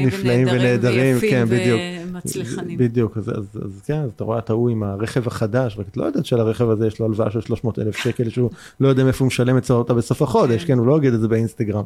[0.00, 1.80] נפלאים ונהדרים כן, בדיוק.
[2.06, 2.78] ומצליחנים.
[2.78, 5.96] בדיוק אז, אז, אז כן אז אתה רואה את ההוא עם הרכב החדש רק את
[5.96, 8.50] לא יודעת שלרכב הזה יש לו הלוואה של 300 אלף שקל שהוא
[8.80, 10.66] לא יודע מאיפה הוא משלם את אותה בסוף החודש כן.
[10.66, 11.84] כן הוא לא יגיד את זה ב Instagram.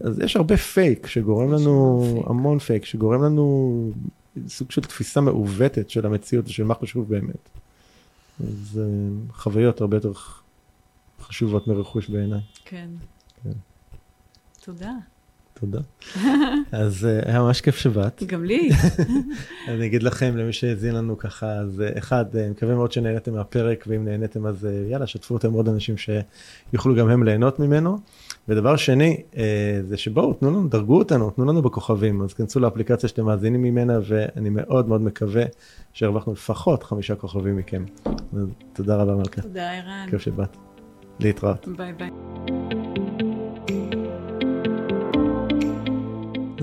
[0.00, 2.26] אז יש הרבה פייק שגורם לנו פייק.
[2.26, 3.90] המון פייק שגורם לנו
[4.48, 7.48] סוג של תפיסה מעוותת של המציאות ושל מה חשוב באמת.
[8.40, 10.12] אז אה, חוויות הרבה יותר
[11.20, 12.40] חשובות מרכוש בעיניי.
[12.64, 12.88] כן.
[14.64, 14.92] תודה.
[15.54, 15.80] תודה.
[16.72, 18.22] אז אה, היה ממש כיף שבאת.
[18.26, 18.70] גם לי.
[19.68, 23.84] אני אגיד לכם למי שהאזין לנו ככה אז אה, אחד אה, מקווה מאוד שנהנתם מהפרק
[23.86, 27.98] ואם נהנתם אז יאללה שתפו אותם עוד אנשים שיוכלו גם הם ליהנות ממנו.
[28.48, 29.22] ודבר שני
[29.82, 33.98] זה שבואו תנו לנו דרגו אותנו תנו לנו בכוכבים אז כנסו לאפליקציה שאתם מאזינים ממנה
[34.08, 35.44] ואני מאוד מאוד מקווה
[35.92, 37.84] שהרווחנו לפחות חמישה כוכבים מכם.
[38.72, 40.06] תודה רבה מלכה תודה, ערן.
[40.10, 40.56] כיף שבאת.
[41.20, 41.68] להתראות.
[41.76, 42.83] ביי ביי.